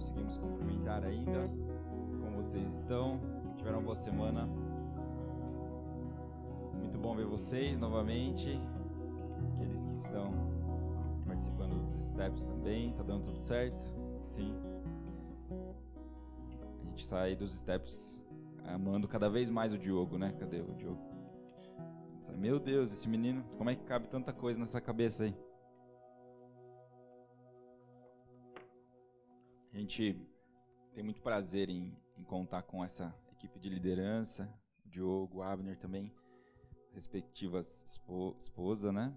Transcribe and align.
conseguimos 0.00 0.38
cumprimentar 0.38 1.04
ainda. 1.04 1.46
Como 2.22 2.36
vocês 2.42 2.76
estão? 2.76 3.20
Tiveram 3.58 3.80
uma 3.80 3.84
boa 3.84 3.94
semana? 3.94 4.48
Muito 6.72 6.98
bom 6.98 7.14
ver 7.14 7.26
vocês 7.26 7.78
novamente. 7.78 8.58
Aqueles 9.52 9.84
que 9.84 9.92
estão 9.92 10.32
participando 11.26 11.84
dos 11.84 12.02
steps 12.02 12.46
também. 12.46 12.94
Tá 12.94 13.02
dando 13.02 13.26
tudo 13.26 13.38
certo? 13.40 13.94
Sim. 14.24 14.54
A 16.80 16.86
gente 16.86 17.04
sai 17.04 17.36
dos 17.36 17.52
steps 17.52 18.24
amando 18.64 19.06
cada 19.06 19.28
vez 19.28 19.50
mais 19.50 19.74
o 19.74 19.78
Diogo, 19.78 20.16
né? 20.16 20.32
Cadê 20.38 20.62
o 20.62 20.74
Diogo? 20.74 21.10
Meu 22.38 22.58
Deus, 22.58 22.90
esse 22.90 23.06
menino, 23.06 23.44
como 23.58 23.68
é 23.68 23.74
que 23.74 23.84
cabe 23.84 24.08
tanta 24.08 24.32
coisa 24.32 24.58
nessa 24.58 24.80
cabeça 24.80 25.24
aí? 25.24 25.36
Gente 29.80 30.14
tem 30.92 31.02
muito 31.02 31.22
prazer 31.22 31.70
em, 31.70 31.96
em 32.16 32.22
contar 32.22 32.62
com 32.62 32.84
essa 32.84 33.14
equipe 33.32 33.58
de 33.58 33.68
liderança, 33.68 34.52
o 34.84 34.88
Diogo, 34.88 35.38
o 35.38 35.42
Abner 35.42 35.78
também, 35.78 36.12
respectivas 36.92 37.82
espo, 37.86 38.36
esposa, 38.38 38.92
né? 38.92 39.16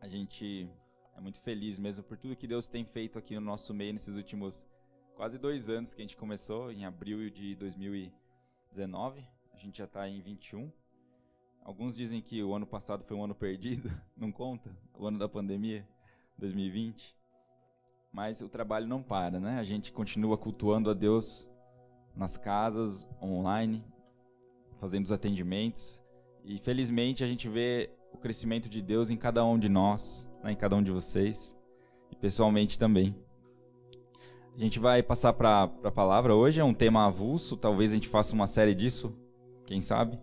A 0.00 0.08
gente 0.08 0.68
é 1.16 1.20
muito 1.20 1.40
feliz 1.40 1.78
mesmo 1.78 2.04
por 2.04 2.16
tudo 2.16 2.36
que 2.36 2.46
Deus 2.46 2.68
tem 2.68 2.84
feito 2.84 3.18
aqui 3.18 3.34
no 3.34 3.40
nosso 3.40 3.72
meio 3.72 3.92
nesses 3.92 4.16
últimos 4.16 4.66
quase 5.14 5.38
dois 5.38 5.68
anos 5.68 5.94
que 5.94 6.00
a 6.00 6.04
gente 6.04 6.16
começou, 6.16 6.72
em 6.72 6.84
abril 6.84 7.30
de 7.30 7.54
2019. 7.56 9.24
A 9.52 9.56
gente 9.56 9.78
já 9.78 9.84
está 9.84 10.08
em 10.08 10.20
21. 10.20 10.70
Alguns 11.62 11.96
dizem 11.96 12.20
que 12.20 12.42
o 12.42 12.54
ano 12.54 12.66
passado 12.66 13.04
foi 13.04 13.16
um 13.16 13.24
ano 13.24 13.34
perdido, 13.34 13.88
não 14.16 14.32
conta? 14.32 14.76
O 14.94 15.06
ano 15.06 15.18
da 15.18 15.28
pandemia, 15.28 15.88
2020 16.38 17.17
mas 18.12 18.40
o 18.40 18.48
trabalho 18.48 18.86
não 18.86 19.02
para, 19.02 19.38
né? 19.38 19.58
A 19.58 19.62
gente 19.62 19.92
continua 19.92 20.36
cultuando 20.36 20.90
a 20.90 20.94
Deus 20.94 21.48
nas 22.14 22.36
casas, 22.36 23.08
online, 23.22 23.84
fazendo 24.78 25.04
os 25.04 25.12
atendimentos. 25.12 26.02
E 26.44 26.58
felizmente 26.58 27.22
a 27.22 27.26
gente 27.26 27.48
vê 27.48 27.90
o 28.12 28.18
crescimento 28.18 28.68
de 28.68 28.80
Deus 28.82 29.10
em 29.10 29.16
cada 29.16 29.44
um 29.44 29.58
de 29.58 29.68
nós, 29.68 30.32
né? 30.42 30.52
em 30.52 30.56
cada 30.56 30.74
um 30.74 30.82
de 30.82 30.90
vocês, 30.90 31.56
e 32.10 32.16
pessoalmente 32.16 32.78
também. 32.78 33.14
A 34.54 34.58
gente 34.58 34.80
vai 34.80 35.02
passar 35.02 35.32
para 35.34 35.70
a 35.84 35.90
palavra 35.90 36.34
hoje, 36.34 36.60
é 36.60 36.64
um 36.64 36.74
tema 36.74 37.06
avulso, 37.06 37.56
talvez 37.56 37.92
a 37.92 37.94
gente 37.94 38.08
faça 38.08 38.34
uma 38.34 38.46
série 38.46 38.74
disso, 38.74 39.14
quem 39.64 39.80
sabe? 39.80 40.18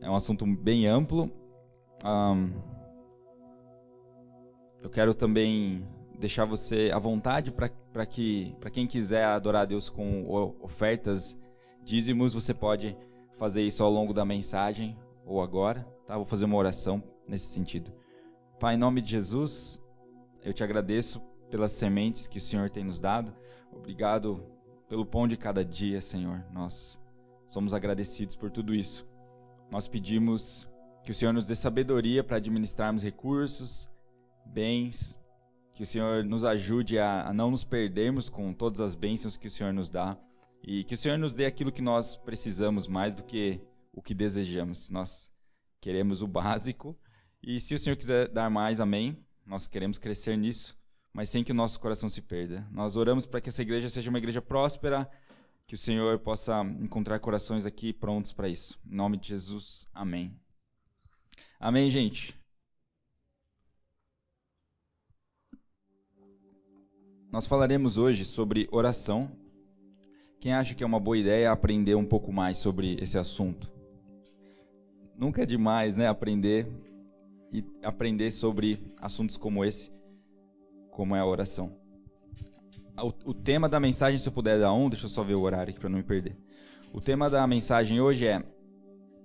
É 0.00 0.08
um 0.08 0.14
assunto 0.14 0.46
bem 0.46 0.86
amplo. 0.86 1.30
Um, 2.02 2.50
eu 4.82 4.88
quero 4.88 5.12
também 5.12 5.86
deixar 6.20 6.44
você 6.44 6.90
à 6.94 6.98
vontade 6.98 7.50
para 7.50 8.06
que 8.06 8.54
para 8.60 8.70
quem 8.70 8.86
quiser 8.86 9.24
adorar 9.24 9.62
a 9.62 9.64
Deus 9.64 9.88
com 9.88 10.54
ofertas, 10.60 11.36
dízimos, 11.82 12.34
você 12.34 12.52
pode 12.52 12.96
fazer 13.38 13.62
isso 13.62 13.82
ao 13.82 13.90
longo 13.90 14.12
da 14.12 14.24
mensagem 14.24 14.96
ou 15.24 15.42
agora, 15.42 15.82
tá? 16.06 16.16
Vou 16.16 16.26
fazer 16.26 16.44
uma 16.44 16.56
oração 16.56 17.02
nesse 17.26 17.46
sentido. 17.46 17.90
Pai, 18.58 18.74
em 18.74 18.78
nome 18.78 19.00
de 19.00 19.10
Jesus, 19.10 19.82
eu 20.44 20.52
te 20.52 20.62
agradeço 20.62 21.20
pelas 21.50 21.72
sementes 21.72 22.26
que 22.26 22.38
o 22.38 22.40
Senhor 22.40 22.68
tem 22.68 22.84
nos 22.84 23.00
dado. 23.00 23.34
Obrigado 23.72 24.44
pelo 24.88 25.06
pão 25.06 25.26
de 25.26 25.36
cada 25.36 25.64
dia, 25.64 26.00
Senhor. 26.00 26.44
Nós 26.52 27.02
somos 27.46 27.72
agradecidos 27.72 28.36
por 28.36 28.50
tudo 28.50 28.74
isso. 28.74 29.08
Nós 29.70 29.88
pedimos 29.88 30.68
que 31.02 31.10
o 31.10 31.14
Senhor 31.14 31.32
nos 31.32 31.46
dê 31.46 31.54
sabedoria 31.54 32.22
para 32.22 32.36
administrarmos 32.36 33.02
recursos, 33.02 33.90
bens, 34.44 35.18
que 35.72 35.82
o 35.82 35.86
Senhor 35.86 36.24
nos 36.24 36.44
ajude 36.44 36.98
a, 36.98 37.28
a 37.28 37.32
não 37.32 37.50
nos 37.50 37.64
perdermos 37.64 38.28
com 38.28 38.52
todas 38.52 38.80
as 38.80 38.94
bênçãos 38.94 39.36
que 39.36 39.46
o 39.46 39.50
Senhor 39.50 39.72
nos 39.72 39.88
dá. 39.90 40.18
E 40.62 40.84
que 40.84 40.94
o 40.94 40.96
Senhor 40.96 41.18
nos 41.18 41.34
dê 41.34 41.46
aquilo 41.46 41.72
que 41.72 41.80
nós 41.80 42.16
precisamos 42.16 42.86
mais 42.86 43.14
do 43.14 43.22
que 43.22 43.60
o 43.92 44.02
que 44.02 44.14
desejamos. 44.14 44.90
Nós 44.90 45.30
queremos 45.80 46.22
o 46.22 46.26
básico. 46.26 46.98
E 47.42 47.58
se 47.58 47.74
o 47.74 47.78
Senhor 47.78 47.96
quiser 47.96 48.28
dar 48.28 48.50
mais, 48.50 48.80
amém. 48.80 49.24
Nós 49.46 49.66
queremos 49.66 49.98
crescer 49.98 50.36
nisso, 50.36 50.78
mas 51.12 51.30
sem 51.30 51.42
que 51.42 51.52
o 51.52 51.54
nosso 51.54 51.80
coração 51.80 52.08
se 52.08 52.20
perda. 52.20 52.66
Nós 52.70 52.94
oramos 52.94 53.26
para 53.26 53.40
que 53.40 53.48
essa 53.48 53.62
igreja 53.62 53.88
seja 53.88 54.10
uma 54.10 54.18
igreja 54.18 54.42
próspera, 54.42 55.10
que 55.66 55.74
o 55.74 55.78
Senhor 55.78 56.18
possa 56.18 56.62
encontrar 56.80 57.18
corações 57.18 57.64
aqui 57.64 57.92
prontos 57.92 58.32
para 58.32 58.48
isso. 58.48 58.78
Em 58.86 58.94
nome 58.94 59.16
de 59.16 59.28
Jesus, 59.28 59.88
amém. 59.92 60.38
Amém, 61.58 61.90
gente. 61.90 62.39
Nós 67.32 67.46
falaremos 67.46 67.96
hoje 67.96 68.24
sobre 68.24 68.68
oração. 68.72 69.30
Quem 70.40 70.52
acha 70.52 70.74
que 70.74 70.82
é 70.82 70.86
uma 70.86 70.98
boa 70.98 71.16
ideia 71.16 71.52
aprender 71.52 71.94
um 71.94 72.04
pouco 72.04 72.32
mais 72.32 72.58
sobre 72.58 72.96
esse 73.00 73.16
assunto? 73.16 73.72
Nunca 75.16 75.42
é 75.42 75.46
demais, 75.46 75.96
né, 75.96 76.08
aprender 76.08 76.66
e 77.52 77.64
aprender 77.84 78.32
sobre 78.32 78.82
assuntos 79.00 79.36
como 79.36 79.64
esse, 79.64 79.92
como 80.90 81.14
é 81.14 81.20
a 81.20 81.26
oração. 81.26 81.72
O, 83.00 83.30
o 83.30 83.34
tema 83.34 83.68
da 83.68 83.78
mensagem, 83.78 84.18
se 84.18 84.28
eu 84.28 84.32
puder 84.32 84.58
dar 84.58 84.72
um, 84.72 84.90
deixa 84.90 85.06
eu 85.06 85.10
só 85.10 85.22
ver 85.22 85.34
o 85.34 85.42
horário 85.42 85.70
aqui 85.70 85.78
para 85.78 85.88
não 85.88 85.98
me 85.98 86.04
perder. 86.04 86.36
O 86.92 87.00
tema 87.00 87.30
da 87.30 87.46
mensagem 87.46 88.00
hoje 88.00 88.26
é 88.26 88.42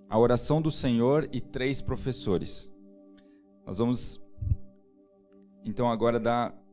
a 0.08 0.20
oração 0.20 0.62
do 0.62 0.70
Senhor 0.70 1.28
e 1.32 1.42
três 1.42 1.82
professores. 1.82 2.72
Nós 3.66 3.80
vamos 3.80 4.22
então 5.64 5.90
agora 5.90 6.20
dar 6.20 6.65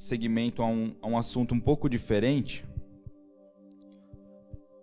segmento 0.00 0.62
a 0.62 0.66
um, 0.66 0.96
a 1.02 1.06
um 1.06 1.18
assunto 1.18 1.54
um 1.54 1.60
pouco 1.60 1.86
diferente. 1.86 2.64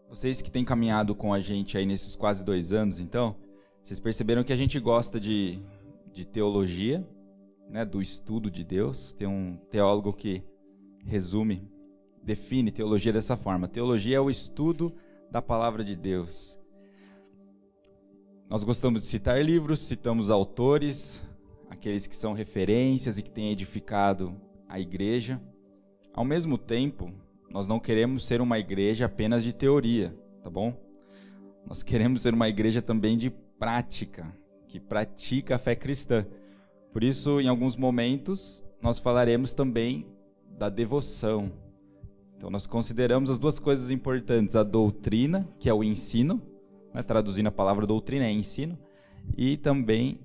Vocês 0.07 0.43
que 0.43 0.51
têm 0.51 0.63
caminhado 0.63 1.15
com 1.15 1.33
a 1.33 1.39
gente 1.39 1.75
aí 1.75 1.87
nesses 1.87 2.15
quase 2.15 2.45
dois 2.45 2.71
anos, 2.71 2.99
então, 2.99 3.35
vocês 3.83 3.99
perceberam 3.99 4.43
que 4.43 4.53
a 4.53 4.55
gente 4.55 4.79
gosta 4.79 5.19
de, 5.19 5.57
de 6.13 6.23
teologia, 6.23 7.05
né, 7.67 7.83
do 7.83 7.99
estudo 7.99 8.51
de 8.51 8.63
Deus. 8.63 9.11
Tem 9.11 9.27
um 9.27 9.57
teólogo 9.71 10.13
que 10.13 10.43
resume, 11.03 11.67
define 12.21 12.71
teologia 12.71 13.11
dessa 13.11 13.35
forma: 13.35 13.67
teologia 13.67 14.17
é 14.17 14.21
o 14.21 14.29
estudo 14.29 14.93
da 15.31 15.41
palavra 15.41 15.83
de 15.83 15.95
Deus. 15.95 16.59
Nós 18.47 18.63
gostamos 18.63 19.01
de 19.01 19.07
citar 19.07 19.43
livros, 19.43 19.79
citamos 19.79 20.29
autores, 20.29 21.27
aqueles 21.71 22.05
que 22.05 22.15
são 22.15 22.33
referências 22.33 23.17
e 23.17 23.23
que 23.23 23.31
têm 23.31 23.51
edificado 23.51 24.39
a 24.67 24.79
igreja. 24.79 25.41
Ao 26.13 26.25
mesmo 26.25 26.57
tempo, 26.57 27.11
nós 27.49 27.67
não 27.67 27.79
queremos 27.79 28.25
ser 28.25 28.41
uma 28.41 28.59
igreja 28.59 29.05
apenas 29.05 29.43
de 29.43 29.53
teoria, 29.53 30.15
tá 30.43 30.49
bom? 30.49 30.73
Nós 31.65 31.83
queremos 31.83 32.21
ser 32.21 32.33
uma 32.33 32.47
igreja 32.47 32.81
também 32.81 33.17
de 33.17 33.29
prática, 33.29 34.33
que 34.67 34.79
pratica 34.79 35.55
a 35.55 35.59
fé 35.59 35.75
cristã. 35.75 36.25
Por 36.91 37.03
isso, 37.03 37.39
em 37.41 37.47
alguns 37.47 37.75
momentos, 37.75 38.63
nós 38.81 38.99
falaremos 38.99 39.53
também 39.53 40.07
da 40.57 40.69
devoção. 40.69 41.51
Então, 42.35 42.49
nós 42.49 42.67
consideramos 42.67 43.29
as 43.29 43.39
duas 43.39 43.59
coisas 43.59 43.91
importantes: 43.91 44.55
a 44.55 44.63
doutrina, 44.63 45.47
que 45.59 45.69
é 45.69 45.73
o 45.73 45.83
ensino, 45.83 46.41
né? 46.93 47.03
traduzindo 47.03 47.47
a 47.47 47.51
palavra 47.51 47.85
doutrina, 47.85 48.25
é 48.25 48.31
ensino, 48.31 48.77
e 49.35 49.57
também 49.57 50.19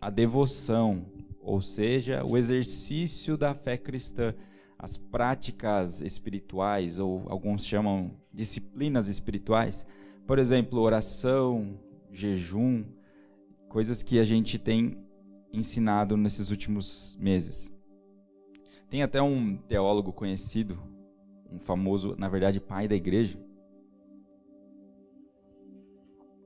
a 0.00 0.10
devoção, 0.10 1.06
ou 1.48 1.62
seja, 1.62 2.22
o 2.24 2.36
exercício 2.36 3.34
da 3.34 3.54
fé 3.54 3.78
cristã, 3.78 4.34
as 4.78 4.98
práticas 4.98 6.02
espirituais, 6.02 6.98
ou 6.98 7.24
alguns 7.26 7.64
chamam 7.64 8.14
disciplinas 8.30 9.08
espirituais, 9.08 9.86
por 10.26 10.38
exemplo, 10.38 10.78
oração, 10.78 11.80
jejum, 12.10 12.84
coisas 13.66 14.02
que 14.02 14.18
a 14.18 14.24
gente 14.24 14.58
tem 14.58 15.02
ensinado 15.50 16.18
nesses 16.18 16.50
últimos 16.50 17.16
meses. 17.18 17.74
Tem 18.90 19.02
até 19.02 19.22
um 19.22 19.56
teólogo 19.56 20.12
conhecido, 20.12 20.78
um 21.50 21.58
famoso, 21.58 22.14
na 22.18 22.28
verdade, 22.28 22.60
pai 22.60 22.86
da 22.86 22.94
igreja, 22.94 23.40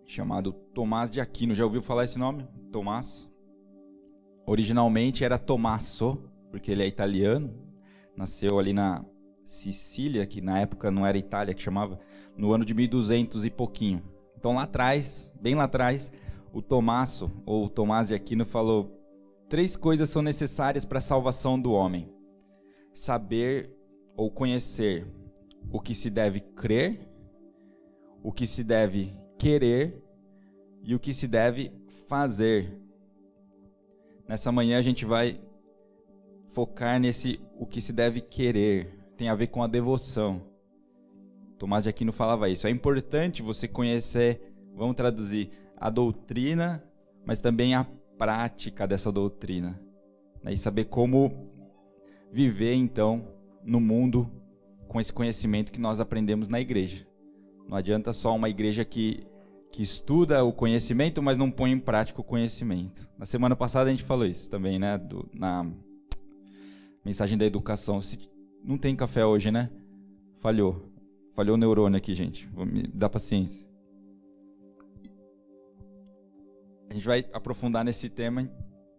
chamado 0.06 0.52
Tomás 0.52 1.10
de 1.10 1.20
Aquino. 1.20 1.56
Já 1.56 1.64
ouviu 1.64 1.82
falar 1.82 2.04
esse 2.04 2.20
nome? 2.20 2.46
Tomás? 2.70 3.31
Originalmente 4.46 5.24
era 5.24 5.38
Tommaso, 5.38 6.18
porque 6.50 6.70
ele 6.70 6.82
é 6.82 6.86
italiano. 6.86 7.52
Nasceu 8.16 8.58
ali 8.58 8.72
na 8.72 9.04
Sicília, 9.44 10.26
que 10.26 10.40
na 10.40 10.60
época 10.60 10.90
não 10.90 11.06
era 11.06 11.18
Itália 11.18 11.54
que 11.54 11.62
chamava, 11.62 11.98
no 12.36 12.52
ano 12.52 12.64
de 12.64 12.74
1200 12.74 13.44
e 13.44 13.50
pouquinho. 13.50 14.02
Então 14.36 14.54
lá 14.54 14.64
atrás, 14.64 15.34
bem 15.40 15.54
lá 15.54 15.64
atrás, 15.64 16.10
o 16.52 16.60
Tomasso, 16.60 17.30
ou 17.46 17.68
Tomás 17.68 18.08
de 18.08 18.14
Aquino, 18.14 18.44
falou: 18.44 18.98
três 19.48 19.76
coisas 19.76 20.10
são 20.10 20.22
necessárias 20.22 20.84
para 20.84 20.98
a 20.98 21.00
salvação 21.00 21.60
do 21.60 21.72
homem: 21.72 22.12
saber 22.92 23.74
ou 24.16 24.30
conhecer 24.30 25.06
o 25.70 25.80
que 25.80 25.94
se 25.94 26.10
deve 26.10 26.40
crer, 26.40 27.08
o 28.22 28.32
que 28.32 28.46
se 28.46 28.62
deve 28.62 29.10
querer 29.38 30.02
e 30.82 30.94
o 30.94 31.00
que 31.00 31.12
se 31.12 31.26
deve 31.26 31.72
fazer. 32.08 32.78
Nessa 34.28 34.52
manhã 34.52 34.78
a 34.78 34.82
gente 34.82 35.04
vai 35.04 35.40
focar 36.52 37.00
nesse 37.00 37.40
o 37.58 37.66
que 37.66 37.80
se 37.80 37.92
deve 37.92 38.20
querer, 38.20 38.98
tem 39.16 39.28
a 39.28 39.34
ver 39.34 39.48
com 39.48 39.62
a 39.62 39.66
devoção. 39.66 40.42
Tomás 41.58 41.82
de 41.84 41.88
Aquino 41.88 42.12
falava 42.12 42.48
isso. 42.48 42.66
É 42.66 42.70
importante 42.70 43.42
você 43.42 43.68
conhecer, 43.68 44.52
vamos 44.74 44.96
traduzir, 44.96 45.50
a 45.76 45.88
doutrina, 45.90 46.82
mas 47.24 47.38
também 47.38 47.74
a 47.74 47.84
prática 48.18 48.86
dessa 48.86 49.12
doutrina. 49.12 49.80
Né? 50.42 50.52
E 50.52 50.56
saber 50.56 50.84
como 50.84 51.50
viver, 52.32 52.74
então, 52.74 53.28
no 53.64 53.80
mundo 53.80 54.30
com 54.88 55.00
esse 55.00 55.12
conhecimento 55.12 55.72
que 55.72 55.80
nós 55.80 56.00
aprendemos 56.00 56.48
na 56.48 56.60
igreja. 56.60 57.06
Não 57.68 57.76
adianta 57.76 58.12
só 58.12 58.34
uma 58.34 58.48
igreja 58.48 58.84
que, 58.84 59.26
que 59.72 59.80
estuda 59.80 60.44
o 60.44 60.52
conhecimento, 60.52 61.22
mas 61.22 61.38
não 61.38 61.50
põe 61.50 61.72
em 61.72 61.78
prática 61.78 62.20
o 62.20 62.24
conhecimento. 62.24 63.08
Na 63.18 63.24
semana 63.24 63.56
passada 63.56 63.88
a 63.88 63.90
gente 63.90 64.04
falou 64.04 64.26
isso 64.26 64.50
também, 64.50 64.78
né? 64.78 64.98
Do, 64.98 65.26
na 65.32 65.66
mensagem 67.02 67.38
da 67.38 67.46
educação. 67.46 67.98
Se, 68.00 68.30
não 68.62 68.76
tem 68.76 68.94
café 68.94 69.24
hoje, 69.24 69.50
né? 69.50 69.70
Falhou. 70.40 70.92
Falhou 71.34 71.54
o 71.54 71.58
neurônio 71.58 71.96
aqui, 71.96 72.14
gente. 72.14 72.46
Vou 72.48 72.66
me 72.66 72.82
dar 72.82 73.08
paciência. 73.08 73.66
A 76.90 76.94
gente 76.94 77.06
vai 77.06 77.24
aprofundar 77.32 77.82
nesse 77.82 78.10
tema, 78.10 78.46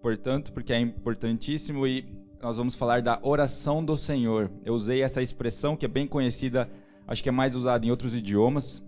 portanto, 0.01 0.51
porque 0.51 0.73
é 0.73 0.79
importantíssimo 0.79 1.85
e 1.85 2.03
nós 2.41 2.57
vamos 2.57 2.73
falar 2.73 3.03
da 3.03 3.19
oração 3.21 3.85
do 3.85 3.95
Senhor. 3.95 4.49
Eu 4.65 4.73
usei 4.73 5.03
essa 5.03 5.21
expressão 5.21 5.77
que 5.77 5.85
é 5.85 5.87
bem 5.87 6.07
conhecida, 6.07 6.67
acho 7.07 7.21
que 7.21 7.29
é 7.29 7.31
mais 7.31 7.53
usada 7.53 7.85
em 7.85 7.91
outros 7.91 8.15
idiomas. 8.15 8.83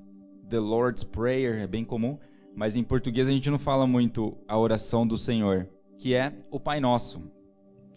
The 0.56 0.62
Lord's 0.62 1.04
Prayer 1.04 1.64
é 1.64 1.68
bem 1.68 1.84
comum, 1.84 2.18
mas 2.56 2.78
em 2.78 2.84
português 2.84 3.28
a 3.28 3.32
gente 3.32 3.50
não 3.50 3.60
fala 3.60 3.86
muito 3.86 4.38
a 4.48 4.58
oração 4.58 5.06
do 5.06 5.18
Senhor, 5.18 5.68
que 5.98 6.14
é 6.14 6.32
o 6.50 6.58
Pai 6.58 6.80
Nosso. 6.80 7.30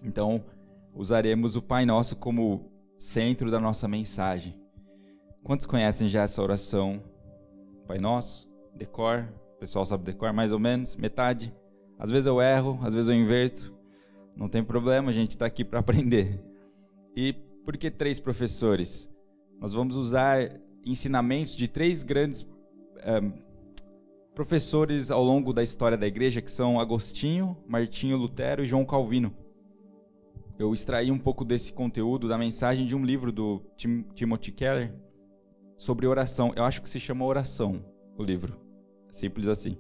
Então, 0.02 0.44
usaremos 0.92 1.54
o 1.54 1.62
Pai 1.62 1.86
Nosso 1.86 2.16
como 2.16 2.68
centro 2.98 3.48
da 3.48 3.60
nossa 3.60 3.86
mensagem. 3.86 4.60
Quantos 5.44 5.66
conhecem 5.66 6.08
já 6.08 6.22
essa 6.22 6.42
oração? 6.42 7.00
Pai 7.86 7.98
Nosso, 7.98 8.50
decor, 8.74 9.32
o 9.54 9.60
pessoal 9.60 9.86
sabe 9.86 10.02
decor 10.02 10.32
mais 10.32 10.50
ou 10.50 10.58
menos, 10.58 10.96
metade. 10.96 11.54
Às 11.96 12.10
vezes 12.10 12.26
eu 12.26 12.42
erro, 12.42 12.76
às 12.82 12.92
vezes 12.92 13.08
eu 13.08 13.14
inverto. 13.14 13.72
Não 14.34 14.48
tem 14.48 14.64
problema, 14.64 15.10
a 15.10 15.14
gente 15.14 15.30
está 15.30 15.46
aqui 15.46 15.64
para 15.64 15.78
aprender. 15.78 16.44
E 17.14 17.32
por 17.64 17.76
que 17.76 17.88
três 17.88 18.18
professores? 18.18 19.08
Nós 19.60 19.72
vamos 19.72 19.94
usar 19.94 20.60
ensinamentos 20.84 21.54
de 21.54 21.68
três 21.68 22.02
grandes 22.02 22.42
um, 22.42 23.32
professores 24.34 25.10
ao 25.10 25.24
longo 25.24 25.52
da 25.52 25.62
história 25.62 25.98
da 25.98 26.06
igreja, 26.06 26.40
que 26.40 26.50
são 26.50 26.78
Agostinho, 26.78 27.56
Martinho 27.66 28.16
Lutero 28.16 28.62
e 28.62 28.66
João 28.66 28.84
Calvino. 28.84 29.34
Eu 30.58 30.72
extraí 30.74 31.10
um 31.10 31.18
pouco 31.18 31.44
desse 31.44 31.72
conteúdo 31.72 32.28
da 32.28 32.36
mensagem 32.36 32.86
de 32.86 32.94
um 32.94 33.04
livro 33.04 33.32
do 33.32 33.62
Tim, 33.76 34.02
Timothy 34.14 34.52
Keller 34.52 34.94
sobre 35.76 36.06
oração. 36.06 36.52
Eu 36.54 36.64
acho 36.64 36.82
que 36.82 36.90
se 36.90 37.00
chama 37.00 37.24
Oração, 37.24 37.84
o 38.16 38.22
livro. 38.22 38.60
Simples 39.10 39.48
assim. 39.48 39.78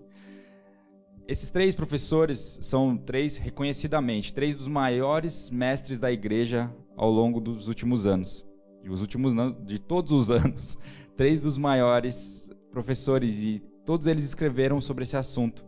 Esses 1.26 1.50
três 1.50 1.74
professores 1.74 2.58
são 2.62 2.96
três, 2.96 3.36
reconhecidamente, 3.36 4.32
três 4.32 4.56
dos 4.56 4.66
maiores 4.66 5.50
mestres 5.50 5.98
da 5.98 6.10
igreja 6.10 6.74
ao 6.96 7.10
longo 7.10 7.38
dos 7.40 7.68
últimos 7.68 8.06
anos. 8.06 8.47
De, 8.82 8.90
os 8.90 9.00
últimos 9.00 9.32
anos, 9.32 9.56
de 9.66 9.78
todos 9.78 10.12
os 10.12 10.30
anos, 10.32 10.78
três 11.16 11.42
dos 11.42 11.58
maiores 11.58 12.50
professores 12.70 13.42
e 13.42 13.62
todos 13.84 14.06
eles 14.06 14.24
escreveram 14.24 14.80
sobre 14.80 15.04
esse 15.04 15.16
assunto. 15.16 15.66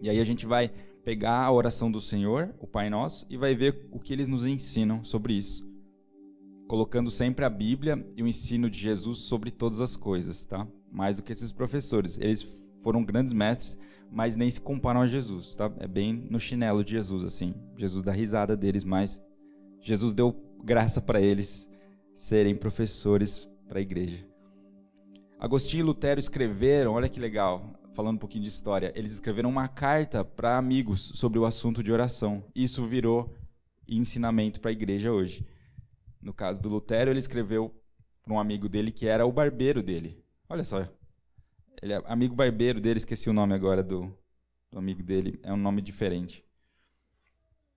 E 0.00 0.08
aí 0.08 0.20
a 0.20 0.24
gente 0.24 0.46
vai 0.46 0.70
pegar 1.04 1.42
a 1.42 1.50
oração 1.50 1.90
do 1.90 2.00
Senhor, 2.00 2.54
o 2.60 2.66
Pai 2.66 2.90
Nosso, 2.90 3.26
e 3.30 3.36
vai 3.36 3.54
ver 3.54 3.88
o 3.90 3.98
que 3.98 4.12
eles 4.12 4.28
nos 4.28 4.44
ensinam 4.44 5.02
sobre 5.02 5.32
isso. 5.32 5.66
Colocando 6.68 7.10
sempre 7.10 7.44
a 7.44 7.50
Bíblia 7.50 8.06
e 8.16 8.22
o 8.22 8.26
ensino 8.26 8.68
de 8.68 8.78
Jesus 8.78 9.20
sobre 9.20 9.50
todas 9.50 9.80
as 9.80 9.96
coisas, 9.96 10.44
tá? 10.44 10.68
Mais 10.92 11.16
do 11.16 11.22
que 11.22 11.32
esses 11.32 11.50
professores. 11.50 12.18
Eles 12.18 12.42
foram 12.82 13.02
grandes 13.02 13.32
mestres, 13.32 13.78
mas 14.10 14.36
nem 14.36 14.50
se 14.50 14.60
comparam 14.60 15.00
a 15.00 15.06
Jesus, 15.06 15.54
tá? 15.56 15.72
É 15.78 15.88
bem 15.88 16.12
no 16.12 16.38
chinelo 16.38 16.84
de 16.84 16.92
Jesus, 16.92 17.24
assim. 17.24 17.54
Jesus 17.76 18.02
dá 18.02 18.12
risada 18.12 18.54
deles, 18.54 18.84
mas 18.84 19.22
Jesus 19.80 20.12
deu 20.12 20.36
graça 20.62 21.00
para 21.00 21.22
eles 21.22 21.68
serem 22.18 22.56
professores 22.56 23.48
para 23.68 23.78
a 23.78 23.80
igreja. 23.80 24.26
Agostinho 25.38 25.82
e 25.82 25.84
Lutero 25.84 26.18
escreveram, 26.18 26.94
olha 26.94 27.08
que 27.08 27.20
legal, 27.20 27.78
falando 27.94 28.16
um 28.16 28.18
pouquinho 28.18 28.42
de 28.42 28.50
história, 28.50 28.92
eles 28.96 29.12
escreveram 29.12 29.48
uma 29.48 29.68
carta 29.68 30.24
para 30.24 30.58
amigos 30.58 31.12
sobre 31.14 31.38
o 31.38 31.44
assunto 31.44 31.80
de 31.80 31.92
oração. 31.92 32.44
Isso 32.56 32.84
virou 32.84 33.32
ensinamento 33.86 34.60
para 34.60 34.70
a 34.70 34.72
igreja 34.72 35.12
hoje. 35.12 35.46
No 36.20 36.34
caso 36.34 36.60
do 36.60 36.68
Lutero, 36.68 37.08
ele 37.08 37.20
escreveu 37.20 37.72
para 38.20 38.34
um 38.34 38.40
amigo 38.40 38.68
dele 38.68 38.90
que 38.90 39.06
era 39.06 39.24
o 39.24 39.30
barbeiro 39.30 39.80
dele. 39.80 40.20
Olha 40.48 40.64
só, 40.64 40.88
ele 41.80 41.92
é 41.92 42.02
amigo 42.04 42.34
barbeiro 42.34 42.80
dele, 42.80 42.98
esqueci 42.98 43.30
o 43.30 43.32
nome 43.32 43.54
agora 43.54 43.80
do, 43.80 44.12
do 44.72 44.78
amigo 44.80 45.04
dele, 45.04 45.38
é 45.44 45.52
um 45.52 45.56
nome 45.56 45.80
diferente. 45.80 46.44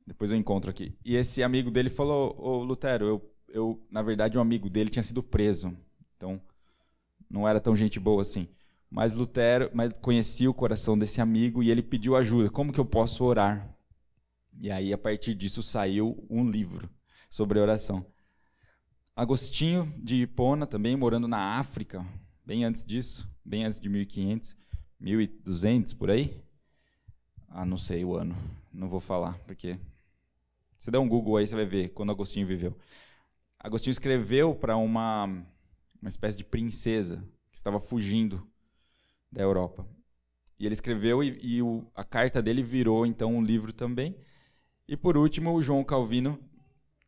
Depois 0.06 0.32
eu 0.32 0.38
encontro 0.38 0.72
aqui. 0.72 0.98
E 1.06 1.16
esse 1.16 1.44
amigo 1.44 1.70
dele 1.70 1.92
falou: 1.92 2.36
Ô 2.40 2.64
Lutero, 2.64 3.06
eu, 3.06 3.31
eu, 3.54 3.82
na 3.90 4.02
verdade, 4.02 4.38
um 4.38 4.42
amigo 4.42 4.70
dele 4.70 4.90
tinha 4.90 5.04
sido 5.04 5.22
preso. 5.22 5.76
Então, 6.16 6.42
não 7.30 7.48
era 7.48 7.60
tão 7.60 7.76
gente 7.76 8.00
boa 8.00 8.22
assim. 8.22 8.48
Mas 8.90 9.14
Lutero 9.14 9.72
mas 9.74 9.98
conhecia 10.00 10.50
o 10.50 10.54
coração 10.54 10.98
desse 10.98 11.22
amigo 11.22 11.64
e 11.64 11.72
ele 11.72 11.82
pediu 11.82 12.16
ajuda. 12.16 12.50
Como 12.50 12.74
que 12.74 12.80
eu 12.80 12.86
posso 12.86 13.24
orar? 13.24 13.74
E 14.60 14.70
aí, 14.70 14.92
a 14.92 14.98
partir 14.98 15.34
disso, 15.34 15.64
saiu 15.64 16.26
um 16.30 16.44
livro 16.50 16.90
sobre 17.30 17.60
oração. 17.60 18.06
Agostinho 19.16 19.94
de 19.98 20.18
Hipona, 20.18 20.68
também 20.68 20.96
morando 20.96 21.28
na 21.28 21.58
África, 21.58 22.06
bem 22.46 22.64
antes 22.66 22.84
disso, 22.84 23.30
bem 23.44 23.66
antes 23.66 23.80
de 23.80 23.90
1500, 23.90 24.56
1200 25.00 25.94
por 25.94 26.12
aí. 26.12 26.42
Ah, 27.48 27.66
não 27.66 27.78
sei 27.78 28.04
o 28.06 28.16
ano, 28.16 28.36
não 28.74 28.88
vou 28.88 29.00
falar, 29.00 29.38
porque 29.40 29.78
você 30.78 30.90
dá 30.90 31.00
um 31.00 31.08
Google 31.08 31.38
aí, 31.38 31.46
você 31.46 31.56
vai 31.56 31.66
ver 31.66 31.90
quando 31.90 32.12
Agostinho 32.12 32.48
viveu. 32.48 32.76
Agostinho 33.64 33.92
escreveu 33.92 34.56
para 34.56 34.76
uma, 34.76 35.26
uma 35.26 36.10
espécie 36.10 36.36
de 36.36 36.44
princesa 36.44 37.24
que 37.52 37.58
estava 37.58 37.80
fugindo 37.80 38.48
da 39.32 39.44
Europa. 39.44 39.88
E 40.60 40.66
ele 40.66 40.74
escreveu 40.74 41.24
e, 41.24 41.38
e 41.42 41.62
o, 41.62 41.86
a 41.96 42.04
carta 42.04 42.42
dele 42.42 42.64
virou 42.64 43.06
então 43.06 43.36
um 43.36 43.44
livro 43.44 43.72
também. 43.72 44.18
E 44.88 44.98
por 44.98 45.16
último, 45.16 45.54
o 45.54 45.62
João 45.62 45.84
Calvino 45.84 46.40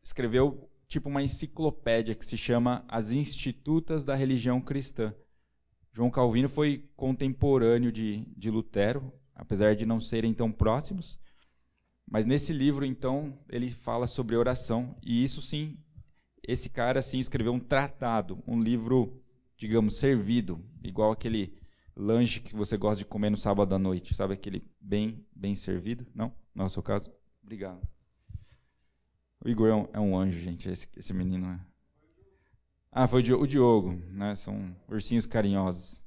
escreveu 0.02 0.70
tipo 0.86 1.08
uma 1.08 1.22
enciclopédia 1.22 2.14
que 2.14 2.24
se 2.24 2.36
chama 2.36 2.84
As 2.88 3.10
Institutas 3.10 4.04
da 4.04 4.14
Religião 4.14 4.60
Cristã. 4.60 5.12
João 5.92 6.10
Calvino 6.10 6.48
foi 6.48 6.88
contemporâneo 6.96 7.90
de, 7.90 8.24
de 8.36 8.50
Lutero, 8.50 9.12
apesar 9.34 9.74
de 9.74 9.84
não 9.84 9.98
serem 9.98 10.32
tão 10.32 10.52
próximos. 10.52 11.20
Mas 12.08 12.26
nesse 12.26 12.52
livro, 12.52 12.84
então, 12.84 13.38
ele 13.48 13.70
fala 13.70 14.06
sobre 14.06 14.36
oração. 14.36 14.96
E 15.02 15.22
isso 15.22 15.40
sim, 15.40 15.78
esse 16.46 16.68
cara 16.68 17.00
sim 17.02 17.18
escreveu 17.18 17.52
um 17.52 17.60
tratado, 17.60 18.42
um 18.46 18.60
livro, 18.60 19.22
digamos, 19.56 19.98
servido, 19.98 20.64
igual 20.82 21.12
aquele 21.12 21.56
lanche 21.96 22.40
que 22.40 22.54
você 22.54 22.76
gosta 22.76 23.02
de 23.02 23.08
comer 23.08 23.30
no 23.30 23.36
sábado 23.36 23.74
à 23.74 23.78
noite, 23.78 24.14
sabe 24.14 24.34
aquele 24.34 24.68
bem, 24.80 25.24
bem 25.34 25.54
servido? 25.54 26.06
Não? 26.14 26.34
Não 26.54 26.64
é 26.64 26.66
o 26.66 26.70
seu 26.70 26.82
caso? 26.82 27.12
Obrigado. 27.42 27.80
O 29.44 29.48
Igor 29.48 29.68
é 29.68 29.74
um, 29.74 29.88
é 29.92 30.00
um 30.00 30.18
anjo, 30.18 30.40
gente, 30.40 30.68
esse, 30.68 30.88
esse 30.96 31.12
menino 31.12 31.46
é. 31.46 31.60
Ah, 32.90 33.08
foi 33.08 33.20
o 33.20 33.46
Diogo, 33.46 33.92
né? 34.10 34.34
São 34.36 34.74
ursinhos 34.88 35.26
carinhosos. 35.26 36.04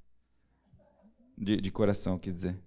De, 1.37 1.57
de 1.57 1.69
coração, 1.69 2.17
quis 2.17 2.33
dizer. 2.33 2.59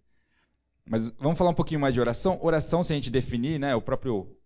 Mas 0.84 1.10
vamos 1.12 1.36
falar 1.36 1.50
um 1.50 1.54
pouquinho 1.54 1.80
mais 1.80 1.92
de 1.92 2.00
oração. 2.00 2.38
Oração, 2.40 2.84
se 2.84 2.92
a 2.92 2.96
gente 2.96 3.10
definir, 3.10 3.58
né? 3.58 3.74
O 3.74 3.82
próprio 3.82 4.36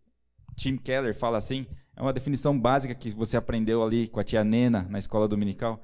Tim 0.56 0.76
Keller 0.76 1.14
fala 1.14 1.36
assim, 1.36 1.66
é 1.96 2.02
uma 2.02 2.12
definição 2.12 2.58
básica 2.58 2.94
que 2.94 3.10
você 3.10 3.36
aprendeu 3.36 3.82
ali 3.82 4.08
com 4.08 4.18
a 4.18 4.24
tia 4.24 4.42
Nena 4.42 4.82
na 4.90 4.98
escola 4.98 5.28
dominical. 5.28 5.82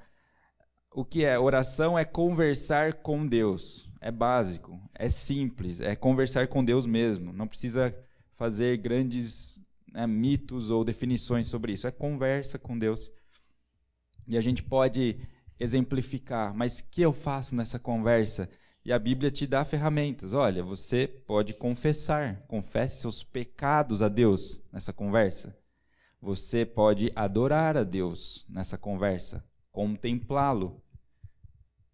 O 0.92 1.04
que 1.04 1.24
é? 1.24 1.38
Oração 1.38 1.98
é 1.98 2.04
conversar 2.04 2.94
com 2.94 3.26
Deus. 3.26 3.88
É 4.00 4.10
básico, 4.10 4.80
é 4.94 5.08
simples, 5.08 5.80
é 5.80 5.94
conversar 5.94 6.48
com 6.48 6.64
Deus 6.64 6.86
mesmo. 6.86 7.32
Não 7.32 7.46
precisa 7.46 7.94
fazer 8.34 8.78
grandes 8.78 9.60
né, 9.92 10.06
mitos 10.06 10.70
ou 10.70 10.82
definições 10.82 11.46
sobre 11.46 11.74
isso. 11.74 11.86
É 11.86 11.92
conversa 11.92 12.58
com 12.58 12.76
Deus. 12.76 13.12
E 14.26 14.36
a 14.36 14.40
gente 14.40 14.62
pode 14.62 15.18
exemplificar, 15.58 16.54
mas 16.54 16.80
que 16.80 17.02
eu 17.02 17.12
faço 17.12 17.54
nessa 17.54 17.78
conversa? 17.78 18.48
E 18.84 18.92
a 18.92 18.98
Bíblia 18.98 19.30
te 19.30 19.46
dá 19.46 19.64
ferramentas. 19.64 20.32
Olha, 20.32 20.62
você 20.64 21.06
pode 21.06 21.52
confessar, 21.54 22.40
confesse 22.48 23.02
seus 23.02 23.22
pecados 23.22 24.00
a 24.00 24.08
Deus 24.08 24.62
nessa 24.72 24.92
conversa. 24.92 25.59
Você 26.20 26.66
pode 26.66 27.10
adorar 27.16 27.76
a 27.76 27.82
Deus 27.82 28.44
nessa 28.48 28.76
conversa, 28.76 29.44
contemplá-lo. 29.72 30.82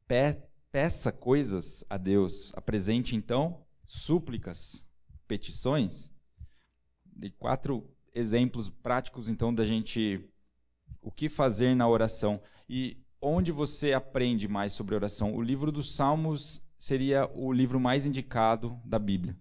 Pe 0.07 0.43
peça 0.73 1.11
coisas 1.11 1.87
a 1.89 1.97
Deus, 1.97 2.53
apresente 2.55 3.17
então 3.17 3.65
súplicas, 3.85 4.87
petições. 5.27 6.13
De 7.05 7.31
quatro 7.31 7.89
exemplos 8.13 8.69
práticos, 8.69 9.29
então, 9.29 9.55
da 9.55 9.65
gente. 9.65 10.29
O 11.01 11.11
que 11.11 11.29
fazer 11.29 11.75
na 11.75 11.89
oração. 11.89 12.43
E 12.69 12.99
onde 13.21 13.53
você 13.53 13.93
aprende 13.93 14.49
mais 14.49 14.73
sobre 14.73 14.95
oração? 14.95 15.35
O 15.35 15.41
livro 15.41 15.71
dos 15.71 15.95
Salmos 15.95 16.61
seria 16.79 17.31
o 17.35 17.53
livro 17.53 17.79
mais 17.79 18.05
indicado 18.05 18.81
da 18.85 18.99
Bíblia. 18.99 19.37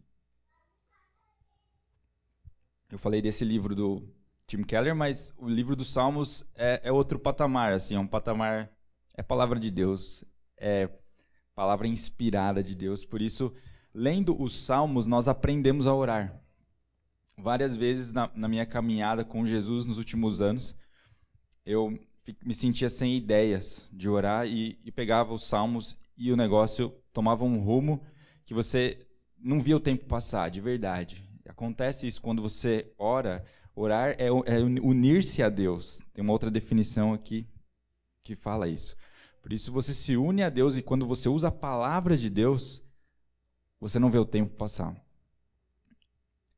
Eu 2.92 3.00
falei 3.00 3.22
desse 3.22 3.44
livro 3.44 3.76
do 3.76 4.15
Tim 4.48 4.64
Keller, 4.64 4.96
mas 4.96 5.34
o 5.38 5.48
livro 5.48 5.76
dos 5.76 5.92
Salmos 5.92 6.46
é, 6.56 6.82
é 6.84 6.92
outro 6.92 7.20
patamar, 7.20 7.74
assim, 7.74 7.96
é 7.96 8.00
um 8.00 8.08
patamar, 8.08 8.70
é 9.16 9.24
palavra 9.24 9.60
de 9.60 9.72
Deus, 9.72 10.24
é 10.58 10.90
palavra 11.56 11.88
inspirada 11.88 12.62
de 12.62 12.76
Deus. 12.76 13.04
Por 13.04 13.22
isso, 13.22 13.54
lendo 13.94 14.40
os 14.42 14.56
Salmos, 14.56 15.08
nós 15.08 15.28
aprendemos 15.28 15.88
a 15.88 15.94
orar. 15.94 16.40
Várias 17.38 17.76
vezes 17.76 18.14
na, 18.14 18.30
na 18.36 18.48
minha 18.48 18.66
caminhada 18.66 19.26
com 19.26 19.46
Jesus 19.46 19.86
nos 19.86 19.98
últimos 19.98 20.42
anos, 20.42 20.78
eu 21.66 21.98
me 22.44 22.54
sentia 22.54 22.90
sem 22.90 23.16
ideias 23.16 23.90
de 23.92 24.10
orar 24.10 24.48
e, 24.48 24.80
e 24.84 24.92
pegava 24.92 25.34
os 25.34 25.48
Salmos 25.48 25.98
e 26.18 26.32
o 26.32 26.38
negócio 26.38 26.94
tomava 27.12 27.44
um 27.44 27.60
rumo 27.60 28.02
que 28.44 28.54
você 28.54 29.00
não 29.38 29.60
via 29.60 29.76
o 29.76 29.80
tempo 29.80 30.06
passar, 30.06 30.50
de 30.50 30.62
verdade. 30.62 31.28
Acontece 31.48 32.08
isso 32.08 32.22
quando 32.22 32.42
você 32.42 32.92
ora. 32.98 33.44
Orar 33.76 34.16
é, 34.18 34.28
é 34.28 34.60
unir-se 34.82 35.44
a 35.44 35.50
Deus. 35.50 36.02
Tem 36.14 36.24
uma 36.24 36.32
outra 36.32 36.50
definição 36.50 37.14
aqui 37.14 37.48
que 38.24 38.36
fala 38.36 38.68
isso. 38.68 38.96
Por 39.42 39.52
isso 39.52 39.72
você 39.72 39.94
se 39.94 40.16
une 40.16 40.42
a 40.42 40.50
Deus 40.50 40.78
e 40.78 40.82
quando 40.82 41.06
você 41.06 41.28
usa 41.28 41.50
a 41.50 41.52
palavra 41.52 42.16
de 42.16 42.30
Deus, 42.30 42.84
você 43.80 44.00
não 44.00 44.10
vê 44.10 44.18
o 44.18 44.26
tempo 44.26 44.56
passar. 44.56 44.96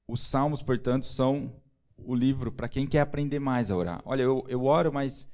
Os 0.08 0.22
salmos, 0.22 0.62
portanto, 0.62 1.06
são 1.06 1.54
o 1.98 2.16
livro 2.16 2.52
para 2.52 2.70
quem 2.70 2.88
quer 2.88 3.02
aprender 3.02 3.40
mais 3.40 3.72
a 3.72 3.76
orar. 3.76 4.02
Olha, 4.06 4.22
eu, 4.22 4.46
eu 4.48 4.64
oro, 4.64 4.94
mas 4.94 5.30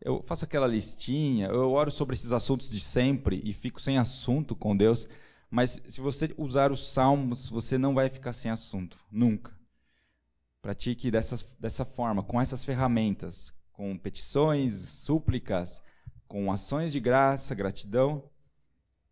eu 0.00 0.22
faço 0.22 0.44
aquela 0.44 0.66
listinha, 0.66 1.48
eu 1.48 1.72
oro 1.72 1.90
sobre 1.90 2.14
esses 2.14 2.32
assuntos 2.32 2.70
de 2.70 2.80
sempre 2.80 3.40
e 3.44 3.52
fico 3.52 3.80
sem 3.80 3.98
assunto 3.98 4.54
com 4.54 4.76
Deus. 4.76 5.08
Mas 5.50 5.82
se 5.86 6.00
você 6.00 6.32
usar 6.38 6.72
os 6.72 6.90
salmos, 6.90 7.48
você 7.48 7.76
não 7.76 7.94
vai 7.94 8.08
ficar 8.08 8.32
sem 8.32 8.50
assunto, 8.50 8.98
nunca. 9.10 9.52
Pratique 10.64 11.10
dessa, 11.10 11.46
dessa 11.60 11.84
forma, 11.84 12.22
com 12.22 12.40
essas 12.40 12.64
ferramentas, 12.64 13.52
com 13.70 13.98
petições, 13.98 14.72
súplicas, 14.72 15.82
com 16.26 16.50
ações 16.50 16.90
de 16.90 16.98
graça, 16.98 17.54
gratidão, 17.54 18.30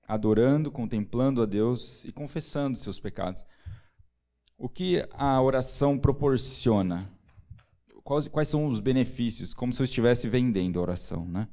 adorando, 0.09 0.73
contemplando 0.73 1.43
a 1.43 1.45
Deus 1.45 2.07
e 2.07 2.13
confessando 2.13 2.79
seus 2.79 2.99
pecados. 2.99 3.45
O 4.57 4.67
que 4.67 5.07
a 5.13 5.43
oração 5.43 5.99
proporciona? 5.99 7.07
Quais, 8.03 8.29
quais 8.29 8.49
são 8.49 8.67
os 8.67 8.81
benefícios? 8.81 9.53
Como 9.53 9.75
se 9.75 9.83
eu 9.83 9.85
estivesse 9.85 10.27
vendendo 10.31 10.79
a 10.79 10.83
oração, 10.83 11.29
né? 11.29 11.47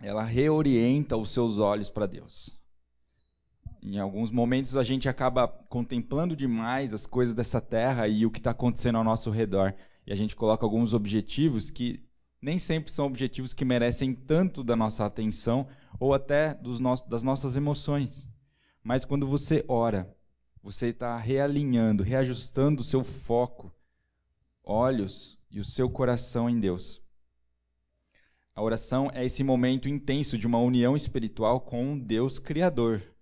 ela 0.00 0.24
reorienta 0.24 1.16
os 1.16 1.30
seus 1.30 1.58
olhos 1.58 1.88
para 1.88 2.06
Deus. 2.06 2.55
Em 3.88 4.00
alguns 4.00 4.32
momentos 4.32 4.76
a 4.76 4.82
gente 4.82 5.08
acaba 5.08 5.46
contemplando 5.46 6.34
demais 6.34 6.92
as 6.92 7.06
coisas 7.06 7.36
dessa 7.36 7.60
terra 7.60 8.08
e 8.08 8.26
o 8.26 8.32
que 8.32 8.40
está 8.40 8.50
acontecendo 8.50 8.98
ao 8.98 9.04
nosso 9.04 9.30
redor. 9.30 9.72
E 10.04 10.12
a 10.12 10.16
gente 10.16 10.34
coloca 10.34 10.66
alguns 10.66 10.92
objetivos 10.92 11.70
que 11.70 12.04
nem 12.42 12.58
sempre 12.58 12.90
são 12.90 13.06
objetivos 13.06 13.52
que 13.52 13.64
merecem 13.64 14.12
tanto 14.12 14.64
da 14.64 14.74
nossa 14.74 15.06
atenção 15.06 15.68
ou 16.00 16.12
até 16.12 16.52
dos 16.54 16.80
no 16.80 16.96
das 17.08 17.22
nossas 17.22 17.56
emoções. 17.56 18.28
Mas 18.82 19.04
quando 19.04 19.24
você 19.24 19.64
ora, 19.68 20.12
você 20.60 20.88
está 20.88 21.16
realinhando, 21.16 22.02
reajustando 22.02 22.80
o 22.80 22.84
seu 22.84 23.04
foco, 23.04 23.72
olhos 24.64 25.38
e 25.48 25.60
o 25.60 25.64
seu 25.64 25.88
coração 25.88 26.50
em 26.50 26.58
Deus. 26.58 27.00
A 28.52 28.60
oração 28.60 29.08
é 29.14 29.24
esse 29.24 29.44
momento 29.44 29.88
intenso 29.88 30.36
de 30.36 30.44
uma 30.44 30.58
união 30.58 30.96
espiritual 30.96 31.60
com 31.60 31.96
Deus 31.96 32.40
Criador. 32.40 33.15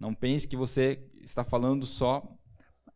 Não 0.00 0.14
pense 0.14 0.48
que 0.48 0.56
você 0.56 0.98
está 1.20 1.44
falando 1.44 1.84
só 1.84 2.26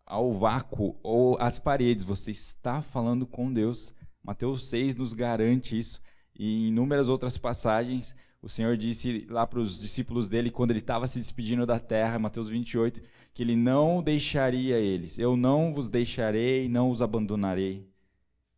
ao 0.06 0.32
vácuo 0.32 0.98
ou 1.02 1.36
às 1.38 1.58
paredes, 1.58 2.02
você 2.02 2.30
está 2.30 2.80
falando 2.80 3.26
com 3.26 3.52
Deus. 3.52 3.94
Mateus 4.22 4.70
6 4.70 4.96
nos 4.96 5.12
garante 5.12 5.78
isso. 5.78 6.00
E 6.34 6.46
em 6.46 6.68
inúmeras 6.68 7.10
outras 7.10 7.36
passagens, 7.36 8.16
o 8.40 8.48
Senhor 8.48 8.76
disse 8.76 9.26
lá 9.28 9.46
para 9.46 9.60
os 9.60 9.80
discípulos 9.80 10.28
dele, 10.28 10.50
quando 10.50 10.70
ele 10.70 10.80
estava 10.80 11.06
se 11.06 11.18
despedindo 11.18 11.66
da 11.66 11.78
terra, 11.78 12.18
Mateus 12.18 12.48
28, 12.48 13.02
que 13.34 13.42
ele 13.42 13.54
não 13.54 14.02
deixaria 14.02 14.78
eles. 14.78 15.18
Eu 15.18 15.36
não 15.36 15.74
vos 15.74 15.90
deixarei, 15.90 16.68
não 16.68 16.90
os 16.90 17.02
abandonarei. 17.02 17.86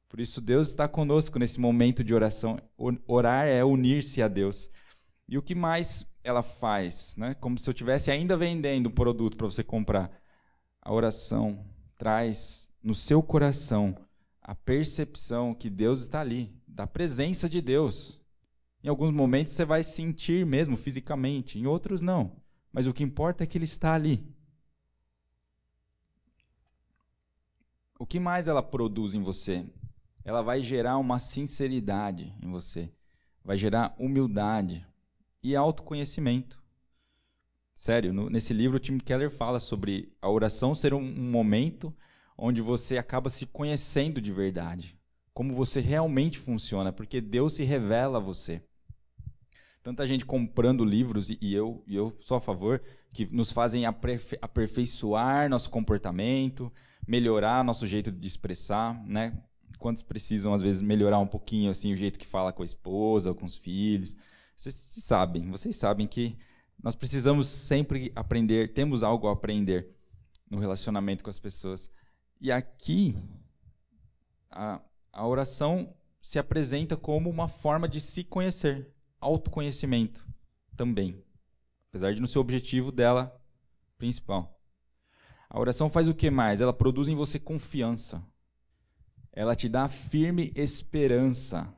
Por 0.09 0.21
isso, 0.21 0.41
Deus 0.41 0.69
está 0.69 0.87
conosco 0.87 1.39
nesse 1.39 1.61
momento 1.61 2.05
de 2.05 2.15
oração. 2.15 2.59
Orar 3.07 3.47
é 3.47 3.65
unir-se 3.65 4.23
a 4.23 4.29
Deus. 4.29 4.71
E 5.29 5.37
o 5.37 5.43
que 5.43 5.55
mais 5.55 6.07
ela 6.23 6.43
faz? 6.43 7.17
Né? 7.17 7.35
Como 7.35 7.59
se 7.59 7.69
eu 7.69 7.73
estivesse 7.73 8.11
ainda 8.11 8.37
vendendo 8.37 8.89
um 8.89 8.93
produto 8.93 9.37
para 9.37 9.47
você 9.47 9.65
comprar. 9.65 10.11
A 10.81 10.93
oração 10.93 11.65
traz 11.97 12.71
no 12.83 12.95
seu 12.95 13.23
coração 13.23 13.97
a 14.41 14.55
percepção 14.55 15.55
que 15.55 15.69
Deus 15.69 16.03
está 16.03 16.21
ali, 16.21 16.55
da 16.69 16.87
presença 16.87 17.49
de 17.49 17.61
Deus. 17.61 18.23
Em 18.83 18.89
alguns 18.89 19.11
momentos 19.11 19.53
você 19.53 19.65
vai 19.65 19.83
sentir 19.83 20.47
mesmo 20.47 20.77
fisicamente, 20.77 21.59
em 21.59 21.67
outros 21.67 22.01
não. 22.01 22.41
Mas 22.73 22.87
o 22.87 22.93
que 22.93 23.03
importa 23.03 23.43
é 23.43 23.47
que 23.47 23.59
Ele 23.59 23.65
está 23.65 23.95
ali. 23.95 24.25
O 27.99 28.07
que 28.07 28.21
mais 28.21 28.47
ela 28.47 28.63
produz 28.63 29.15
em 29.15 29.23
você? 29.23 29.67
ela 30.27 30.43
vai 30.43 30.61
gerar 30.61 30.99
uma 30.99 31.21
sinceridade 31.21 32.35
em 32.43 32.51
você, 32.51 32.93
vai 33.45 33.57
gerar 33.57 33.95
humildade 33.97 34.85
e 35.43 35.55
autoconhecimento. 35.57 36.63
Sério, 37.75 38.13
no, 38.13 38.31
nesse 38.31 38.55
livro 38.55 38.77
o 38.77 38.81
Tim 38.81 38.99
Keller 38.99 39.31
fala 39.31 39.61
sobre 39.61 40.13
a 40.21 40.31
oração 40.31 40.75
ser 40.75 40.95
um, 40.95 40.99
um 40.99 41.31
momento 41.31 41.95
onde 42.37 42.63
você 42.63 42.99
acaba 42.99 43.29
se 43.29 43.47
conhecendo 43.47 44.21
de 44.21 44.33
verdade, 44.33 44.99
como 45.33 45.53
você 45.53 45.81
realmente 45.81 46.39
funciona, 46.39 46.93
porque 46.93 47.21
Deus 47.21 47.55
se 47.55 47.65
revela 47.65 48.19
a 48.19 48.21
você. 48.21 48.63
Tanta 49.83 50.07
gente 50.07 50.25
comprando 50.25 50.85
livros, 50.85 51.31
e 51.31 51.39
eu, 51.55 51.85
e 51.87 51.95
eu 51.95 52.17
sou 52.21 52.37
a 52.37 52.41
favor, 52.41 52.83
que 53.13 53.27
nos 53.33 53.53
fazem 53.53 53.85
aperfeiçoar 53.87 55.49
nosso 55.49 55.71
comportamento, 55.71 56.73
melhorar 57.07 57.63
nosso 57.63 57.87
jeito 57.87 58.11
de 58.11 58.27
expressar, 58.27 59.01
né? 59.07 59.41
quantos 59.79 60.03
precisam, 60.03 60.53
às 60.53 60.63
vezes, 60.63 60.83
melhorar 60.83 61.19
um 61.19 61.27
pouquinho 61.27 61.71
assim 61.71 61.93
o 61.93 61.97
jeito 61.97 62.19
que 62.19 62.27
fala 62.27 62.53
com 62.53 62.63
a 62.63 62.67
esposa 62.67 63.29
ou 63.29 63.35
com 63.35 63.47
os 63.47 63.57
filhos. 63.57 64.17
Vocês 64.57 64.75
sabem, 64.75 65.51
vocês 65.51 65.77
sabem 65.77 66.07
que 66.07 66.37
nós 66.83 66.95
precisamos 66.95 67.47
sempre 67.49 68.13
aprender, 68.15 68.73
temos 68.73 69.03
algo 69.03 69.29
a 69.29 69.33
aprender 69.33 69.95
no 70.51 70.59
relacionamento 70.59 71.23
com 71.23 71.31
as 71.31 71.39
pessoas. 71.39 71.91
E 72.41 72.51
aqui, 72.51 73.17
a, 74.51 74.81
a 75.13 75.27
oração 75.27 75.95
se 76.21 76.39
apresenta 76.39 76.97
como 76.97 77.31
uma 77.31 77.49
forma 77.49 77.89
de 77.89 78.01
se 78.01 78.25
conhecer, 78.25 78.93
autoconhecimento 79.21 80.27
também, 80.77 81.23
apesar 81.89 82.13
de 82.13 82.21
não 82.21 82.27
ser 82.27 82.39
o 82.39 82.41
objetivo 82.41 82.91
dela 82.91 83.39
principal. 83.99 84.61
A 85.49 85.61
oração 85.61 85.89
faz 85.89 86.09
o 86.09 86.15
que 86.15 86.31
mais? 86.31 86.61
Ela 86.61 86.73
produz 86.73 87.09
em 87.09 87.15
você 87.15 87.39
confiança 87.39 88.27
ela 89.37 89.55
te 89.55 89.69
dá 89.69 89.87
firme 89.87 90.51
esperança. 90.57 91.71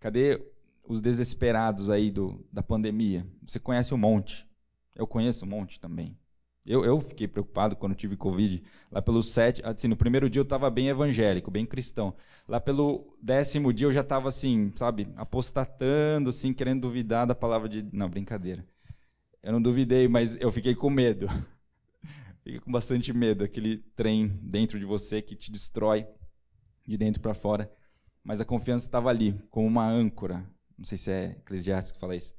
Cadê 0.00 0.40
os 0.88 1.00
desesperados 1.00 1.90
aí 1.90 2.10
do, 2.10 2.44
da 2.52 2.62
pandemia? 2.62 3.26
Você 3.46 3.58
conhece 3.58 3.94
um 3.94 3.98
monte. 3.98 4.46
Eu 4.94 5.06
conheço 5.06 5.44
um 5.44 5.48
monte 5.48 5.78
também. 5.78 6.16
Eu, 6.66 6.84
eu 6.84 7.00
fiquei 7.00 7.28
preocupado 7.28 7.76
quando 7.76 7.94
tive 7.94 8.16
Covid. 8.16 8.62
Lá 8.90 9.00
pelo 9.00 9.22
sete, 9.22 9.62
assim, 9.64 9.86
no 9.86 9.96
primeiro 9.96 10.28
dia 10.28 10.40
eu 10.40 10.44
estava 10.44 10.68
bem 10.68 10.88
evangélico, 10.88 11.50
bem 11.50 11.64
cristão. 11.64 12.14
Lá 12.48 12.58
pelo 12.60 13.16
décimo 13.22 13.72
dia 13.72 13.86
eu 13.86 13.92
já 13.92 14.00
estava 14.00 14.28
assim, 14.28 14.72
sabe, 14.74 15.08
apostatando, 15.16 16.30
assim, 16.30 16.52
querendo 16.52 16.80
duvidar 16.80 17.26
da 17.26 17.34
palavra 17.34 17.68
de. 17.68 17.86
Não, 17.92 18.08
brincadeira. 18.08 18.66
Eu 19.42 19.52
não 19.52 19.62
duvidei, 19.62 20.08
mas 20.08 20.36
eu 20.40 20.50
fiquei 20.50 20.74
com 20.74 20.90
medo. 20.90 21.28
fiquei 22.42 22.58
com 22.58 22.72
bastante 22.72 23.12
medo, 23.12 23.44
aquele 23.44 23.78
trem 23.94 24.26
dentro 24.42 24.76
de 24.78 24.84
você 24.84 25.22
que 25.22 25.36
te 25.36 25.52
destrói 25.52 26.04
de 26.84 26.96
dentro 26.96 27.20
para 27.20 27.34
fora, 27.34 27.70
mas 28.24 28.40
a 28.40 28.44
confiança 28.44 28.86
estava 28.86 29.08
ali, 29.08 29.40
como 29.50 29.66
uma 29.66 29.88
âncora. 29.88 30.44
Não 30.76 30.84
sei 30.84 30.98
se 30.98 31.10
é 31.10 31.30
Eclesiastes 31.30 31.92
que 31.92 32.00
fala 32.00 32.14
isso. 32.14 32.34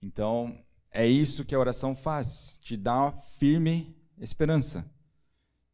Então, 0.00 0.64
é 0.90 1.06
isso 1.06 1.44
que 1.44 1.54
a 1.54 1.58
oração 1.58 1.94
faz, 1.94 2.58
te 2.60 2.76
dá 2.76 2.94
uma 2.94 3.12
firme 3.12 3.96
esperança 4.18 4.90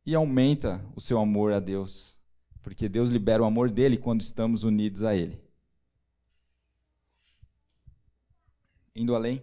e 0.04 0.14
aumenta 0.14 0.84
o 0.94 1.00
seu 1.00 1.18
amor 1.18 1.52
a 1.52 1.60
Deus, 1.60 2.18
porque 2.62 2.88
Deus 2.88 3.10
libera 3.10 3.42
o 3.42 3.46
amor 3.46 3.70
dele 3.70 3.96
quando 3.96 4.20
estamos 4.20 4.64
unidos 4.64 5.02
a 5.02 5.14
ele. 5.14 5.42
Indo 8.94 9.14
além, 9.14 9.42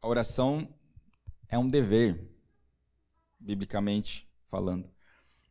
a 0.00 0.08
oração 0.08 0.68
é 1.48 1.58
um 1.58 1.68
dever, 1.68 2.30
biblicamente 3.38 4.28
falando. 4.48 4.90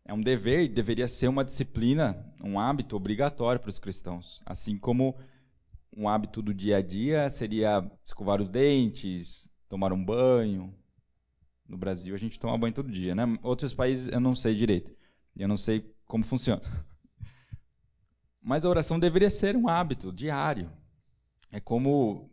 É 0.08 0.14
um 0.14 0.22
dever 0.22 0.70
deveria 0.70 1.06
ser 1.06 1.28
uma 1.28 1.44
disciplina, 1.44 2.26
um 2.42 2.58
hábito 2.58 2.96
obrigatório 2.96 3.60
para 3.60 3.70
os 3.70 3.78
cristãos. 3.78 4.42
Assim 4.46 4.78
como 4.78 5.20
um 5.94 6.08
hábito 6.08 6.42
do 6.42 6.54
dia 6.54 6.78
a 6.78 6.82
dia 6.82 7.30
seria 7.30 7.86
escovar 8.06 8.42
os 8.42 8.48
dentes, 8.48 9.52
tomar 9.68 9.92
um 9.92 10.02
banho. 10.02 10.74
No 11.68 11.78
Brasil 11.78 12.16
a 12.16 12.18
gente 12.18 12.40
toma 12.40 12.58
banho 12.58 12.74
todo 12.74 12.90
dia, 12.90 13.14
né? 13.14 13.24
Outros 13.44 13.74
países 13.74 14.08
eu 14.08 14.22
não 14.22 14.34
sei 14.34 14.56
direito. 14.56 14.96
Eu 15.36 15.50
não 15.50 15.58
sei 15.58 15.94
como 16.06 16.24
funciona. 16.24 16.62
Mas 18.42 18.64
a 18.64 18.70
oração 18.70 18.98
deveria 18.98 19.30
ser 19.30 19.58
um 19.58 19.68
hábito 19.68 20.14
diário. 20.14 20.72
É 21.52 21.60
como 21.60 22.32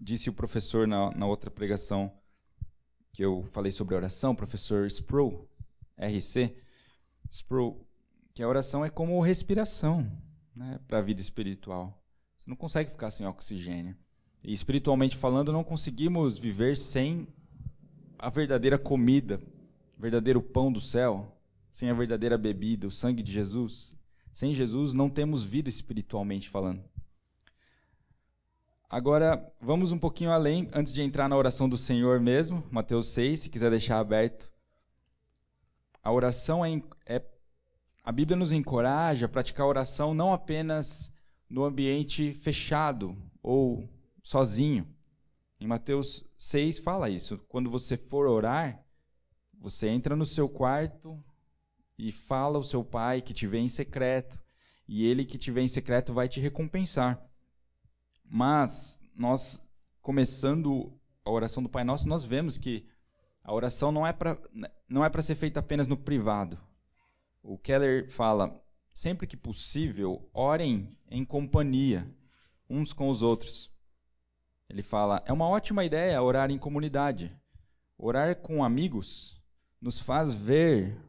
disse 0.00 0.30
o 0.30 0.32
professor 0.32 0.88
na, 0.88 1.10
na 1.10 1.26
outra 1.26 1.50
pregação 1.50 2.10
que 3.12 3.22
eu 3.22 3.44
falei 3.52 3.70
sobre 3.70 3.94
oração, 3.94 4.34
professor 4.34 4.86
Sproul, 4.86 5.46
RC 5.98 6.56
Sproul, 7.32 7.88
que 8.34 8.42
a 8.42 8.48
oração 8.48 8.84
é 8.84 8.90
como 8.90 9.18
respiração 9.22 10.06
né, 10.54 10.78
para 10.86 10.98
a 10.98 11.02
vida 11.02 11.22
espiritual. 11.22 11.98
Você 12.36 12.50
não 12.50 12.56
consegue 12.56 12.90
ficar 12.90 13.10
sem 13.10 13.26
oxigênio. 13.26 13.96
E 14.44 14.52
espiritualmente 14.52 15.16
falando, 15.16 15.50
não 15.50 15.64
conseguimos 15.64 16.36
viver 16.36 16.76
sem 16.76 17.26
a 18.18 18.28
verdadeira 18.28 18.78
comida, 18.78 19.40
verdadeiro 19.96 20.42
pão 20.42 20.70
do 20.70 20.80
céu, 20.80 21.34
sem 21.70 21.88
a 21.88 21.94
verdadeira 21.94 22.36
bebida, 22.36 22.86
o 22.86 22.90
sangue 22.90 23.22
de 23.22 23.32
Jesus. 23.32 23.96
Sem 24.30 24.52
Jesus 24.52 24.92
não 24.92 25.08
temos 25.08 25.42
vida 25.42 25.70
espiritualmente 25.70 26.50
falando. 26.50 26.84
Agora, 28.90 29.50
vamos 29.58 29.90
um 29.90 29.98
pouquinho 29.98 30.30
além, 30.30 30.68
antes 30.74 30.92
de 30.92 31.00
entrar 31.00 31.26
na 31.30 31.36
oração 31.36 31.66
do 31.66 31.78
Senhor 31.78 32.20
mesmo, 32.20 32.62
Mateus 32.70 33.08
6, 33.08 33.40
se 33.40 33.48
quiser 33.48 33.70
deixar 33.70 33.98
aberto. 33.98 34.51
A 36.02 36.12
oração 36.12 36.64
é, 36.64 36.82
é 37.06 37.22
a 38.04 38.10
Bíblia 38.10 38.36
nos 38.36 38.52
encoraja 38.52 39.26
a 39.26 39.28
praticar 39.28 39.66
oração 39.66 40.12
não 40.12 40.32
apenas 40.32 41.14
no 41.48 41.64
ambiente 41.64 42.32
fechado 42.32 43.16
ou 43.42 43.88
sozinho. 44.22 44.88
Em 45.60 45.66
Mateus 45.66 46.24
6 46.36 46.80
fala 46.80 47.08
isso. 47.08 47.38
Quando 47.48 47.70
você 47.70 47.96
for 47.96 48.26
orar, 48.26 48.84
você 49.58 49.88
entra 49.88 50.16
no 50.16 50.26
seu 50.26 50.48
quarto, 50.48 51.22
e 51.98 52.10
fala 52.10 52.56
ao 52.56 52.64
seu 52.64 52.84
pai 52.84 53.20
que 53.20 53.32
te 53.32 53.46
vê 53.46 53.58
em 53.58 53.68
secreto, 53.68 54.36
e 54.88 55.06
ele 55.06 55.24
que 55.24 55.38
te 55.38 55.52
vê 55.52 55.60
em 55.60 55.68
secreto 55.68 56.12
vai 56.12 56.28
te 56.28 56.40
recompensar. 56.40 57.24
Mas 58.24 59.00
nós 59.14 59.60
começando 60.00 60.92
a 61.24 61.30
oração 61.30 61.62
do 61.62 61.68
Pai 61.68 61.84
Nosso, 61.84 62.08
nós 62.08 62.24
vemos 62.24 62.58
que 62.58 62.84
a 63.44 63.54
oração 63.54 63.92
não 63.92 64.04
é 64.04 64.12
para 64.12 64.36
não 64.92 65.02
é 65.02 65.08
para 65.08 65.22
ser 65.22 65.34
feita 65.34 65.60
apenas 65.60 65.88
no 65.88 65.96
privado. 65.96 66.58
O 67.42 67.56
Keller 67.56 68.10
fala: 68.10 68.62
sempre 68.92 69.26
que 69.26 69.36
possível, 69.36 70.28
orem 70.34 70.94
em 71.10 71.24
companhia, 71.24 72.06
uns 72.68 72.92
com 72.92 73.08
os 73.08 73.22
outros. 73.22 73.72
Ele 74.68 74.82
fala: 74.82 75.22
é 75.26 75.32
uma 75.32 75.48
ótima 75.48 75.82
ideia 75.82 76.22
orar 76.22 76.50
em 76.50 76.58
comunidade. 76.58 77.34
Orar 77.96 78.36
com 78.36 78.62
amigos 78.62 79.40
nos 79.80 79.98
faz 79.98 80.34
ver 80.34 81.00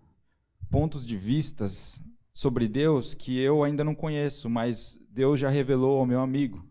pontos 0.71 1.05
de 1.05 1.17
vistas 1.17 2.01
sobre 2.33 2.67
Deus 2.67 3.13
que 3.13 3.37
eu 3.37 3.63
ainda 3.63 3.83
não 3.83 3.93
conheço, 3.93 4.49
mas 4.49 4.99
Deus 5.09 5.39
já 5.39 5.49
revelou 5.49 5.99
ao 5.99 6.05
meu 6.05 6.21
amigo 6.21 6.65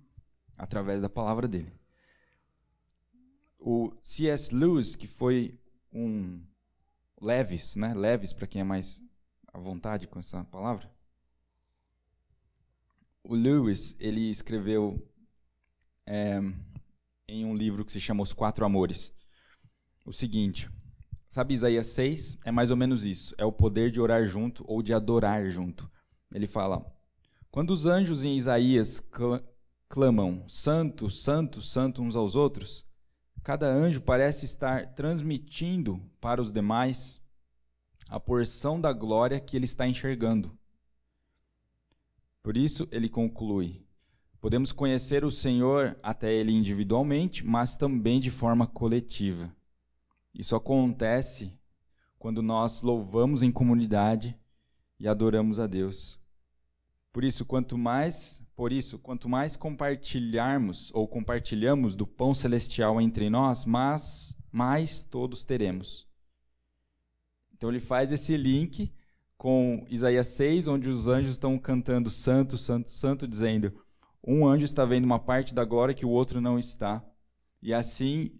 através 0.57 1.03
da 1.03 1.09
palavra 1.09 1.47
dele. 1.47 1.73
O 3.59 3.93
C.S. 4.03 4.55
Lewis, 4.55 4.97
que 4.97 5.07
foi 5.07 5.61
um 5.93 6.41
Leves, 7.23 7.77
né? 7.77 7.95
Leves 7.95 8.33
para 8.33 8.49
quem 8.49 8.63
é 8.63 8.65
mais 8.65 9.01
à 9.53 9.59
vontade 9.59 10.09
com 10.09 10.19
essa 10.19 10.43
palavra. 10.45 10.91
O 13.23 13.35
Lewis, 13.35 13.97
ele 14.01 14.29
escreveu 14.29 15.01
é, 16.05 16.41
em 17.29 17.45
um 17.45 17.55
livro 17.55 17.85
que 17.85 17.93
se 17.93 18.01
chama 18.01 18.23
Os 18.23 18.33
Quatro 18.33 18.65
Amores 18.65 19.15
o 20.05 20.13
seguinte: 20.13 20.69
Sabe, 21.29 21.55
Isaías 21.55 21.87
6 21.89 22.39
é 22.45 22.51
mais 22.51 22.71
ou 22.71 22.77
menos 22.77 23.05
isso. 23.05 23.35
É 23.39 23.45
o 23.45 23.53
poder 23.53 23.91
de 23.91 24.01
orar 24.01 24.27
junto 24.27 24.65
ou 24.67 24.83
de 24.83 24.93
adorar 24.93 25.49
junto. 25.49 25.91
Ele 26.35 26.47
fala: 26.47 26.85
Quando 27.51 27.71
os 27.71 27.87
anjos 27.87 28.25
em 28.25 28.37
Isaías 28.37 29.01
clamam 29.89 30.45
santo, 30.49 31.09
santo, 31.09 31.63
santo 31.63 32.03
uns 32.03 32.17
aos 32.17 32.35
outros, 32.35 32.85
cada 33.43 33.67
anjo 33.67 34.01
parece 34.01 34.45
estar 34.45 34.95
transmitindo 34.95 36.01
para 36.21 36.41
os 36.41 36.53
demais 36.53 37.21
a 38.09 38.21
porção 38.21 38.81
da 38.81 38.93
glória 38.93 39.41
que 39.41 39.57
ele 39.57 39.65
está 39.65 39.87
enxergando. 39.87 40.57
Por 42.43 42.57
isso, 42.57 42.89
ele 42.91 43.09
conclui: 43.09 43.87
podemos 44.41 44.73
conhecer 44.73 45.25
o 45.25 45.31
Senhor 45.31 45.99
até 46.03 46.33
ele 46.33 46.53
individualmente, 46.53 47.45
mas 47.47 47.77
também 47.77 48.21
de 48.21 48.31
forma 48.31 48.67
coletiva. 48.67 49.55
Isso 50.35 50.57
acontece 50.57 51.59
quando 52.19 52.43
nós 52.43 52.83
louvamos 52.83 53.43
em 53.43 53.53
comunidade 53.53 54.39
e 54.99 55.09
adoramos 55.09 55.59
a 55.59 55.67
Deus. 55.67 56.19
Por 57.13 57.25
isso, 57.25 57.45
quanto 57.45 57.77
mais, 57.77 58.42
por 58.55 58.73
isso, 58.73 58.99
quanto 58.99 59.29
mais 59.29 59.57
compartilharmos 59.57 60.91
ou 60.95 61.09
compartilhamos 61.09 61.97
do 61.97 62.07
pão 62.07 62.35
celestial 62.35 63.01
entre 63.01 63.31
nós, 63.31 63.65
mais, 63.65 64.37
mais 64.51 65.03
todos 65.03 65.45
teremos. 65.45 66.07
Então 67.53 67.71
ele 67.71 67.81
faz 67.81 68.13
esse 68.13 68.37
link 68.37 68.93
com 69.39 69.85
Isaías 69.89 70.27
6, 70.29 70.69
onde 70.69 70.89
os 70.89 71.09
anjos 71.09 71.33
estão 71.33 71.59
cantando 71.59 72.11
santo, 72.11 72.59
santo, 72.59 72.91
santo, 72.91 73.27
dizendo: 73.27 73.73
um 74.23 74.47
anjo 74.47 74.65
está 74.65 74.85
vendo 74.85 75.05
uma 75.05 75.19
parte 75.19 75.55
da 75.55 75.65
glória 75.65 75.95
que 75.95 76.07
o 76.07 76.11
outro 76.11 76.41
não 76.41 76.59
está. 76.59 77.05
E 77.61 77.73
assim, 77.73 78.31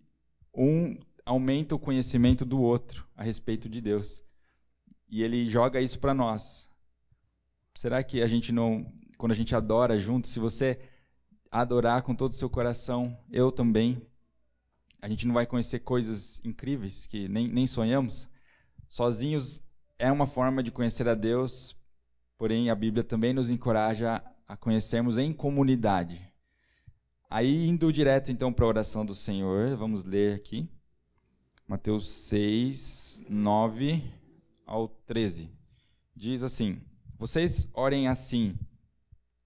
um 0.55 0.97
aumenta 1.25 1.75
o 1.75 1.79
conhecimento 1.79 2.45
do 2.45 2.61
outro 2.61 3.09
a 3.17 3.23
respeito 3.23 3.69
de 3.69 3.81
Deus. 3.81 4.23
E 5.09 5.23
ele 5.23 5.49
joga 5.49 5.81
isso 5.81 5.99
para 5.99 6.15
nós. 6.15 6.71
Será 7.75 8.03
que 8.03 8.23
a 8.23 8.27
gente 8.27 8.53
não, 8.53 8.93
quando 9.23 9.31
a 9.31 9.37
gente 9.37 9.55
adora 9.55 9.97
junto, 9.97 10.27
se 10.27 10.41
você 10.41 10.81
adorar 11.49 12.03
com 12.03 12.13
todo 12.13 12.33
o 12.33 12.35
seu 12.35 12.51
coração, 12.51 13.17
eu 13.31 13.53
também, 13.53 14.05
a 15.01 15.09
gente 15.09 15.29
não 15.29 15.35
vai 15.35 15.47
conhecer 15.47 15.79
coisas 15.79 16.45
incríveis 16.45 17.07
que 17.07 17.29
nem, 17.29 17.47
nem 17.47 17.65
sonhamos? 17.65 18.29
Sozinhos 18.89 19.63
é 19.97 20.11
uma 20.11 20.27
forma 20.27 20.61
de 20.61 20.73
conhecer 20.73 21.09
a 21.09 21.15
Deus, 21.15 21.77
porém 22.37 22.69
a 22.69 22.75
Bíblia 22.75 23.05
também 23.05 23.33
nos 23.33 23.49
encoraja 23.49 24.21
a 24.45 24.57
conhecermos 24.57 25.19
em 25.19 25.33
comunidade. 25.33 26.21
Aí, 27.31 27.69
indo 27.69 27.93
direto 27.93 28.33
então 28.33 28.53
para 28.53 28.65
a 28.65 28.69
oração 28.69 29.07
do 29.07 29.15
Senhor, 29.15 29.77
vamos 29.77 30.05
ler 30.05 30.35
aqui. 30.35 30.69
Mateus 31.69 32.11
6, 32.11 33.23
9 33.29 34.03
ao 34.67 34.89
13. 34.89 35.49
Diz 36.13 36.43
assim: 36.43 36.83
Vocês 37.17 37.71
orem 37.73 38.09
assim: 38.09 38.59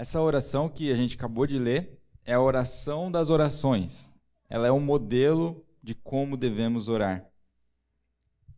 Essa 0.00 0.18
oração 0.18 0.66
que 0.66 0.90
a 0.90 0.94
gente 0.94 1.14
acabou 1.14 1.46
de 1.46 1.58
ler 1.58 2.00
é 2.24 2.32
a 2.32 2.40
oração 2.40 3.10
das 3.10 3.28
orações. 3.28 4.10
Ela 4.48 4.66
é 4.66 4.72
um 4.72 4.80
modelo 4.80 5.62
de 5.82 5.94
como 5.94 6.38
devemos 6.38 6.88
orar. 6.88 7.30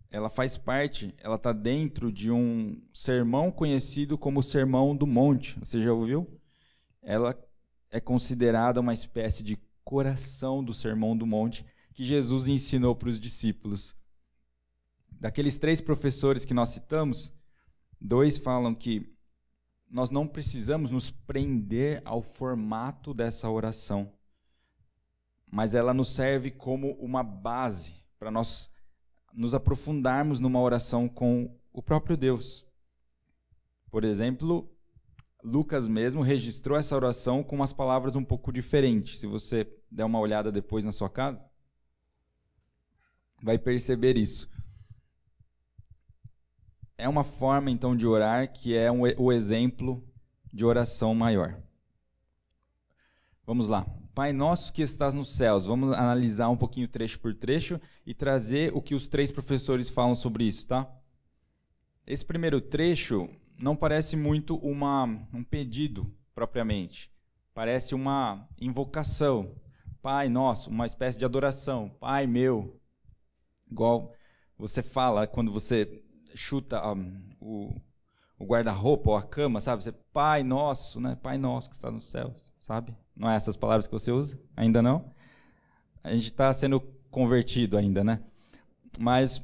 Ela 0.09 0.31
faz 0.31 0.57
parte, 0.57 1.13
ela 1.19 1.35
está 1.35 1.53
dentro 1.53 2.13
de 2.13 2.31
um 2.31 2.81
sermão 2.95 3.51
conhecido 3.51 4.17
como 4.17 4.41
Sermão 4.41 4.95
do 4.95 5.05
Monte. 5.05 5.59
Você 5.59 5.83
já 5.83 5.93
ouviu? 5.93 6.31
Ela 7.03 7.37
é 7.91 7.99
considerada 7.99 8.81
uma 8.81 8.93
espécie 8.93 9.43
de 9.43 9.59
coração 9.83 10.63
do 10.63 10.73
Sermão 10.73 11.17
do 11.17 11.27
Monte 11.27 11.67
que 11.93 12.05
Jesus 12.05 12.47
ensinou 12.47 12.95
para 12.95 13.09
os 13.09 13.19
discípulos. 13.19 13.97
Daqueles 15.11 15.59
três 15.59 15.81
professores 15.81 16.45
que 16.45 16.55
nós 16.55 16.69
citamos, 16.69 17.35
dois 18.01 18.39
falam 18.39 18.77
que 18.77 19.12
nós 19.93 20.11
não 20.11 20.27
precisamos 20.27 20.91
nos 20.91 21.11
prender 21.11 22.01
ao 22.07 22.23
formato 22.23 23.13
dessa 23.13 23.51
oração, 23.51 24.11
mas 25.47 25.75
ela 25.75 25.93
nos 25.93 26.09
serve 26.09 26.51
como 26.51 26.93
uma 26.93 27.23
base 27.23 28.03
para 28.19 28.31
nós 28.31 28.73
nos 29.35 29.55
aprofundarmos 29.55 30.41
numa 30.41 30.61
oração 30.61 31.09
com 31.09 31.55
o 31.71 31.83
próprio 31.83 32.17
Deus. 32.17 32.67
Por 33.91 34.03
exemplo, 34.03 34.75
Lucas 35.45 35.87
mesmo 35.87 36.23
registrou 36.23 36.79
essa 36.79 36.97
oração 36.97 37.43
com 37.43 37.57
umas 37.57 37.73
palavras 37.73 38.17
um 38.17 38.25
pouco 38.25 38.51
diferentes. 38.51 39.21
Se 39.21 39.27
você 39.27 39.71
der 39.91 40.05
uma 40.05 40.19
olhada 40.19 40.51
depois 40.51 40.87
na 40.87 40.93
sua 40.93 41.11
casa, 41.11 41.47
vai 43.43 43.59
perceber 43.59 44.17
isso. 44.17 44.51
É 47.03 47.09
uma 47.09 47.25
forma 47.25 47.69
então 47.69 47.97
de 47.97 48.07
orar 48.07 48.53
que 48.53 48.77
é 48.77 48.91
um, 48.91 49.01
o 49.19 49.33
exemplo 49.33 50.01
de 50.53 50.65
oração 50.65 51.13
maior. 51.17 51.61
Vamos 53.45 53.69
lá. 53.69 53.85
Pai 54.15 54.33
nosso 54.33 54.73
que 54.73 54.83
estás 54.83 55.13
nos 55.13 55.35
céus. 55.35 55.67
Vamos 55.67 55.93
analisar 55.95 56.49
um 56.49 56.57
pouquinho 56.57 56.87
trecho 56.87 57.19
por 57.19 57.35
trecho 57.35 57.81
e 58.07 58.15
trazer 58.15 58.71
o 58.73 58.81
que 58.81 58.95
os 58.95 59.09
três 59.09 59.33
professores 59.33 59.91
falam 59.91 60.15
sobre 60.15 60.45
isso, 60.45 60.69
tá? 60.69 60.89
Esse 62.07 62.25
primeiro 62.25 62.61
trecho 62.61 63.29
não 63.59 63.75
parece 63.75 64.15
muito 64.15 64.55
uma, 64.59 65.05
um 65.35 65.43
pedido 65.43 66.09
propriamente. 66.33 67.11
Parece 67.53 67.97
uma 67.97 68.49
invocação. 68.61 69.57
Pai 70.01 70.29
nosso, 70.29 70.71
uma 70.71 70.87
espécie 70.87 71.19
de 71.19 71.25
adoração. 71.25 71.89
Pai 71.99 72.29
meu. 72.29 72.81
Igual 73.69 74.15
você 74.57 74.85
fala 74.85 75.27
quando 75.27 75.51
você 75.51 76.01
chuta 76.35 76.87
um, 76.93 77.21
o, 77.41 77.81
o 78.39 78.45
guarda-roupa 78.45 79.11
ou 79.11 79.17
a 79.17 79.23
cama, 79.23 79.61
sabe? 79.61 79.83
Você, 79.83 79.93
Pai 79.93 80.43
nosso, 80.43 81.01
né? 81.01 81.17
Pai 81.23 81.39
nosso 81.39 81.71
que 81.71 81.77
está 81.77 81.91
nos 81.91 82.11
céus, 82.11 82.53
sabe? 82.59 82.95
Não 83.17 83.31
é 83.31 83.37
essas 83.37 83.57
palavras 83.57 83.87
que 83.87 83.93
você 83.93 84.11
usa? 84.11 84.41
Ainda 84.57 84.83
não? 84.83 85.13
A 86.03 86.13
gente 86.15 86.31
está 86.31 86.53
sendo 86.53 86.81
convertido 87.11 87.77
ainda, 87.77 88.03
né? 88.03 88.21
Mas 88.99 89.43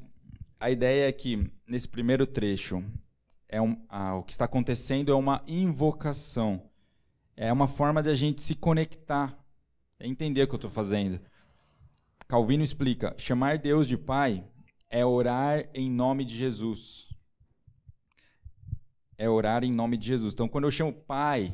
a 0.59 0.71
ideia 0.71 1.09
é 1.09 1.13
que 1.13 1.51
nesse 1.67 1.89
primeiro 1.89 2.27
trecho 2.27 2.83
é 3.49 3.61
um, 3.61 3.81
ah, 3.89 4.17
o 4.17 4.23
que 4.23 4.33
está 4.33 4.45
acontecendo 4.45 5.13
é 5.13 5.15
uma 5.15 5.43
invocação. 5.47 6.63
É 7.37 7.53
uma 7.53 7.69
forma 7.69 8.03
de 8.03 8.11
a 8.11 8.15
gente 8.15 8.43
se 8.43 8.55
conectar, 8.55 9.39
é 10.01 10.07
entender 10.07 10.43
o 10.43 10.49
que 10.49 10.55
eu 10.55 10.59
estou 10.59 10.71
fazendo. 10.71 11.21
Calvino 12.27 12.63
explica: 12.63 13.15
chamar 13.17 13.59
Deus 13.59 13.87
de 13.87 13.97
Pai 13.97 14.45
é 14.91 15.05
orar 15.05 15.69
em 15.75 15.91
nome 15.91 16.25
de 16.25 16.37
Jesus. 16.37 17.09
É 19.17 19.29
orar 19.29 19.65
em 19.65 19.73
nome 19.73 19.97
de 19.97 20.07
Jesus. 20.07 20.33
Então, 20.33 20.49
quando 20.49 20.65
eu 20.65 20.71
chamo 20.71 20.93
Pai, 20.93 21.53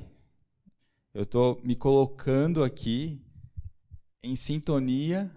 eu 1.13 1.23
estou 1.23 1.61
me 1.63 1.75
colocando 1.75 2.63
aqui 2.63 3.21
em 4.23 4.37
sintonia 4.37 5.31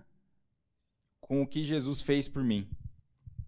com 1.21 1.41
o 1.41 1.47
que 1.47 1.63
Jesus 1.63 2.01
fez 2.01 2.27
por 2.27 2.43
mim. 2.43 2.69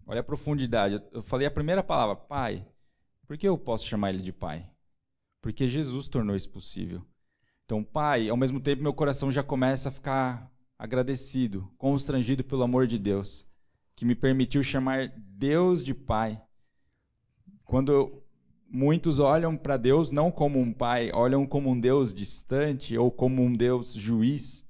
Olha 0.06 0.20
a 0.20 0.24
profundidade. 0.24 1.02
Eu 1.12 1.22
falei 1.22 1.46
a 1.46 1.50
primeira 1.50 1.82
palavra, 1.82 2.16
Pai. 2.16 2.66
Por 3.26 3.38
que 3.38 3.46
eu 3.46 3.56
posso 3.56 3.86
chamar 3.86 4.10
ele 4.10 4.22
de 4.22 4.32
Pai? 4.32 4.68
Porque 5.40 5.68
Jesus 5.68 6.08
tornou 6.08 6.34
isso 6.34 6.50
possível. 6.50 7.06
Então, 7.64 7.84
Pai, 7.84 8.28
ao 8.28 8.36
mesmo 8.36 8.60
tempo, 8.60 8.82
meu 8.82 8.92
coração 8.92 9.30
já 9.30 9.42
começa 9.42 9.88
a 9.88 9.92
ficar 9.92 10.50
agradecido, 10.76 11.72
constrangido 11.78 12.42
pelo 12.42 12.64
amor 12.64 12.86
de 12.86 12.98
Deus 12.98 13.49
que 14.00 14.06
me 14.06 14.14
permitiu 14.14 14.62
chamar 14.62 15.12
Deus 15.14 15.84
de 15.84 15.92
Pai. 15.92 16.40
Quando 17.66 18.24
muitos 18.66 19.18
olham 19.18 19.58
para 19.58 19.76
Deus 19.76 20.10
não 20.10 20.32
como 20.32 20.58
um 20.58 20.72
pai, 20.72 21.12
olham 21.12 21.46
como 21.46 21.68
um 21.68 21.78
Deus 21.78 22.14
distante 22.14 22.96
ou 22.96 23.10
como 23.12 23.42
um 23.42 23.52
Deus 23.52 23.92
juiz. 23.92 24.66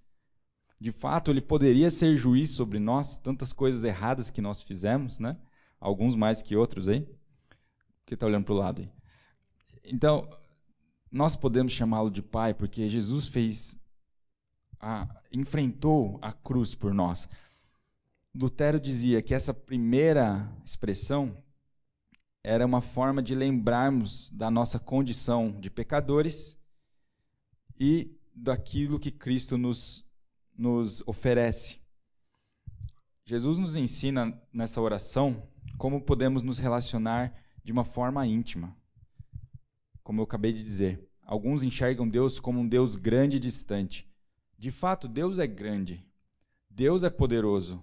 De 0.81 0.91
fato, 0.91 1.31
ele 1.31 1.41
poderia 1.41 1.93
ser 1.93 2.17
juiz 2.17 2.51
sobre 2.51 2.81
nós, 2.81 3.19
tantas 3.19 3.53
coisas 3.53 3.85
erradas 3.85 4.31
que 4.31 4.43
nós 4.43 4.63
fizemos, 4.63 5.21
né? 5.21 5.39
Alguns 5.79 6.17
mais 6.17 6.43
que 6.43 6.57
outros 6.57 6.89
aí. 6.89 7.09
Que 8.05 8.15
está 8.15 8.27
olhando 8.27 8.47
para 8.47 8.55
o 8.55 8.59
lado 8.59 8.81
aí. 8.81 8.93
Então, 9.85 10.29
nós 11.09 11.37
podemos 11.37 11.71
chamá-lo 11.71 12.11
de 12.11 12.21
pai 12.21 12.53
porque 12.53 12.89
Jesus 12.89 13.29
fez 13.29 13.81
a, 14.81 15.07
enfrentou 15.33 16.19
a 16.21 16.33
cruz 16.33 16.75
por 16.75 16.93
nós. 16.93 17.29
Lutero 18.33 18.79
dizia 18.79 19.21
que 19.21 19.35
essa 19.35 19.53
primeira 19.53 20.49
expressão 20.65 21.37
era 22.45 22.65
uma 22.65 22.81
forma 22.81 23.21
de 23.21 23.35
lembrarmos 23.35 24.31
da 24.31 24.51
nossa 24.51 24.79
condição 24.79 25.61
de 25.61 25.69
pecadores 25.69 26.57
e 27.79 28.17
daquilo 28.33 29.01
que 29.01 29.11
Cristo 29.11 29.59
nos, 29.59 30.09
nos 30.57 31.03
oferece. 31.09 31.81
Jesus 33.27 33.59
nos 33.59 33.75
ensina 33.75 34.41
nessa 34.53 34.81
oração 34.81 35.49
como 35.77 36.01
podemos 36.01 36.43
nos 36.43 36.59
relacionar 36.61 37.35
de 37.65 37.73
uma 37.73 37.85
forma 37.85 38.27
íntima. 38.27 38.77
Como 40.05 40.21
eu 40.21 40.25
acabei 40.25 40.53
de 40.53 40.63
dizer, 40.63 41.05
alguns 41.23 41.65
enxergam 41.65 42.09
Deus 42.09 42.39
como 42.39 42.61
um 42.61 42.69
Deus 42.69 42.95
grande 42.95 43.39
e 43.39 43.41
distante. 43.41 44.09
De 44.57 44.71
fato, 44.71 45.09
Deus 45.09 45.39
é 45.39 45.47
grande. 45.49 46.07
Deus 46.71 47.03
é 47.03 47.11
poderoso 47.11 47.83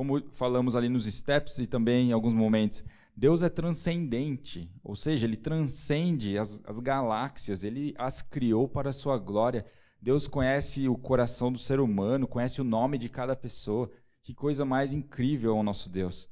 como 0.00 0.18
falamos 0.32 0.74
ali 0.74 0.88
nos 0.88 1.04
steps 1.04 1.58
e 1.58 1.66
também 1.66 2.08
em 2.08 2.12
alguns 2.12 2.32
momentos, 2.32 2.82
Deus 3.14 3.42
é 3.42 3.50
transcendente, 3.50 4.72
ou 4.82 4.96
seja, 4.96 5.26
ele 5.26 5.36
transcende 5.36 6.38
as, 6.38 6.58
as 6.64 6.80
galáxias, 6.80 7.64
ele 7.64 7.94
as 7.98 8.22
criou 8.22 8.66
para 8.66 8.88
a 8.88 8.94
sua 8.94 9.18
glória. 9.18 9.66
Deus 10.00 10.26
conhece 10.26 10.88
o 10.88 10.96
coração 10.96 11.52
do 11.52 11.58
ser 11.58 11.80
humano, 11.80 12.26
conhece 12.26 12.62
o 12.62 12.64
nome 12.64 12.96
de 12.96 13.10
cada 13.10 13.36
pessoa. 13.36 13.90
Que 14.22 14.32
coisa 14.32 14.64
mais 14.64 14.94
incrível 14.94 15.54
ao 15.54 15.62
nosso 15.62 15.90
Deus. 15.92 16.30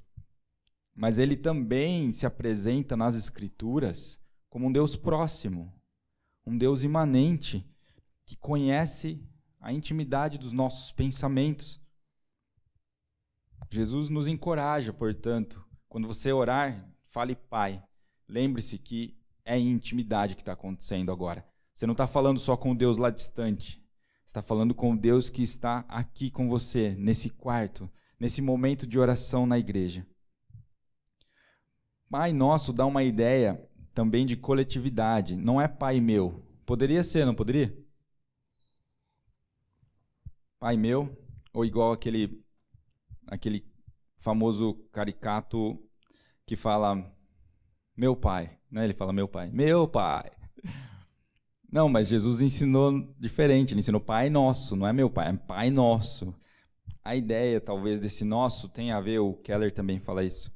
Mas 0.95 1.19
ele 1.19 1.37
também 1.37 2.11
se 2.11 2.25
apresenta 2.25 2.97
nas 2.97 3.15
Escrituras 3.15 4.19
como 4.49 4.69
um 4.69 4.73
Deus 4.73 4.97
próximo, 4.97 5.71
um 6.47 6.57
Deus 6.57 6.85
imanente, 6.85 7.71
que 8.25 8.35
conhece 8.35 9.23
a 9.61 9.75
intimidade 9.75 10.39
dos 10.39 10.55
nossos 10.55 10.91
pensamentos. 10.91 11.87
Jesus 13.71 14.09
nos 14.09 14.27
encoraja, 14.27 14.93
portanto, 14.93 15.65
quando 15.89 16.07
você 16.07 16.33
orar, 16.33 16.91
fale 17.07 17.35
Pai. 17.35 17.83
Lembre-se 18.27 18.79
que 18.79 19.19
é 19.45 19.59
intimidade 19.59 20.35
que 20.35 20.43
está 20.43 20.53
acontecendo 20.53 21.13
agora. 21.13 21.47
Você 21.75 21.87
não 21.87 21.93
está 21.93 22.07
falando 22.07 22.39
só 22.39 22.57
com 22.57 22.75
Deus 22.75 22.97
lá 22.97 23.11
distante. 23.11 23.83
Você 24.25 24.31
está 24.31 24.43
falando 24.43 24.75
com 24.75 24.97
Deus 24.97 25.31
que 25.31 25.43
está 25.43 25.85
aqui 25.89 26.31
com 26.31 26.49
você, 26.49 26.95
nesse 26.99 27.31
quarto, 27.31 27.91
nesse 28.19 28.43
momento 28.43 28.87
de 28.87 28.99
oração 28.99 29.47
na 29.47 29.59
igreja. 29.59 30.07
Pai 32.11 32.33
nosso 32.33 32.73
dá 32.73 32.85
uma 32.87 33.03
ideia 33.03 33.63
também 33.95 34.27
de 34.27 34.37
coletividade. 34.37 35.37
Não 35.37 35.61
é 35.61 35.69
pai 35.69 36.01
meu. 36.01 36.43
Poderia 36.65 37.03
ser, 37.03 37.25
não 37.25 37.35
poderia? 37.35 37.77
Pai 40.59 40.77
meu, 40.77 41.17
ou 41.53 41.65
igual 41.65 41.93
aquele 41.93 42.45
aquele 43.29 43.65
famoso 44.17 44.75
caricato 44.93 45.79
que 46.45 46.57
fala 46.57 47.05
meu 47.97 48.17
pai, 48.17 48.59
né? 48.71 48.85
Ele 48.85 48.95
fala 48.95 49.13
meu 49.13 49.29
pai, 49.29 49.51
meu 49.51 49.87
pai. 49.87 50.31
Não, 51.71 51.89
mas 51.89 52.09
Jesus 52.09 52.41
ensinou 52.41 53.15
diferente, 53.19 53.73
ele 53.73 53.81
ensinou 53.81 54.01
Pai 54.01 54.31
Nosso, 54.31 54.75
não 54.75 54.87
é 54.87 54.93
meu 54.93 55.11
pai, 55.11 55.29
é 55.29 55.33
Pai 55.35 55.71
Nosso. 55.71 56.35
A 57.05 57.15
ideia, 57.15 57.61
talvez, 57.61 58.01
desse 58.01 58.25
nosso 58.25 58.69
tem 58.69 58.91
a 58.91 59.01
ver, 59.01 59.19
o 59.19 59.35
Keller 59.35 59.73
também 59.73 60.01
fala 60.01 60.25
isso, 60.25 60.51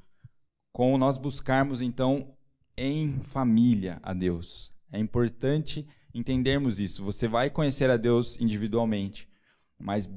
com 0.73 0.97
nós 0.97 1.19
buscarmos, 1.19 1.83
então, 1.83 2.35
em 2.77 3.21
família 3.25 4.01
a 4.03 4.15
Deus. 4.15 4.73
É 4.91 4.99
importante 4.99 5.87
entendermos 6.15 6.81
isso. 6.81 7.05
Você 7.05 7.29
vai 7.29 7.51
conhecer 7.51 7.91
a 7.91 7.97
Deus 7.97 8.41
individualmente, 8.41 9.29
mas 9.79 10.11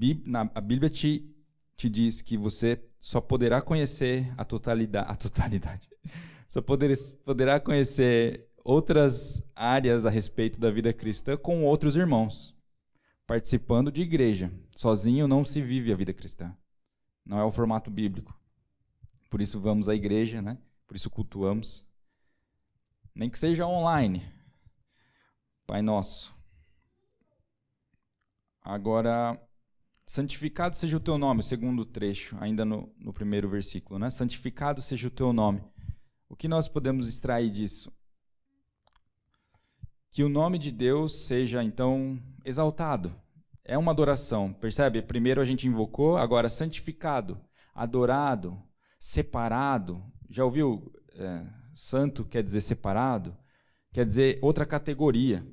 a 0.53 0.61
Bíblia 0.61 0.89
te 0.89 1.34
te 1.75 1.89
diz 1.89 2.21
que 2.21 2.37
você 2.37 2.81
só 2.99 3.19
poderá 3.19 3.61
conhecer 3.61 4.33
a 4.37 4.45
totalidade, 4.45 5.11
a 5.11 5.15
totalidade. 5.15 5.89
Só 6.47 6.61
poder, 6.61 6.95
poderá 7.25 7.59
conhecer 7.59 8.47
outras 8.63 9.43
áreas 9.55 10.05
a 10.05 10.09
respeito 10.09 10.59
da 10.59 10.69
vida 10.69 10.93
cristã 10.93 11.35
com 11.35 11.63
outros 11.65 11.95
irmãos, 11.95 12.55
participando 13.25 13.91
de 13.91 14.03
igreja. 14.03 14.51
Sozinho 14.75 15.27
não 15.27 15.43
se 15.43 15.61
vive 15.61 15.91
a 15.91 15.95
vida 15.95 16.13
cristã. 16.13 16.55
Não 17.25 17.39
é 17.39 17.43
o 17.43 17.51
formato 17.51 17.89
bíblico. 17.89 18.39
Por 19.29 19.41
isso 19.41 19.59
vamos 19.59 19.89
à 19.89 19.95
igreja, 19.95 20.41
né? 20.41 20.57
Por 20.87 20.95
isso 20.95 21.09
cultuamos. 21.09 21.85
Nem 23.13 23.29
que 23.29 23.39
seja 23.39 23.65
online. 23.65 24.23
Pai 25.65 25.81
nosso. 25.81 26.33
Agora 28.61 29.39
Santificado 30.07 30.75
seja 30.75 30.97
o 30.97 30.99
teu 30.99 31.17
nome, 31.17 31.41
segundo 31.41 31.83
trecho, 31.83 32.37
ainda 32.39 32.63
no, 32.63 32.93
no 32.99 33.11
primeiro 33.11 33.49
versículo, 33.49 33.97
né? 33.97 34.09
Santificado 34.11 34.81
seja 34.81 35.07
o 35.07 35.11
teu 35.11 35.33
nome. 35.33 35.63
O 36.29 36.35
que 36.35 36.47
nós 36.47 36.67
podemos 36.67 37.07
extrair 37.07 37.49
disso? 37.49 37.91
Que 40.11 40.23
o 40.23 40.29
nome 40.29 40.59
de 40.59 40.71
Deus 40.71 41.25
seja, 41.25 41.63
então, 41.63 42.21
exaltado. 42.43 43.15
É 43.63 43.77
uma 43.77 43.91
adoração, 43.91 44.53
percebe? 44.53 45.01
Primeiro 45.01 45.41
a 45.41 45.45
gente 45.45 45.67
invocou, 45.67 46.17
agora 46.17 46.49
santificado, 46.49 47.41
adorado, 47.73 48.61
separado. 48.99 50.03
Já 50.29 50.45
ouviu? 50.45 50.93
É, 51.13 51.45
santo 51.73 52.23
quer 52.23 52.43
dizer 52.43 52.61
separado. 52.61 53.35
quer 53.91 54.05
dizer 54.05 54.37
outra 54.41 54.65
categoria, 54.65 55.45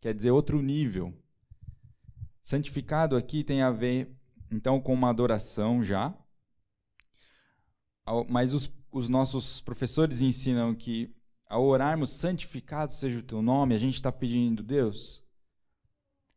quer 0.00 0.14
dizer 0.14 0.30
outro 0.30 0.62
nível. 0.62 1.12
Santificado 2.46 3.16
aqui 3.16 3.42
tem 3.42 3.60
a 3.60 3.72
ver, 3.72 4.16
então, 4.52 4.80
com 4.80 4.94
uma 4.94 5.10
adoração 5.10 5.82
já, 5.82 6.16
mas 8.28 8.52
os, 8.52 8.72
os 8.92 9.08
nossos 9.08 9.60
professores 9.60 10.20
ensinam 10.20 10.72
que 10.72 11.12
ao 11.48 11.64
orarmos, 11.64 12.10
santificado 12.10 12.92
seja 12.92 13.18
o 13.18 13.22
teu 13.24 13.42
nome, 13.42 13.74
a 13.74 13.78
gente 13.78 13.94
está 13.94 14.12
pedindo, 14.12 14.62
Deus, 14.62 15.26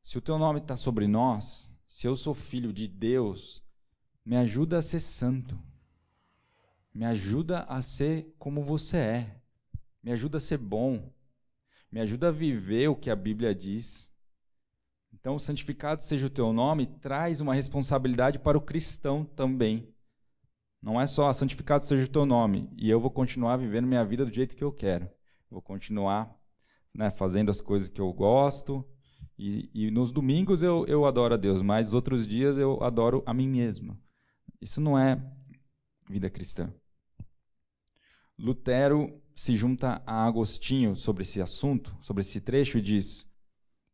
se 0.01 0.17
o 0.17 0.21
teu 0.21 0.39
nome 0.39 0.57
está 0.57 0.75
sobre 0.75 1.05
nós, 1.07 1.71
se 1.87 2.07
eu 2.07 2.15
sou 2.15 2.33
filho 2.33 2.73
de 2.73 2.87
Deus, 2.87 3.63
me 4.25 4.35
ajuda 4.35 4.79
a 4.79 4.81
ser 4.81 5.01
santo. 5.01 5.61
Me 6.91 7.05
ajuda 7.05 7.65
a 7.65 7.83
ser 7.83 8.33
como 8.39 8.63
você 8.63 8.97
é. 8.97 9.41
Me 10.01 10.11
ajuda 10.11 10.37
a 10.37 10.41
ser 10.41 10.57
bom. 10.57 11.13
Me 11.91 11.99
ajuda 11.99 12.29
a 12.29 12.31
viver 12.31 12.87
o 12.87 12.95
que 12.95 13.11
a 13.11 13.15
Bíblia 13.15 13.53
diz. 13.53 14.08
Então, 15.19 15.37
santificado 15.37 16.01
seja 16.03 16.27
o 16.27 16.29
teu 16.29 16.53
nome 16.53 16.85
traz 16.85 17.41
uma 17.41 17.53
responsabilidade 17.53 18.39
para 18.39 18.57
o 18.57 18.61
cristão 18.61 19.25
também. 19.25 19.93
Não 20.81 20.99
é 20.99 21.05
só 21.05 21.31
santificado 21.33 21.83
seja 21.83 22.05
o 22.05 22.09
teu 22.09 22.25
nome 22.25 22.69
e 22.77 22.89
eu 22.89 22.99
vou 22.99 23.11
continuar 23.11 23.57
vivendo 23.57 23.85
minha 23.85 24.05
vida 24.05 24.25
do 24.25 24.33
jeito 24.33 24.55
que 24.55 24.63
eu 24.63 24.71
quero. 24.71 25.09
Vou 25.49 25.61
continuar 25.61 26.33
né, 26.93 27.09
fazendo 27.09 27.49
as 27.49 27.59
coisas 27.59 27.89
que 27.89 27.99
eu 27.99 28.11
gosto. 28.13 28.85
E, 29.37 29.69
e 29.73 29.91
nos 29.91 30.11
domingos 30.11 30.61
eu, 30.61 30.85
eu 30.87 31.05
adoro 31.05 31.33
a 31.33 31.37
Deus, 31.37 31.61
mas 31.61 31.89
os 31.89 31.93
outros 31.93 32.25
dias 32.25 32.57
eu 32.57 32.81
adoro 32.81 33.23
a 33.25 33.33
mim 33.33 33.47
mesmo. 33.47 33.97
Isso 34.61 34.79
não 34.79 34.97
é 34.97 35.21
vida 36.09 36.29
cristã. 36.29 36.73
Lutero 38.37 39.21
se 39.35 39.55
junta 39.55 40.01
a 40.05 40.25
Agostinho 40.25 40.95
sobre 40.95 41.23
esse 41.23 41.41
assunto, 41.41 41.95
sobre 42.01 42.21
esse 42.21 42.39
trecho, 42.39 42.77
e 42.77 42.81
diz: 42.81 43.28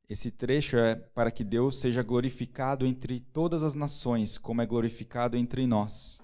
Esse 0.08 0.30
trecho 0.30 0.78
é 0.78 0.96
para 0.96 1.32
que 1.32 1.44
Deus 1.44 1.80
seja 1.80 2.04
glorificado 2.04 2.86
entre 2.86 3.20
todas 3.20 3.64
as 3.64 3.74
nações, 3.74 4.38
como 4.38 4.62
é 4.62 4.66
glorificado 4.66 5.36
entre 5.36 5.66
nós. 5.66 6.24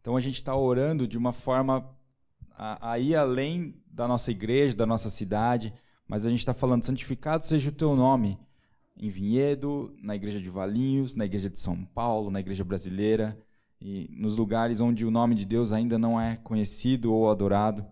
Então 0.00 0.16
a 0.16 0.20
gente 0.20 0.36
está 0.36 0.54
orando 0.54 1.06
de 1.06 1.18
uma 1.18 1.32
forma 1.32 1.88
a, 2.50 2.92
a, 2.92 2.98
ir 2.98 3.16
além 3.16 3.80
da 3.86 4.06
nossa 4.06 4.30
igreja, 4.30 4.76
da 4.76 4.86
nossa 4.86 5.10
cidade, 5.10 5.74
mas 6.06 6.24
a 6.24 6.30
gente 6.30 6.38
está 6.38 6.54
falando: 6.54 6.84
santificado 6.84 7.44
seja 7.44 7.70
o 7.70 7.74
teu 7.74 7.96
nome. 7.96 8.38
Em 8.96 9.10
Vinhedo, 9.10 9.96
na 10.00 10.14
igreja 10.14 10.40
de 10.40 10.50
Valinhos, 10.50 11.16
na 11.16 11.24
igreja 11.24 11.48
de 11.48 11.58
São 11.58 11.84
Paulo, 11.84 12.30
na 12.30 12.40
igreja 12.40 12.62
brasileira 12.62 13.40
e 13.80 14.08
nos 14.12 14.36
lugares 14.36 14.80
onde 14.80 15.04
o 15.04 15.10
nome 15.10 15.34
de 15.34 15.44
Deus 15.44 15.72
ainda 15.72 15.98
não 15.98 16.20
é 16.20 16.36
conhecido 16.36 17.12
ou 17.12 17.28
adorado. 17.28 17.84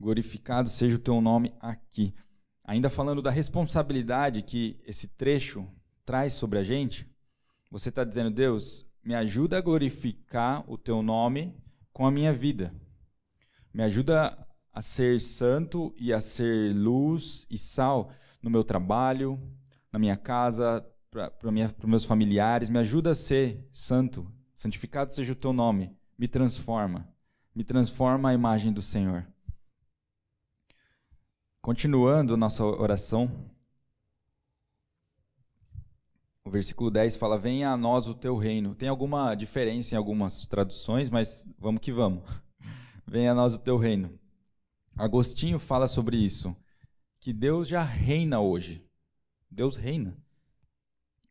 Glorificado 0.00 0.68
seja 0.68 0.96
o 0.96 1.00
teu 1.00 1.20
nome 1.20 1.52
aqui. 1.60 2.14
Ainda 2.72 2.88
falando 2.88 3.20
da 3.20 3.30
responsabilidade 3.30 4.40
que 4.40 4.80
esse 4.86 5.06
trecho 5.06 5.68
traz 6.06 6.32
sobre 6.32 6.58
a 6.58 6.62
gente, 6.62 7.06
você 7.70 7.90
está 7.90 8.02
dizendo, 8.02 8.30
Deus, 8.30 8.86
me 9.04 9.14
ajuda 9.14 9.58
a 9.58 9.60
glorificar 9.60 10.64
o 10.66 10.78
teu 10.78 11.02
nome 11.02 11.54
com 11.92 12.06
a 12.06 12.10
minha 12.10 12.32
vida. 12.32 12.74
Me 13.74 13.82
ajuda 13.82 14.48
a 14.72 14.80
ser 14.80 15.20
santo 15.20 15.94
e 15.98 16.14
a 16.14 16.20
ser 16.22 16.74
luz 16.74 17.46
e 17.50 17.58
sal 17.58 18.10
no 18.40 18.48
meu 18.48 18.64
trabalho, 18.64 19.38
na 19.92 19.98
minha 19.98 20.16
casa, 20.16 20.82
para 21.10 21.30
os 21.44 21.84
meus 21.84 22.06
familiares, 22.06 22.70
me 22.70 22.78
ajuda 22.78 23.10
a 23.10 23.14
ser 23.14 23.68
santo, 23.70 24.32
santificado 24.54 25.12
seja 25.12 25.34
o 25.34 25.36
teu 25.36 25.52
nome, 25.52 25.94
me 26.16 26.26
transforma, 26.26 27.06
me 27.54 27.64
transforma 27.64 28.30
a 28.30 28.34
imagem 28.34 28.72
do 28.72 28.80
Senhor. 28.80 29.26
Continuando 31.62 32.36
nossa 32.36 32.64
oração, 32.64 33.30
o 36.44 36.50
versículo 36.50 36.90
10 36.90 37.14
fala: 37.14 37.38
Venha 37.38 37.70
a 37.70 37.76
nós 37.76 38.08
o 38.08 38.16
teu 38.16 38.36
reino. 38.36 38.74
Tem 38.74 38.88
alguma 38.88 39.32
diferença 39.36 39.94
em 39.94 39.96
algumas 39.96 40.44
traduções, 40.48 41.08
mas 41.08 41.48
vamos 41.56 41.80
que 41.80 41.92
vamos. 41.92 42.24
Venha 43.06 43.30
a 43.30 43.34
nós 43.36 43.54
o 43.54 43.60
teu 43.60 43.76
reino. 43.76 44.18
Agostinho 44.96 45.56
fala 45.56 45.86
sobre 45.86 46.16
isso, 46.16 46.54
que 47.20 47.32
Deus 47.32 47.68
já 47.68 47.84
reina 47.84 48.40
hoje. 48.40 48.84
Deus 49.48 49.76
reina. 49.76 50.16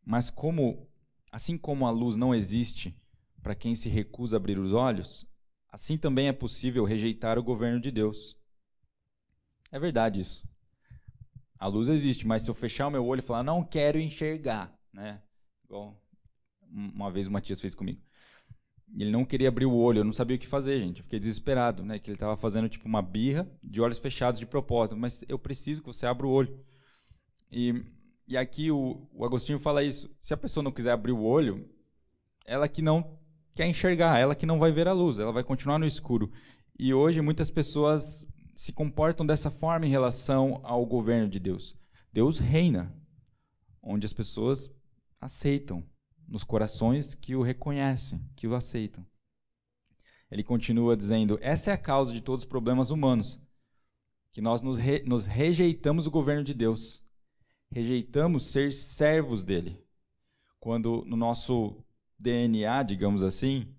Mas 0.02 0.30
como 0.30 0.88
assim 1.30 1.58
como 1.58 1.86
a 1.86 1.90
luz 1.90 2.16
não 2.16 2.34
existe 2.34 2.98
para 3.42 3.54
quem 3.54 3.74
se 3.74 3.90
recusa 3.90 4.36
a 4.36 4.38
abrir 4.38 4.58
os 4.58 4.72
olhos, 4.72 5.26
assim 5.68 5.98
também 5.98 6.28
é 6.28 6.32
possível 6.32 6.84
rejeitar 6.84 7.38
o 7.38 7.42
governo 7.42 7.78
de 7.78 7.90
Deus. 7.90 8.34
É 9.72 9.80
verdade 9.80 10.20
isso. 10.20 10.44
A 11.58 11.66
luz 11.66 11.88
existe, 11.88 12.26
mas 12.26 12.42
se 12.42 12.50
eu 12.50 12.54
fechar 12.54 12.86
o 12.86 12.90
meu 12.90 13.04
olho 13.04 13.20
e 13.20 13.22
falar 13.22 13.42
não 13.42 13.64
quero 13.64 13.98
enxergar, 13.98 14.72
né? 14.92 15.20
Igual 15.64 16.00
uma 16.70 17.10
vez 17.10 17.26
o 17.26 17.32
Matias 17.32 17.60
fez 17.60 17.74
comigo. 17.74 18.00
Ele 18.96 19.10
não 19.10 19.24
queria 19.24 19.48
abrir 19.48 19.66
o 19.66 19.74
olho, 19.74 20.00
eu 20.00 20.04
não 20.04 20.12
sabia 20.12 20.36
o 20.36 20.38
que 20.38 20.46
fazer, 20.46 20.78
gente. 20.80 20.98
Eu 20.98 21.04
fiquei 21.04 21.18
desesperado, 21.18 21.84
né? 21.84 21.98
Que 21.98 22.10
ele 22.10 22.16
estava 22.16 22.36
fazendo 22.36 22.68
tipo 22.68 22.86
uma 22.86 23.02
birra 23.02 23.50
de 23.64 23.80
olhos 23.80 23.98
fechados 23.98 24.38
de 24.38 24.46
propósito, 24.46 24.96
mas 24.96 25.24
eu 25.28 25.38
preciso 25.38 25.80
que 25.80 25.86
você 25.86 26.06
abra 26.06 26.26
o 26.26 26.30
olho. 26.30 26.64
E 27.50 27.82
e 28.26 28.36
aqui 28.36 28.70
o, 28.70 29.06
o 29.12 29.24
Agostinho 29.24 29.58
fala 29.58 29.82
isso. 29.82 30.14
Se 30.18 30.32
a 30.32 30.36
pessoa 30.36 30.62
não 30.62 30.72
quiser 30.72 30.92
abrir 30.92 31.12
o 31.12 31.22
olho, 31.22 31.68
ela 32.46 32.68
que 32.68 32.80
não 32.80 33.18
quer 33.54 33.66
enxergar, 33.66 34.18
ela 34.18 34.34
que 34.34 34.46
não 34.46 34.58
vai 34.58 34.72
ver 34.72 34.88
a 34.88 34.92
luz, 34.92 35.18
ela 35.18 35.32
vai 35.32 35.44
continuar 35.44 35.78
no 35.78 35.86
escuro. 35.86 36.32
E 36.78 36.94
hoje 36.94 37.20
muitas 37.20 37.50
pessoas 37.50 38.26
se 38.62 38.72
comportam 38.72 39.26
dessa 39.26 39.50
forma 39.50 39.86
em 39.86 39.90
relação 39.90 40.60
ao 40.62 40.86
governo 40.86 41.28
de 41.28 41.40
Deus. 41.40 41.76
Deus 42.12 42.38
reina, 42.38 42.96
onde 43.82 44.06
as 44.06 44.12
pessoas 44.12 44.72
aceitam, 45.20 45.84
nos 46.28 46.44
corações 46.44 47.12
que 47.12 47.34
o 47.34 47.42
reconhecem, 47.42 48.24
que 48.36 48.46
o 48.46 48.54
aceitam. 48.54 49.04
Ele 50.30 50.44
continua 50.44 50.96
dizendo: 50.96 51.38
essa 51.42 51.72
é 51.72 51.74
a 51.74 51.78
causa 51.78 52.12
de 52.12 52.20
todos 52.20 52.44
os 52.44 52.48
problemas 52.48 52.90
humanos, 52.90 53.40
que 54.30 54.40
nós 54.40 54.62
nos, 54.62 54.78
re, 54.78 55.02
nos 55.04 55.26
rejeitamos 55.26 56.06
o 56.06 56.10
governo 56.10 56.44
de 56.44 56.54
Deus 56.54 57.02
rejeitamos 57.72 58.46
ser 58.46 58.70
servos 58.70 59.42
dele. 59.42 59.82
Quando 60.60 61.04
no 61.06 61.16
nosso 61.16 61.82
DNA, 62.18 62.82
digamos 62.84 63.22
assim, 63.22 63.74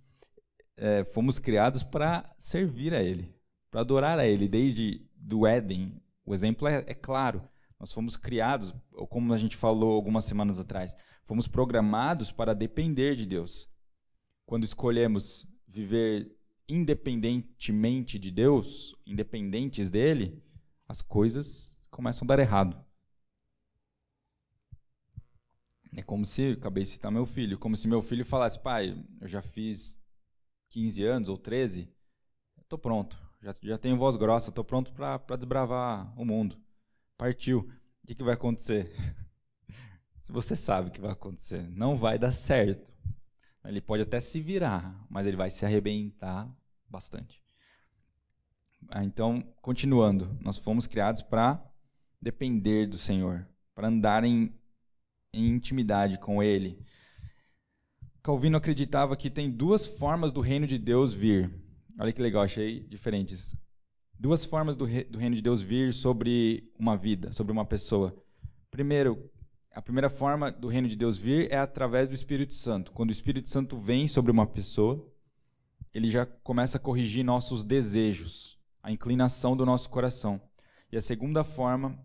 é, 0.76 1.06
fomos 1.06 1.39
criados 1.39 1.84
para 1.84 2.36
servir 2.38 2.93
a 2.93 3.02
ele, 3.02 3.34
para 3.74 3.82
adorar 3.82 4.20
a 4.20 4.28
ele, 4.28 4.48
desde 4.48 5.04
do 5.16 5.48
Éden. 5.48 6.00
O 6.24 6.32
exemplo 6.36 6.68
é, 6.68 6.84
é 6.86 6.94
claro. 6.94 7.42
Nós 7.80 7.92
fomos 7.92 8.16
criados, 8.16 8.72
ou 8.92 9.08
como 9.08 9.34
a 9.34 9.38
gente 9.38 9.58
falou 9.58 9.96
algumas 9.96 10.26
semanas 10.26 10.60
atrás, 10.60 10.96
fomos 11.24 11.48
programados 11.48 12.32
para 12.32 12.54
depender 12.54 13.16
de 13.16 13.26
Deus. 13.26 13.68
Quando 14.46 14.64
escolhemos 14.64 15.52
viver 15.68 16.32
independentemente 16.70 18.20
de 18.20 18.30
Deus, 18.30 18.96
independentes 19.08 19.90
dele, 19.90 20.40
as 20.88 21.02
coisas 21.02 21.88
começam 21.90 22.26
a 22.26 22.28
dar 22.28 22.40
errado. 22.40 22.80
É 25.96 26.04
como 26.04 26.28
se, 26.28 26.52
acabei 26.52 26.84
de 26.84 26.90
citar 26.90 27.12
meu 27.12 27.26
filho, 27.26 27.58
como 27.58 27.76
se 27.76 27.88
meu 27.88 28.04
filho 28.04 28.24
falasse, 28.24 28.62
pai, 28.62 28.96
eu 29.20 29.28
já 29.28 29.42
fiz 29.42 30.00
15 30.70 31.04
anos 31.04 31.30
ou 31.30 31.40
13, 31.40 31.92
estou 32.62 32.78
pronto, 32.78 33.23
já, 33.43 33.53
já 33.62 33.77
tenho 33.77 33.97
voz 33.97 34.15
grossa, 34.15 34.49
estou 34.49 34.63
pronto 34.63 34.91
para 34.93 35.36
desbravar 35.36 36.13
o 36.19 36.25
mundo. 36.25 36.58
Partiu. 37.17 37.69
O 38.03 38.08
que, 38.08 38.15
que 38.15 38.23
vai 38.23 38.34
acontecer? 38.34 38.91
se 40.17 40.32
você 40.32 40.56
sabe 40.56 40.89
o 40.89 40.91
que 40.91 41.01
vai 41.01 41.12
acontecer, 41.12 41.69
não 41.69 41.95
vai 41.95 42.17
dar 42.17 42.32
certo. 42.32 42.91
Ele 43.63 43.79
pode 43.79 44.03
até 44.03 44.19
se 44.19 44.41
virar, 44.41 45.06
mas 45.10 45.25
ele 45.25 45.38
vai 45.38 45.49
se 45.49 45.65
arrebentar 45.65 46.49
bastante. 46.89 47.41
Ah, 48.89 49.03
então, 49.03 49.41
continuando, 49.62 50.38
nós 50.41 50.58
fomos 50.58 50.88
criados 50.88 51.21
para 51.21 51.63
depender 52.21 52.88
do 52.88 52.97
Senhor, 52.97 53.47
para 53.73 53.88
andar 53.88 54.23
em 54.23 54.53
em 55.34 55.49
intimidade 55.49 56.17
com 56.19 56.43
Ele. 56.43 56.79
Calvino 58.21 58.56
acreditava 58.56 59.17
que 59.17 59.29
tem 59.29 59.49
duas 59.49 59.86
formas 59.86 60.32
do 60.32 60.39
reino 60.39 60.67
de 60.67 60.77
Deus 60.77 61.13
vir. 61.13 61.51
Olha 61.99 62.12
que 62.12 62.21
legal, 62.21 62.43
achei 62.43 62.82
diferentes. 62.88 63.56
Duas 64.19 64.43
formas 64.43 64.75
do, 64.75 64.86
re, 64.86 65.03
do 65.03 65.19
reino 65.19 65.36
de 65.36 65.41
Deus 65.41 65.62
vir 65.62 65.93
sobre 65.93 66.71
uma 66.77 66.95
vida, 66.97 67.32
sobre 67.32 67.51
uma 67.51 67.65
pessoa. 67.65 68.15
Primeiro, 68.71 69.29
a 69.71 69.82
primeira 69.82 70.10
forma 70.10 70.51
do 70.51 70.67
reino 70.67 70.88
de 70.88 70.95
Deus 70.95 71.17
vir 71.17 71.51
é 71.51 71.58
através 71.58 72.10
do 72.10 72.15
Espírito 72.15 72.53
Santo. 72.53 72.91
Quando 72.91 73.10
o 73.10 73.12
Espírito 73.12 73.49
Santo 73.49 73.77
vem 73.77 74.08
sobre 74.08 74.32
uma 74.32 74.45
pessoa, 74.45 75.08
ele 75.93 76.10
já 76.10 76.25
começa 76.25 76.77
a 76.77 76.79
corrigir 76.79 77.23
nossos 77.23 77.63
desejos, 77.63 78.58
a 78.82 78.91
inclinação 78.91 79.56
do 79.56 79.65
nosso 79.65 79.89
coração. 79.89 80.41
E 80.91 80.97
a 80.97 81.01
segunda 81.01 81.43
forma, 81.43 81.97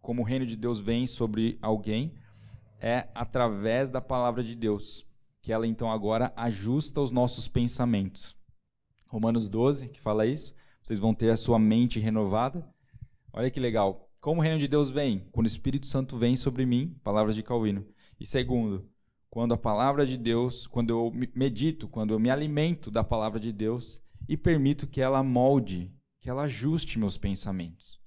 como 0.00 0.22
o 0.22 0.24
reino 0.24 0.46
de 0.46 0.56
Deus 0.56 0.80
vem 0.80 1.06
sobre 1.06 1.58
alguém, 1.60 2.14
é 2.80 3.08
através 3.14 3.90
da 3.90 4.00
palavra 4.00 4.42
de 4.42 4.54
Deus, 4.54 5.06
que 5.42 5.52
ela 5.52 5.66
então 5.66 5.90
agora 5.90 6.32
ajusta 6.36 7.00
os 7.00 7.10
nossos 7.10 7.48
pensamentos. 7.48 8.36
Romanos 9.14 9.48
12, 9.48 9.90
que 9.90 10.00
fala 10.00 10.26
isso, 10.26 10.56
vocês 10.82 10.98
vão 10.98 11.14
ter 11.14 11.30
a 11.30 11.36
sua 11.36 11.56
mente 11.56 12.00
renovada. 12.00 12.68
Olha 13.32 13.48
que 13.48 13.60
legal. 13.60 14.10
Como 14.20 14.40
o 14.40 14.42
reino 14.42 14.58
de 14.58 14.66
Deus 14.66 14.90
vem? 14.90 15.28
Quando 15.30 15.46
o 15.46 15.48
Espírito 15.48 15.86
Santo 15.86 16.16
vem 16.16 16.34
sobre 16.34 16.66
mim, 16.66 16.98
palavras 17.04 17.36
de 17.36 17.42
Calvino. 17.44 17.86
E 18.18 18.26
segundo, 18.26 18.90
quando 19.30 19.54
a 19.54 19.56
palavra 19.56 20.04
de 20.04 20.16
Deus, 20.16 20.66
quando 20.66 20.90
eu 20.90 21.12
medito, 21.32 21.86
quando 21.86 22.12
eu 22.12 22.18
me 22.18 22.28
alimento 22.28 22.90
da 22.90 23.04
palavra 23.04 23.38
de 23.38 23.52
Deus 23.52 24.02
e 24.28 24.36
permito 24.36 24.84
que 24.84 25.00
ela 25.00 25.22
molde, 25.22 25.94
que 26.20 26.28
ela 26.28 26.42
ajuste 26.42 26.98
meus 26.98 27.16
pensamentos. 27.16 28.00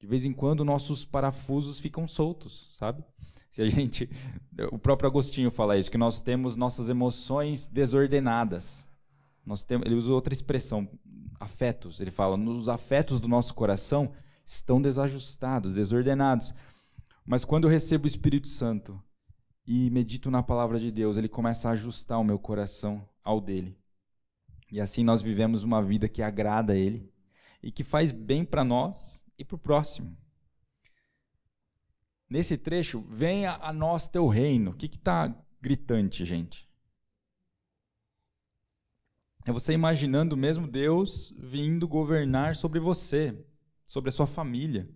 De 0.00 0.08
vez 0.08 0.24
em 0.24 0.32
quando 0.32 0.64
nossos 0.64 1.04
parafusos 1.04 1.78
ficam 1.78 2.08
soltos, 2.08 2.74
sabe? 2.76 3.04
Se 3.48 3.62
a 3.62 3.66
gente, 3.66 4.10
o 4.72 4.78
próprio 4.78 5.08
Agostinho 5.08 5.52
fala 5.52 5.78
isso, 5.78 5.88
que 5.88 5.96
nós 5.96 6.20
temos 6.20 6.56
nossas 6.56 6.90
emoções 6.90 7.68
desordenadas. 7.68 8.87
Nós 9.48 9.64
temos, 9.64 9.86
ele 9.86 9.94
usa 9.94 10.12
outra 10.12 10.34
expressão, 10.34 10.86
afetos. 11.40 12.02
Ele 12.02 12.10
fala, 12.10 12.36
nos 12.36 12.68
afetos 12.68 13.18
do 13.18 13.26
nosso 13.26 13.54
coração 13.54 14.12
estão 14.44 14.80
desajustados, 14.80 15.72
desordenados. 15.72 16.52
Mas 17.24 17.46
quando 17.46 17.64
eu 17.64 17.70
recebo 17.70 18.04
o 18.04 18.06
Espírito 18.06 18.46
Santo 18.46 19.02
e 19.66 19.88
medito 19.88 20.30
na 20.30 20.42
palavra 20.42 20.78
de 20.78 20.90
Deus, 20.90 21.16
ele 21.16 21.30
começa 21.30 21.66
a 21.66 21.72
ajustar 21.72 22.20
o 22.20 22.24
meu 22.24 22.38
coração 22.38 23.08
ao 23.24 23.40
dele. 23.40 23.74
E 24.70 24.82
assim 24.82 25.02
nós 25.02 25.22
vivemos 25.22 25.62
uma 25.62 25.82
vida 25.82 26.10
que 26.10 26.20
agrada 26.20 26.74
a 26.74 26.76
ele 26.76 27.10
e 27.62 27.72
que 27.72 27.82
faz 27.82 28.12
bem 28.12 28.44
para 28.44 28.62
nós 28.62 29.26
e 29.38 29.46
para 29.46 29.56
o 29.56 29.58
próximo. 29.58 30.14
Nesse 32.28 32.58
trecho, 32.58 33.00
venha 33.08 33.58
a 33.62 33.72
nós 33.72 34.06
teu 34.06 34.26
reino. 34.26 34.72
O 34.72 34.74
que 34.74 34.84
está 34.84 35.34
gritante, 35.58 36.26
gente? 36.26 36.67
É 39.48 39.52
você 39.52 39.72
imaginando 39.72 40.36
mesmo 40.36 40.68
Deus 40.68 41.34
vindo 41.38 41.88
governar 41.88 42.54
sobre 42.54 42.78
você, 42.78 43.34
sobre 43.86 44.10
a 44.10 44.12
sua 44.12 44.26
família. 44.26 44.86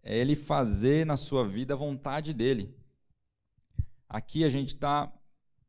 É 0.00 0.16
Ele 0.16 0.36
fazer 0.36 1.04
na 1.04 1.16
sua 1.16 1.44
vida 1.44 1.74
a 1.74 1.76
vontade 1.76 2.32
dele. 2.32 2.72
Aqui 4.08 4.44
a 4.44 4.48
gente 4.48 4.74
está 4.76 5.12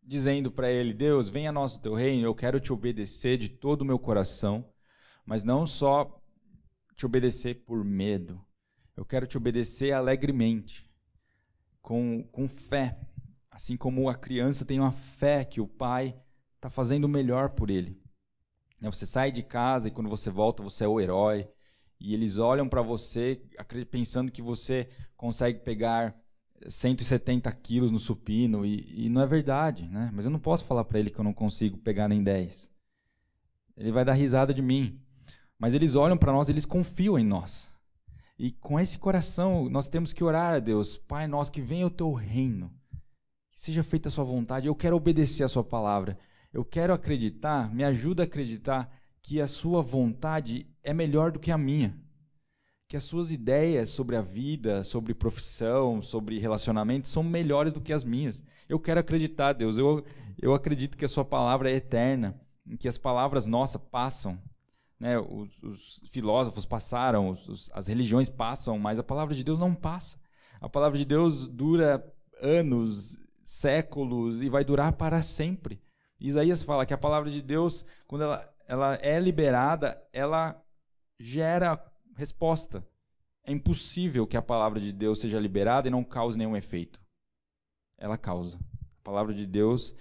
dizendo 0.04 0.52
para 0.52 0.72
ele: 0.72 0.94
Deus, 0.94 1.30
venha 1.30 1.52
nosso 1.52 1.82
teu 1.82 1.96
reino, 1.96 2.24
eu 2.24 2.36
quero 2.36 2.60
te 2.60 2.72
obedecer 2.72 3.40
de 3.40 3.50
todo 3.50 3.82
o 3.82 3.86
meu 3.86 3.98
coração, 3.98 4.72
mas 5.26 5.44
não 5.44 5.66
só 5.66 6.24
te 6.96 7.08
obedecer 7.08 7.66
por 7.66 7.84
medo, 7.84 8.40
eu 8.96 9.04
quero 9.04 9.26
te 9.26 9.36
obedecer 9.36 9.94
alegremente, 9.94 10.88
com, 11.82 12.22
com 12.32 12.48
fé, 12.48 13.00
assim 13.50 13.76
como 13.76 14.08
a 14.08 14.14
criança 14.14 14.64
tem 14.64 14.80
uma 14.80 14.92
fé 14.92 15.44
que 15.44 15.60
o 15.60 15.68
pai 15.68 16.16
está 16.58 16.70
fazendo 16.70 17.06
o 17.06 17.10
melhor 17.10 17.50
por 17.50 17.72
ele. 17.72 18.00
Né, 18.82 18.90
você 18.90 19.06
sai 19.06 19.32
de 19.32 19.44
casa 19.44 19.88
e 19.88 19.92
quando 19.92 20.10
você 20.10 20.30
volta 20.30 20.64
você 20.64 20.84
é 20.84 20.88
o 20.88 21.00
herói, 21.00 21.48
e 22.00 22.16
eles 22.16 22.40
olham 22.40 22.68
para 22.68 22.82
você 22.82 23.40
pensando 23.92 24.32
que 24.32 24.42
você 24.42 24.90
consegue 25.16 25.60
pegar 25.60 26.20
170 26.68 27.52
quilos 27.54 27.92
no 27.92 28.00
supino 28.00 28.66
e, 28.66 29.06
e, 29.06 29.10
não 29.10 29.22
é 29.22 29.28
verdade, 29.28 29.88
né? 29.88 30.10
Mas 30.12 30.26
eu 30.26 30.32
não 30.32 30.40
posso 30.40 30.66
falar 30.66 30.84
para 30.84 31.00
ele 31.00 31.12
que 31.12 31.20
eu 31.20 31.24
não 31.24 31.34
consigo 31.34 31.78
pegar 31.78 32.08
nem 32.08 32.24
10. 32.24 32.72
Ele 33.78 33.92
vai 33.92 34.04
dar 34.04 34.14
risada 34.14 34.52
de 34.52 34.62
mim. 34.62 35.00
Mas 35.60 35.76
eles 35.76 35.94
olham 35.94 36.18
para 36.18 36.32
nós, 36.32 36.50
eles 36.50 36.66
confiam 36.66 37.20
em 37.20 37.24
nós. 37.24 37.70
E 38.38 38.52
com 38.52 38.80
esse 38.80 38.98
coração, 38.98 39.70
nós 39.70 39.88
temos 39.88 40.12
que 40.12 40.24
orar 40.24 40.56
a 40.56 40.60
Deus, 40.60 40.98
Pai 40.98 41.28
nosso, 41.28 41.52
que 41.52 41.62
venha 41.62 41.86
o 41.86 41.92
teu 41.92 42.12
reino. 42.14 42.74
Que 43.52 43.62
seja 43.62 43.84
feita 43.84 44.10
a 44.10 44.12
sua 44.12 44.24
vontade. 44.24 44.68
Eu 44.68 44.76
quero 44.76 44.96
obedecer 44.96 45.44
a 45.44 45.48
sua 45.48 45.64
palavra. 45.64 46.18
Eu 46.54 46.66
quero 46.66 46.94
acreditar, 46.94 47.74
me 47.74 47.84
ajuda 47.84 48.24
a 48.24 48.26
acreditar 48.26 48.92
que 49.22 49.40
a 49.40 49.48
sua 49.48 49.82
vontade 49.82 50.68
é 50.84 50.94
melhor 50.94 51.32
do 51.32 51.40
que 51.40 51.52
a 51.52 51.58
minha 51.58 51.96
que 52.92 52.98
as 52.98 53.04
suas 53.06 53.32
ideias 53.32 53.88
sobre 53.88 54.18
a 54.18 54.22
vida, 54.22 54.84
sobre 54.84 55.14
profissão, 55.14 56.02
sobre 56.02 56.38
relacionamento 56.40 57.08
são 57.08 57.24
melhores 57.24 57.72
do 57.72 57.80
que 57.80 57.94
as 57.94 58.04
minhas. 58.04 58.44
Eu 58.68 58.78
quero 58.82 59.00
acreditar, 59.00 59.54
Deus. 59.54 59.78
Eu, 59.78 60.04
eu 60.42 60.54
acredito 60.54 60.98
que 60.98 61.06
a 61.06 61.08
sua 61.08 61.24
palavra 61.24 61.72
é 61.72 61.76
eterna, 61.76 62.38
que 62.78 62.90
as 62.90 62.98
palavras 62.98 63.46
nossas 63.46 63.82
passam. 63.82 64.38
Né? 65.00 65.18
Os, 65.18 65.64
os 65.64 66.04
filósofos 66.12 66.66
passaram, 66.66 67.30
os, 67.30 67.48
os, 67.48 67.72
as 67.74 67.88
religiões 67.88 68.28
passam, 68.28 68.78
mas 68.78 69.00
a 69.00 69.04
palavra 69.04 69.34
de 69.34 69.46
Deus 69.46 69.58
não 69.58 69.74
passa. 69.74 70.20
A 70.60 70.68
palavra 70.68 70.98
de 70.98 71.06
Deus 71.06 71.48
dura 71.48 72.06
anos, 72.42 73.22
séculos 73.42 74.42
e 74.42 74.50
vai 74.50 74.66
durar 74.66 74.92
para 74.92 75.22
sempre. 75.22 75.82
Isaías 76.28 76.64
fala 76.64 76.86
que 76.86 76.94
a 76.94 76.98
palavra 76.98 77.30
de 77.30 77.42
Deus, 77.42 77.86
quando 78.08 78.24
ela, 78.24 78.54
ela 78.68 78.96
é 79.02 79.20
liberada, 79.20 80.02
ela 80.14 80.62
gera 81.20 81.78
Resposta: 82.16 82.86
é 83.44 83.52
impossível 83.52 84.28
que 84.28 84.38
a 84.38 84.42
palavra 84.42 84.80
de 84.80 84.92
Deus 84.92 85.20
seja 85.20 85.40
liberada 85.40 85.88
e 85.88 85.92
não 85.92 86.04
cause 86.04 86.38
nenhum 86.38 86.56
efeito. 86.56 87.02
Ela 87.98 88.18
causa. 88.18 88.60
A 89.00 89.04
palavra 89.04 89.34
de 89.34 89.46
Deus, 89.46 89.96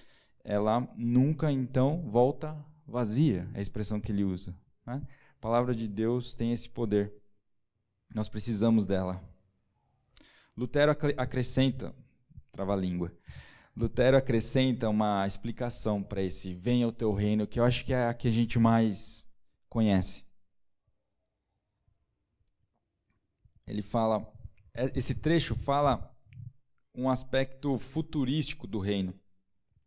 ela 0.44 0.86
nunca 0.96 1.50
então 1.50 2.02
volta 2.08 2.56
vazia, 2.86 3.48
é 3.54 3.58
a 3.58 3.62
expressão 3.62 4.00
que 4.00 4.12
ele 4.12 4.24
usa. 4.24 4.54
Né? 4.84 5.00
A 5.38 5.40
palavra 5.40 5.74
de 5.74 5.86
Deus 5.86 6.34
tem 6.34 6.52
esse 6.52 6.68
poder. 6.68 7.12
Nós 8.14 8.28
precisamos 8.28 8.84
dela. 8.84 9.22
Lutero 10.56 10.90
acrescenta, 11.16 11.94
trava-língua. 12.50 13.12
Lutero 13.76 14.16
acrescenta 14.16 14.88
uma 14.88 15.26
explicação 15.26 16.02
para 16.02 16.22
esse 16.22 16.54
venha 16.54 16.88
o 16.88 16.92
teu 16.92 17.12
reino, 17.12 17.46
que 17.46 17.60
eu 17.60 17.64
acho 17.64 17.84
que 17.84 17.92
é 17.92 18.06
a 18.06 18.14
que 18.14 18.28
a 18.28 18.30
gente 18.30 18.58
mais 18.58 19.28
conhece. 19.68 20.24
ele 23.70 23.82
fala, 23.82 24.28
é, 24.74 24.90
esse 24.96 25.14
trecho 25.14 25.54
fala 25.54 26.12
um 26.94 27.08
aspecto 27.08 27.78
futurístico 27.78 28.66
do 28.66 28.80
reino. 28.80 29.14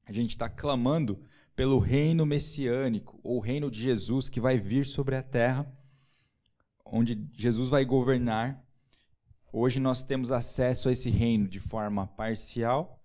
A 0.05 0.11
gente 0.11 0.31
está 0.31 0.49
clamando 0.49 1.21
pelo 1.55 1.77
reino 1.79 2.25
messiânico, 2.25 3.19
ou 3.21 3.39
reino 3.39 3.69
de 3.69 3.79
Jesus 3.79 4.29
que 4.29 4.39
vai 4.39 4.57
vir 4.57 4.85
sobre 4.85 5.15
a 5.15 5.21
terra, 5.21 5.71
onde 6.85 7.29
Jesus 7.33 7.69
vai 7.69 7.83
governar. 7.83 8.63
Hoje 9.51 9.79
nós 9.79 10.03
temos 10.03 10.31
acesso 10.31 10.89
a 10.89 10.91
esse 10.91 11.09
reino 11.09 11.47
de 11.47 11.59
forma 11.59 12.07
parcial, 12.07 13.02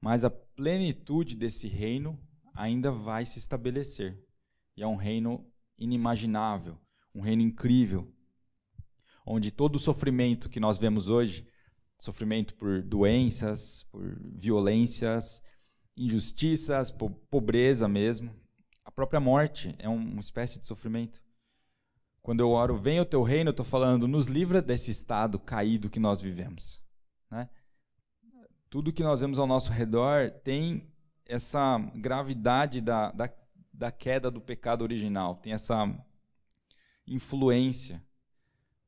mas 0.00 0.24
a 0.24 0.30
plenitude 0.30 1.36
desse 1.36 1.68
reino 1.68 2.18
ainda 2.54 2.90
vai 2.90 3.26
se 3.26 3.38
estabelecer. 3.38 4.18
E 4.76 4.82
é 4.82 4.86
um 4.86 4.96
reino 4.96 5.46
inimaginável, 5.78 6.78
um 7.14 7.20
reino 7.20 7.42
incrível, 7.42 8.12
onde 9.26 9.50
todo 9.50 9.76
o 9.76 9.80
sofrimento 9.80 10.48
que 10.48 10.60
nós 10.60 10.78
vemos 10.78 11.08
hoje, 11.08 11.46
sofrimento 11.98 12.54
por 12.54 12.82
doenças, 12.82 13.84
por 13.90 14.18
violências, 14.34 15.42
injustiças, 15.96 16.90
po 16.90 17.10
pobreza 17.10 17.86
mesmo, 17.86 18.34
a 18.84 18.90
própria 18.90 19.20
morte 19.20 19.74
é 19.78 19.88
uma 19.88 20.20
espécie 20.20 20.58
de 20.58 20.66
sofrimento. 20.66 21.22
Quando 22.22 22.40
eu 22.40 22.50
oro, 22.50 22.76
venha 22.76 23.02
o 23.02 23.06
teu 23.06 23.22
reino, 23.22 23.48
eu 23.48 23.52
estou 23.52 23.64
falando, 23.64 24.08
nos 24.08 24.26
livra 24.26 24.60
desse 24.60 24.90
estado 24.90 25.38
caído 25.38 25.88
que 25.88 26.00
nós 26.00 26.20
vivemos. 26.20 26.82
Né? 27.30 27.48
Tudo 28.70 28.92
que 28.92 29.02
nós 29.02 29.20
vemos 29.20 29.40
ao 29.40 29.48
nosso 29.48 29.72
redor 29.72 30.30
tem 30.30 30.88
essa 31.26 31.76
gravidade 31.96 32.80
da, 32.80 33.10
da, 33.10 33.28
da 33.72 33.90
queda 33.90 34.30
do 34.30 34.40
pecado 34.40 34.82
original, 34.82 35.34
tem 35.34 35.52
essa 35.52 35.92
influência. 37.04 38.00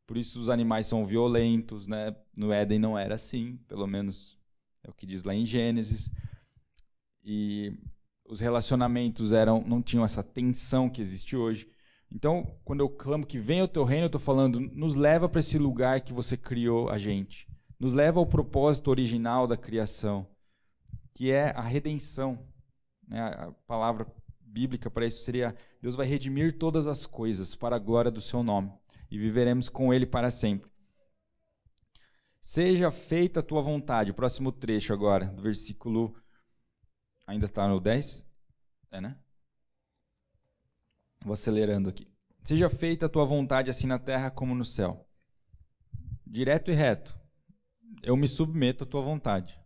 Por 0.07 0.17
isso 0.17 0.41
os 0.41 0.49
animais 0.49 0.87
são 0.87 1.05
violentos, 1.05 1.89
né? 1.89 2.15
No 2.35 2.53
Éden 2.53 2.79
não 2.79 2.97
era 2.97 3.17
assim, 3.17 3.57
pelo 3.67 3.87
menos 3.87 4.39
é 4.85 4.91
o 4.91 4.95
que 4.95 5.05
diz 5.05 5.25
lá 5.25 5.35
em 5.35 5.45
Gênesis. 5.45 6.13
E 7.25 7.77
os 8.25 8.39
relacionamentos 8.39 9.33
eram 9.33 9.63
não 9.67 9.83
tinham 9.83 10.05
essa 10.05 10.23
tensão 10.23 10.89
que 10.89 11.03
existe 11.03 11.37
hoje. 11.37 11.69
Então, 12.11 12.57
quando 12.65 12.81
eu 12.81 12.89
clamo 12.89 13.27
que 13.27 13.39
venha 13.39 13.65
o 13.65 13.69
teu 13.69 13.85
reino, 13.85 14.05
eu 14.05 14.07
estou 14.07 14.21
falando, 14.21 14.61
nos 14.61 14.95
leva 14.95 15.29
para 15.29 15.41
esse 15.41 15.59
lugar 15.59 16.03
que 16.03 16.13
você 16.13 16.37
criou 16.37 16.89
a 16.89 16.99
gente. 16.99 17.49
Nos 17.83 17.95
leva 17.95 18.21
ao 18.21 18.27
propósito 18.27 18.93
original 18.93 19.45
da 19.45 19.57
criação, 19.57 20.25
que 21.13 21.33
é 21.33 21.51
a 21.51 21.63
redenção. 21.63 22.49
Né? 23.09 23.21
A 23.21 23.51
palavra 23.67 24.07
bíblica 24.41 24.89
para 24.89 25.05
isso 25.05 25.25
seria: 25.25 25.53
Deus 25.81 25.97
vai 25.97 26.07
redimir 26.07 26.57
todas 26.57 26.87
as 26.87 27.07
coisas 27.07 27.57
para 27.57 27.75
a 27.75 27.81
glória 27.81 28.09
do 28.09 28.21
seu 28.21 28.41
nome 28.41 28.73
e 29.11 29.19
viveremos 29.19 29.69
com 29.69 29.93
ele 29.93 30.07
para 30.07 30.31
sempre. 30.31 30.71
Seja 32.41 32.93
feita 32.93 33.41
a 33.41 33.43
tua 33.43 33.61
vontade. 33.61 34.13
O 34.13 34.15
próximo 34.15 34.53
trecho 34.53 34.93
agora, 34.93 35.27
do 35.27 35.43
versículo. 35.43 36.15
Ainda 37.27 37.47
está 37.47 37.67
no 37.67 37.81
10? 37.81 38.31
É, 38.93 39.01
né? 39.01 39.19
Vou 41.25 41.33
acelerando 41.33 41.89
aqui. 41.89 42.07
Seja 42.45 42.71
feita 42.71 43.07
a 43.07 43.09
tua 43.09 43.25
vontade, 43.25 43.71
assim 43.71 43.89
na 43.89 43.99
terra 43.99 44.31
como 44.31 44.55
no 44.55 44.65
céu. 44.65 45.05
Direto 46.25 46.71
e 46.71 46.75
reto. 46.75 47.21
Eu 48.03 48.17
me 48.17 48.29
submeto 48.29 48.85
à 48.85 48.87
tua 48.87 49.01
vontade. 49.01 49.59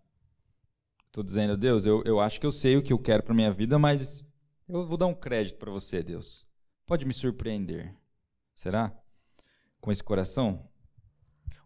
Estou 1.06 1.22
dizendo, 1.22 1.56
Deus, 1.56 1.86
eu, 1.86 2.02
eu 2.04 2.20
acho 2.20 2.40
que 2.40 2.46
eu 2.46 2.52
sei 2.52 2.76
o 2.76 2.82
que 2.82 2.92
eu 2.92 2.98
quero 2.98 3.22
para 3.22 3.34
minha 3.34 3.52
vida, 3.52 3.78
mas 3.78 4.24
eu 4.68 4.86
vou 4.86 4.98
dar 4.98 5.06
um 5.06 5.14
crédito 5.14 5.58
para 5.58 5.70
você, 5.70 6.02
Deus. 6.02 6.46
Pode 6.86 7.04
me 7.04 7.12
surpreender. 7.12 7.94
Será? 8.54 8.92
Com 9.80 9.90
esse 9.90 10.02
coração? 10.02 10.68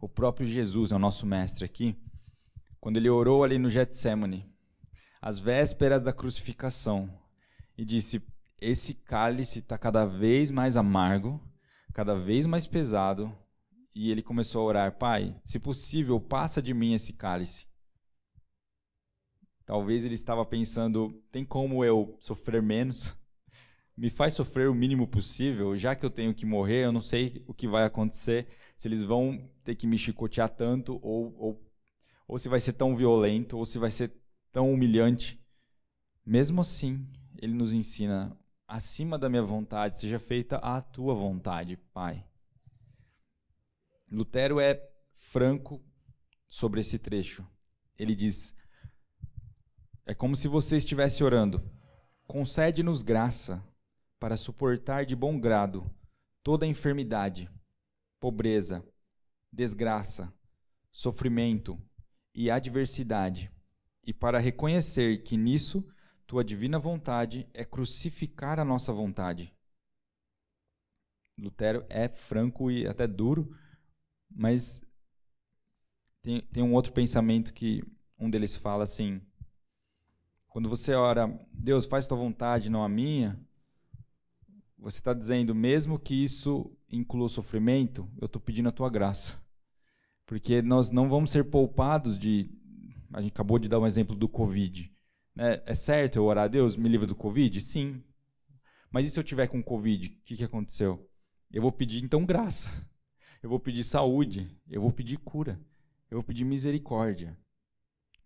O 0.01 0.09
próprio 0.09 0.47
Jesus 0.47 0.93
é 0.93 0.97
o 0.97 0.99
nosso 0.99 1.27
mestre 1.27 1.65
aqui. 1.65 1.97
Quando 2.81 2.97
ele 2.97 3.11
orou 3.11 3.45
ali 3.45 3.59
no 3.59 3.69
Getsemane, 3.69 4.51
às 5.21 5.39
vésperas 5.39 6.03
da 6.03 6.13
crucificação, 6.13 7.13
e 7.77 7.85
disse: 7.85 8.27
Esse 8.61 8.95
cálice 8.95 9.59
está 9.61 9.77
cada 9.77 10.05
vez 10.05 10.51
mais 10.51 10.77
amargo, 10.77 11.41
cada 11.93 12.15
vez 12.15 12.47
mais 12.47 12.67
pesado. 12.67 13.35
E 13.95 14.11
ele 14.11 14.23
começou 14.23 14.63
a 14.63 14.65
orar: 14.65 14.99
Pai, 14.99 15.37
se 15.45 15.59
possível, 15.59 16.21
passa 16.21 16.63
de 16.63 16.73
mim 16.73 16.95
esse 16.95 17.13
cálice. 17.13 17.69
Talvez 19.65 20.05
ele 20.05 20.15
estava 20.15 20.45
pensando: 20.45 21.23
tem 21.31 21.45
como 21.45 21.85
eu 21.85 22.17
sofrer 22.21 22.63
menos? 22.63 23.17
Me 23.97 24.09
faz 24.09 24.35
sofrer 24.35 24.69
o 24.69 24.75
mínimo 24.75 25.07
possível, 25.07 25.77
já 25.77 25.95
que 25.95 26.07
eu 26.07 26.11
tenho 26.11 26.35
que 26.35 26.47
morrer, 26.47 26.87
eu 26.87 26.93
não 26.93 27.01
sei 27.03 27.45
o 27.47 27.53
que 27.53 27.69
vai 27.69 27.85
acontecer, 27.85 28.49
se 28.75 28.89
eles 28.89 29.03
vão 29.03 29.49
ter 29.63 29.75
que 29.75 29.87
me 29.87 29.99
chicotear 29.99 30.49
tanto, 30.49 30.99
ou, 31.03 31.37
ou, 31.39 31.71
ou 32.27 32.39
se 32.39 32.49
vai 32.49 32.59
ser 32.59 32.73
tão 32.73 32.97
violento, 32.97 33.59
ou 33.59 33.67
se 33.67 33.79
vai 33.79 33.91
ser 33.91 34.13
tão 34.51 34.73
humilhante. 34.73 35.39
Mesmo 36.25 36.63
assim, 36.63 37.07
ele 37.39 37.53
nos 37.53 37.75
ensina: 37.75 38.37
acima 38.67 39.19
da 39.19 39.29
minha 39.29 39.43
vontade, 39.43 39.97
seja 39.97 40.19
feita 40.19 40.57
a 40.57 40.81
tua 40.81 41.15
vontade, 41.15 41.77
Pai. 41.93 42.25
Lutero 44.11 44.59
é 44.59 44.83
franco 45.13 45.83
sobre 46.49 46.81
esse 46.81 46.99
trecho. 46.99 47.47
Ele 47.97 48.15
diz: 48.15 48.57
é 50.05 50.15
como 50.15 50.35
se 50.35 50.49
você 50.49 50.77
estivesse 50.77 51.23
orando. 51.23 51.63
Concede-nos 52.27 53.03
graça 53.03 53.65
para 54.19 54.37
suportar 54.37 55.05
de 55.05 55.15
bom 55.15 55.39
grado 55.39 55.89
toda 56.43 56.67
enfermidade, 56.67 57.51
pobreza, 58.19 58.85
desgraça, 59.53 60.33
sofrimento 60.91 61.81
e 62.35 62.51
adversidade, 62.51 63.53
e 64.05 64.13
para 64.13 64.39
reconhecer 64.39 65.23
que 65.23 65.37
nisso 65.37 65.87
tua 66.27 66.45
divina 66.45 66.79
vontade 66.79 67.49
é 67.53 67.65
crucificar 67.65 68.59
a 68.59 68.65
nossa 68.65 68.93
vontade. 68.93 69.55
Lutero 71.39 71.85
é 71.89 72.09
franco 72.09 72.71
e 72.71 72.87
até 72.87 73.07
duro, 73.07 73.57
mas 74.31 74.83
tem, 76.23 76.41
tem 76.41 76.63
um 76.63 76.75
outro 76.75 76.93
pensamento 76.93 77.53
que 77.53 77.83
um 78.19 78.29
deles 78.31 78.55
fala 78.57 78.85
assim: 78.85 79.21
quando 80.49 80.69
você 80.69 80.95
ora, 80.95 81.29
Deus, 81.53 81.87
faz 81.87 82.07
tua 82.07 82.19
vontade, 82.19 82.71
não 82.71 82.83
a 82.83 82.89
minha, 82.89 83.39
você 84.77 84.99
está 84.99 85.13
dizendo, 85.13 85.55
mesmo 85.55 85.99
que 85.99 86.15
isso 86.15 86.77
inclua 86.91 87.29
sofrimento, 87.29 88.11
eu 88.21 88.27
estou 88.27 88.41
pedindo 88.41 88.69
a 88.69 88.73
tua 88.73 88.91
graça. 88.91 89.43
Porque 90.27 90.63
nós 90.63 90.91
não 90.91 91.09
vamos 91.09 91.31
ser 91.31 91.45
poupados 91.45 92.19
de. 92.19 92.51
A 93.13 93.21
gente 93.21 93.33
acabou 93.33 93.59
de 93.59 93.69
dar 93.69 93.81
um 93.81 93.87
exemplo 93.87 94.15
do 94.15 94.29
Covid. 94.29 94.93
Né? 95.35 95.61
É 95.67 95.75
certo 95.75 96.17
eu 96.17 96.25
orar 96.25 96.45
a 96.45 96.49
Deus, 96.49 96.77
me 96.77 96.89
livra 96.89 97.07
do 97.07 97.15
Covid? 97.15 97.61
Sim. 97.61 98.03
Mas 98.91 99.07
e 99.07 99.11
se 99.11 99.19
eu 99.19 99.25
tiver 99.25 99.49
com 99.49 99.63
Covid? 99.63 100.09
O 100.09 100.25
que, 100.25 100.37
que 100.37 100.45
aconteceu? 100.45 101.09
Eu 101.51 101.63
vou 101.63 101.73
pedir 101.73 102.03
então 102.05 102.25
graça. 102.25 102.89
Eu 103.43 103.49
vou 103.49 103.59
pedir 103.59 103.85
saúde. 103.85 104.51
Eu 104.69 104.81
vou 104.81 104.93
pedir 104.93 105.17
cura. 105.19 105.61
Eu 106.11 106.19
vou 106.19 106.25
pedir 106.25 106.45
misericórdia. 106.45 107.37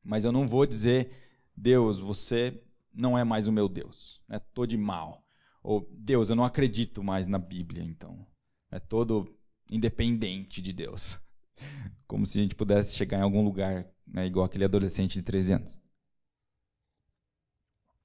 Mas 0.02 0.24
eu 0.24 0.32
não 0.32 0.46
vou 0.46 0.66
dizer, 0.66 1.10
Deus, 1.56 1.98
você 1.98 2.62
não 2.92 3.16
é 3.16 3.24
mais 3.24 3.48
o 3.48 3.52
meu 3.52 3.68
Deus, 3.68 4.22
é 4.28 4.38
todo 4.38 4.68
de 4.68 4.76
mal. 4.76 5.24
Ou 5.62 5.88
Deus, 5.90 6.28
eu 6.28 6.36
não 6.36 6.44
acredito 6.44 7.02
mais 7.02 7.26
na 7.26 7.38
Bíblia, 7.38 7.82
então. 7.82 8.26
É 8.70 8.78
todo 8.78 9.34
independente 9.70 10.60
de 10.60 10.72
Deus. 10.72 11.18
Como 12.06 12.26
se 12.26 12.38
a 12.38 12.42
gente 12.42 12.54
pudesse 12.54 12.94
chegar 12.94 13.18
em 13.18 13.22
algum 13.22 13.42
lugar, 13.42 13.90
né, 14.06 14.26
igual 14.26 14.44
aquele 14.44 14.64
adolescente 14.64 15.14
de 15.14 15.22
13 15.22 15.54
anos. 15.54 15.80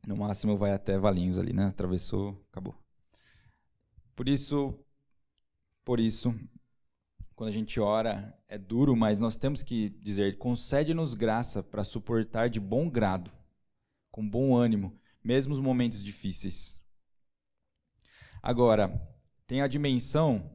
No 0.07 0.15
máximo 0.15 0.57
vai 0.57 0.71
até 0.71 0.97
Valinhos 0.97 1.37
ali, 1.37 1.51
né? 1.51 1.65
Atravessou, 1.65 2.41
acabou. 2.49 2.75
Por 4.15 4.27
isso, 4.27 4.73
por 5.83 5.99
isso, 5.99 6.33
quando 7.39 7.51
a 7.51 7.53
gente 7.53 7.79
ora, 7.79 8.37
é 8.49 8.57
duro, 8.57 8.97
mas 8.97 9.17
nós 9.17 9.37
temos 9.37 9.63
que 9.63 9.91
dizer: 10.01 10.37
concede-nos 10.37 11.13
graça 11.13 11.63
para 11.63 11.85
suportar 11.85 12.49
de 12.49 12.59
bom 12.59 12.89
grado 12.89 13.31
com 14.11 14.29
bom 14.29 14.53
ânimo, 14.53 14.99
mesmo 15.23 15.53
os 15.53 15.59
momentos 15.61 16.03
difíceis. 16.03 16.77
Agora, 18.43 18.91
tem 19.47 19.61
a 19.61 19.69
dimensão 19.69 20.51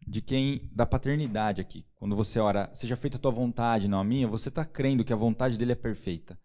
de 0.00 0.22
quem 0.22 0.70
da 0.72 0.86
paternidade 0.86 1.60
aqui. 1.60 1.84
Quando 1.94 2.16
você 2.16 2.40
ora, 2.40 2.70
seja 2.72 2.96
feita 2.96 3.18
a 3.18 3.20
tua 3.20 3.30
vontade, 3.30 3.86
não 3.86 4.00
a 4.00 4.04
minha, 4.04 4.26
você 4.26 4.48
está 4.48 4.64
crendo 4.64 5.04
que 5.04 5.12
a 5.12 5.16
vontade 5.16 5.58
dele 5.58 5.72
é 5.72 5.76
perfeita. 5.76 6.40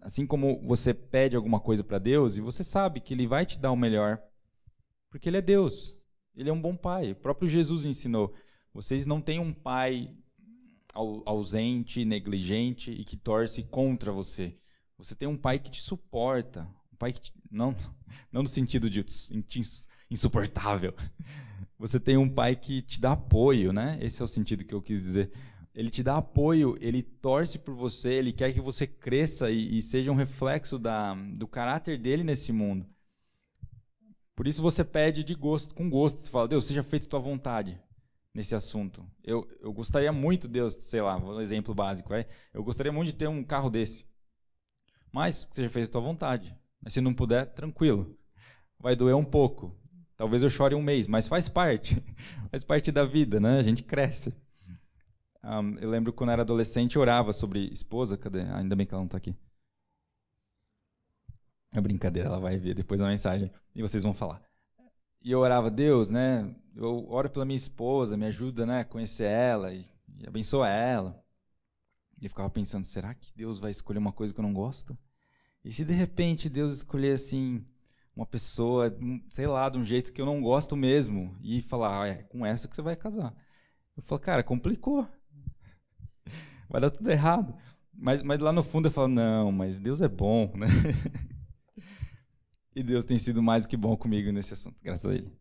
Assim 0.00 0.24
como 0.24 0.64
você 0.64 0.94
pede 0.94 1.34
alguma 1.34 1.58
coisa 1.58 1.82
para 1.82 1.98
Deus 1.98 2.36
e 2.36 2.40
você 2.40 2.62
sabe 2.62 3.00
que 3.00 3.12
ele 3.12 3.26
vai 3.26 3.44
te 3.44 3.58
dar 3.58 3.72
o 3.72 3.76
melhor, 3.76 4.22
porque 5.10 5.28
ele 5.28 5.38
é 5.38 5.42
Deus. 5.42 6.00
Ele 6.36 6.50
é 6.50 6.52
um 6.52 6.60
bom 6.60 6.76
pai. 6.76 7.12
O 7.12 7.16
próprio 7.16 7.48
Jesus 7.48 7.86
ensinou: 7.86 8.34
vocês 8.74 9.06
não 9.06 9.20
têm 9.20 9.38
um 9.38 9.52
pai 9.52 10.14
ausente, 10.92 12.04
negligente 12.04 12.90
e 12.90 13.04
que 13.04 13.16
torce 13.16 13.62
contra 13.62 14.12
você. 14.12 14.54
Você 14.98 15.14
tem 15.14 15.28
um 15.28 15.36
pai 15.36 15.58
que 15.58 15.70
te 15.70 15.80
suporta, 15.80 16.68
um 16.92 16.96
pai 16.96 17.12
que 17.12 17.20
te, 17.20 17.32
não 17.50 17.74
não 18.30 18.42
no 18.42 18.48
sentido 18.48 18.88
de 18.88 19.04
insuportável. 20.10 20.94
Você 21.78 22.00
tem 22.00 22.16
um 22.16 22.28
pai 22.28 22.56
que 22.56 22.80
te 22.80 22.98
dá 22.98 23.12
apoio, 23.12 23.70
né? 23.70 23.98
Esse 24.00 24.22
é 24.22 24.24
o 24.24 24.28
sentido 24.28 24.64
que 24.64 24.74
eu 24.74 24.80
quis 24.80 25.02
dizer. 25.02 25.30
Ele 25.74 25.90
te 25.90 26.02
dá 26.02 26.16
apoio, 26.16 26.74
ele 26.80 27.02
torce 27.02 27.58
por 27.58 27.74
você, 27.74 28.14
ele 28.14 28.32
quer 28.32 28.50
que 28.54 28.62
você 28.62 28.86
cresça 28.86 29.50
e, 29.50 29.76
e 29.76 29.82
seja 29.82 30.10
um 30.10 30.14
reflexo 30.14 30.78
da, 30.78 31.14
do 31.14 31.46
caráter 31.46 31.98
dele 31.98 32.24
nesse 32.24 32.50
mundo. 32.50 32.86
Por 34.36 34.46
isso 34.46 34.62
você 34.62 34.84
pede 34.84 35.24
de 35.24 35.34
gosto, 35.34 35.74
com 35.74 35.88
gosto. 35.88 36.20
Você 36.20 36.30
fala, 36.30 36.46
Deus, 36.46 36.66
seja 36.66 36.82
feita 36.82 37.06
tua 37.06 37.18
vontade 37.18 37.80
nesse 38.34 38.54
assunto. 38.54 39.02
Eu, 39.24 39.48
eu 39.60 39.72
gostaria 39.72 40.12
muito, 40.12 40.46
Deus, 40.46 40.74
sei 40.74 41.00
lá, 41.00 41.16
um 41.16 41.40
exemplo 41.40 41.74
básico, 41.74 42.12
é, 42.12 42.28
eu 42.52 42.62
gostaria 42.62 42.92
muito 42.92 43.08
de 43.08 43.14
ter 43.14 43.26
um 43.28 43.42
carro 43.42 43.70
desse. 43.70 44.04
Mas 45.10 45.46
que 45.46 45.56
seja 45.56 45.70
feita 45.70 45.90
tua 45.90 46.02
vontade. 46.02 46.54
Mas 46.82 46.92
se 46.92 47.00
não 47.00 47.14
puder, 47.14 47.46
tranquilo. 47.46 48.14
Vai 48.78 48.94
doer 48.94 49.16
um 49.16 49.24
pouco. 49.24 49.74
Talvez 50.18 50.42
eu 50.42 50.50
chore 50.50 50.74
um 50.74 50.82
mês, 50.82 51.06
mas 51.06 51.26
faz 51.26 51.48
parte. 51.48 52.02
faz 52.50 52.62
parte 52.62 52.92
da 52.92 53.06
vida, 53.06 53.40
né? 53.40 53.58
A 53.58 53.62
gente 53.62 53.82
cresce. 53.82 54.34
Um, 55.42 55.78
eu 55.78 55.88
lembro 55.88 56.12
quando 56.12 56.30
era 56.30 56.42
adolescente, 56.42 56.96
eu 56.96 57.02
orava 57.02 57.32
sobre 57.32 57.70
esposa. 57.72 58.18
Cadê? 58.18 58.42
Ah, 58.42 58.58
ainda 58.58 58.76
bem 58.76 58.86
que 58.86 58.92
ela 58.92 59.00
não 59.00 59.06
está 59.06 59.16
aqui. 59.16 59.34
É 61.76 61.80
brincadeira, 61.80 62.30
ela 62.30 62.40
vai 62.40 62.56
ver 62.56 62.74
depois 62.74 63.02
a 63.02 63.06
mensagem 63.06 63.50
e 63.74 63.82
vocês 63.82 64.02
vão 64.02 64.14
falar. 64.14 64.42
E 65.22 65.30
eu 65.30 65.40
orava, 65.40 65.70
Deus, 65.70 66.08
né? 66.08 66.56
Eu 66.74 67.06
oro 67.10 67.28
pela 67.28 67.44
minha 67.44 67.56
esposa, 67.56 68.16
me 68.16 68.24
ajuda, 68.24 68.64
né? 68.64 68.80
A 68.80 68.84
conhecer 68.84 69.24
ela 69.24 69.74
e, 69.74 69.84
e 70.18 70.26
abençoa 70.26 70.70
ela. 70.70 71.22
E 72.18 72.24
eu 72.24 72.30
ficava 72.30 72.48
pensando, 72.48 72.84
será 72.84 73.12
que 73.12 73.30
Deus 73.36 73.60
vai 73.60 73.70
escolher 73.70 73.98
uma 73.98 74.12
coisa 74.12 74.32
que 74.32 74.40
eu 74.40 74.42
não 74.42 74.54
gosto? 74.54 74.96
E 75.62 75.70
se 75.70 75.84
de 75.84 75.92
repente 75.92 76.48
Deus 76.48 76.76
escolher 76.76 77.12
assim 77.12 77.62
uma 78.14 78.24
pessoa, 78.24 78.96
sei 79.28 79.46
lá, 79.46 79.68
de 79.68 79.76
um 79.76 79.84
jeito 79.84 80.14
que 80.14 80.22
eu 80.22 80.26
não 80.26 80.40
gosto 80.40 80.74
mesmo 80.74 81.36
e 81.42 81.60
falar, 81.60 82.04
ah, 82.04 82.08
é 82.08 82.22
com 82.22 82.46
essa 82.46 82.66
que 82.66 82.74
você 82.74 82.80
vai 82.80 82.96
casar. 82.96 83.34
Eu 83.94 84.02
falo, 84.02 84.20
cara, 84.20 84.42
complicou. 84.42 85.06
Vai 86.70 86.80
dar 86.80 86.90
tudo 86.90 87.10
errado. 87.10 87.54
Mas, 87.94 88.22
mas 88.22 88.38
lá 88.40 88.52
no 88.52 88.62
fundo 88.62 88.88
eu 88.88 88.92
falo, 88.92 89.08
não, 89.08 89.52
mas 89.52 89.78
Deus 89.78 90.00
é 90.00 90.08
bom, 90.08 90.52
né? 90.54 90.66
e 92.76 92.82
Deus 92.82 93.06
tem 93.06 93.16
sido 93.16 93.42
mais 93.42 93.64
que 93.64 93.74
bom 93.74 93.96
comigo 93.96 94.30
nesse 94.30 94.52
assunto, 94.52 94.82
graças 94.84 95.10
a 95.10 95.14
Ele. 95.14 95.32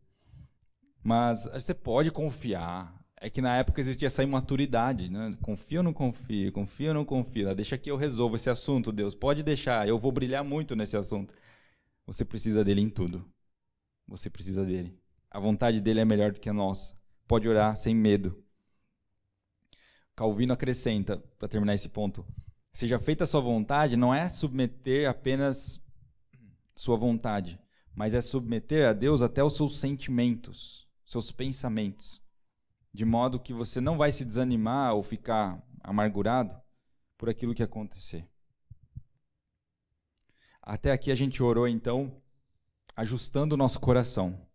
Mas 1.04 1.44
você 1.44 1.74
pode 1.74 2.10
confiar, 2.10 2.98
é 3.18 3.30
que 3.30 3.42
na 3.42 3.58
época 3.58 3.82
existia 3.82 4.08
essa 4.08 4.24
imaturidade, 4.24 5.12
né? 5.12 5.32
Confia 5.42 5.80
ou 5.80 5.84
não 5.84 5.94
confia? 5.94 6.50
Confia 6.54 6.88
ou 6.88 6.94
não 6.94 7.04
confia? 7.04 7.54
Deixa 7.54 7.78
que 7.78 7.92
eu 7.92 7.98
resolvo 7.98 8.38
esse 8.38 8.50
assunto, 8.50 8.90
Deus. 8.90 9.14
Pode 9.14 9.44
deixar, 9.44 9.86
eu 9.86 9.98
vou 9.98 10.14
brilhar 10.14 10.46
muito 10.46 10.78
nesse 10.78 10.96
assunto. 10.96 11.34
Você 12.08 12.24
precisa 12.24 12.64
dele 12.64 12.80
em 12.80 12.90
tudo. 12.90 13.30
Você 14.08 14.30
precisa 14.30 14.64
dele. 14.64 14.98
A 15.30 15.38
vontade 15.38 15.82
dele 15.82 16.00
é 16.00 16.06
melhor 16.06 16.32
do 16.32 16.40
que 16.40 16.50
a 16.50 16.54
nossa. 16.54 16.96
Pode 17.28 17.50
orar 17.50 17.76
sem 17.76 17.94
medo. 17.94 18.42
Calvino 20.16 20.54
acrescenta, 20.54 21.18
para 21.38 21.50
terminar 21.50 21.74
esse 21.74 21.90
ponto: 21.90 22.26
seja 22.72 22.98
feita 22.98 23.26
a 23.26 23.28
sua 23.28 23.42
vontade, 23.42 23.98
não 23.98 24.16
é 24.16 24.30
submeter 24.30 25.10
apenas 25.10 25.85
sua 26.76 26.98
vontade, 26.98 27.60
mas 27.94 28.14
é 28.14 28.22
submeter 28.22 28.88
a 28.88 28.94
Deus 28.94 29.22
até 29.22 29.44
os 29.44 29.56
seus 29.56 29.78
sentimentos, 29.80 30.88
seus 31.06 31.32
pensamentos 31.32 32.26
de 32.96 33.04
modo 33.04 33.42
que 33.42 33.54
você 33.54 33.82
não 33.82 33.98
vai 33.98 34.10
se 34.10 34.24
desanimar 34.24 34.96
ou 34.96 35.04
ficar 35.04 35.62
amargurado 35.84 36.56
por 37.18 37.30
aquilo 37.30 37.54
que 37.54 37.62
acontecer. 37.62 38.26
Até 40.62 40.94
aqui 40.94 41.12
a 41.12 41.16
gente 41.16 41.44
orou 41.44 41.68
então, 41.68 42.22
ajustando 42.96 43.54
o 43.54 43.58
nosso 43.58 43.82
coração. 43.82 44.48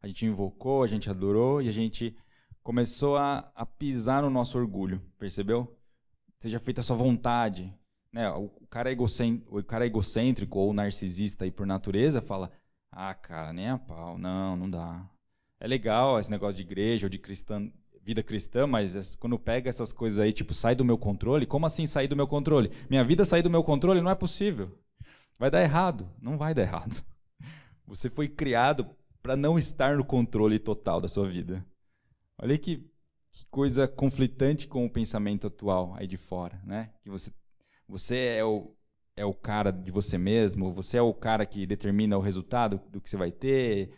A 0.00 0.06
gente 0.06 0.24
invocou, 0.24 0.84
a 0.84 0.86
gente 0.86 1.10
adorou 1.10 1.60
e 1.60 1.68
a 1.68 1.72
gente 1.72 2.16
começou 2.62 3.16
a, 3.16 3.50
a 3.52 3.66
pisar 3.66 4.22
no 4.22 4.30
nosso 4.30 4.56
orgulho, 4.56 5.02
percebeu? 5.18 5.76
Seja 6.38 6.60
feita 6.60 6.80
a 6.80 6.84
sua 6.84 6.96
vontade. 6.96 7.76
Né? 8.12 8.28
O, 8.30 8.48
cara 8.70 8.90
o 8.92 9.62
cara 9.62 9.86
egocêntrico 9.86 10.58
ou 10.58 10.72
narcisista 10.72 11.44
aí 11.44 11.50
por 11.50 11.66
natureza 11.66 12.20
fala: 12.20 12.50
Ah, 12.90 13.14
cara, 13.14 13.52
nem 13.52 13.68
a 13.68 13.78
pau, 13.78 14.18
não, 14.18 14.56
não 14.56 14.70
dá. 14.70 15.08
É 15.60 15.66
legal 15.66 16.18
esse 16.18 16.30
negócio 16.30 16.56
de 16.56 16.62
igreja 16.62 17.06
ou 17.06 17.10
de 17.10 17.18
cristã, 17.18 17.70
vida 18.02 18.22
cristã, 18.22 18.66
mas 18.66 19.16
quando 19.16 19.38
pega 19.38 19.68
essas 19.68 19.92
coisas 19.92 20.18
aí, 20.18 20.32
tipo, 20.32 20.54
sai 20.54 20.74
do 20.74 20.84
meu 20.84 20.96
controle, 20.96 21.46
como 21.46 21.66
assim 21.66 21.86
sair 21.86 22.08
do 22.08 22.16
meu 22.16 22.26
controle? 22.26 22.70
Minha 22.88 23.04
vida 23.04 23.24
sair 23.24 23.42
do 23.42 23.50
meu 23.50 23.62
controle 23.62 24.00
não 24.00 24.10
é 24.10 24.14
possível. 24.14 24.78
Vai 25.38 25.50
dar 25.50 25.62
errado. 25.62 26.10
Não 26.20 26.36
vai 26.36 26.54
dar 26.54 26.62
errado. 26.62 27.04
Você 27.86 28.10
foi 28.10 28.28
criado 28.28 28.88
para 29.22 29.36
não 29.36 29.58
estar 29.58 29.96
no 29.96 30.04
controle 30.04 30.58
total 30.58 31.00
da 31.00 31.08
sua 31.08 31.28
vida. 31.28 31.64
Olha 32.40 32.56
que, 32.56 32.78
que 33.30 33.46
coisa 33.50 33.86
conflitante 33.86 34.66
com 34.66 34.86
o 34.86 34.90
pensamento 34.90 35.46
atual 35.46 35.94
aí 35.96 36.06
de 36.06 36.16
fora, 36.16 36.60
né? 36.64 36.90
Que 37.02 37.10
você, 37.10 37.32
você 37.88 38.36
é 38.38 38.44
o, 38.44 38.74
é 39.16 39.24
o 39.24 39.34
cara 39.34 39.70
de 39.72 39.90
você 39.90 40.18
mesmo, 40.18 40.70
você 40.70 40.98
é 40.98 41.02
o 41.02 41.14
cara 41.14 41.46
que 41.46 41.66
determina 41.66 42.18
o 42.18 42.20
resultado 42.20 42.80
do 42.90 43.00
que 43.00 43.08
você 43.08 43.16
vai 43.16 43.30
ter. 43.30 43.92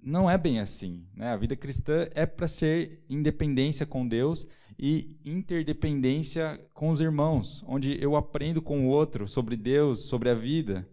Não 0.00 0.30
é 0.30 0.36
bem 0.36 0.60
assim, 0.60 1.06
né? 1.14 1.32
A 1.32 1.36
vida 1.36 1.56
cristã 1.56 2.08
é 2.14 2.26
para 2.26 2.48
ser 2.48 3.04
independência 3.08 3.86
com 3.86 4.06
Deus 4.06 4.48
e 4.78 5.08
interdependência 5.24 6.58
com 6.72 6.90
os 6.90 7.00
irmãos, 7.00 7.64
onde 7.66 8.02
eu 8.02 8.16
aprendo 8.16 8.62
com 8.62 8.86
o 8.86 8.90
outro 8.90 9.26
sobre 9.28 9.56
Deus, 9.56 10.08
sobre 10.08 10.30
a 10.30 10.34
vida. 10.34 10.88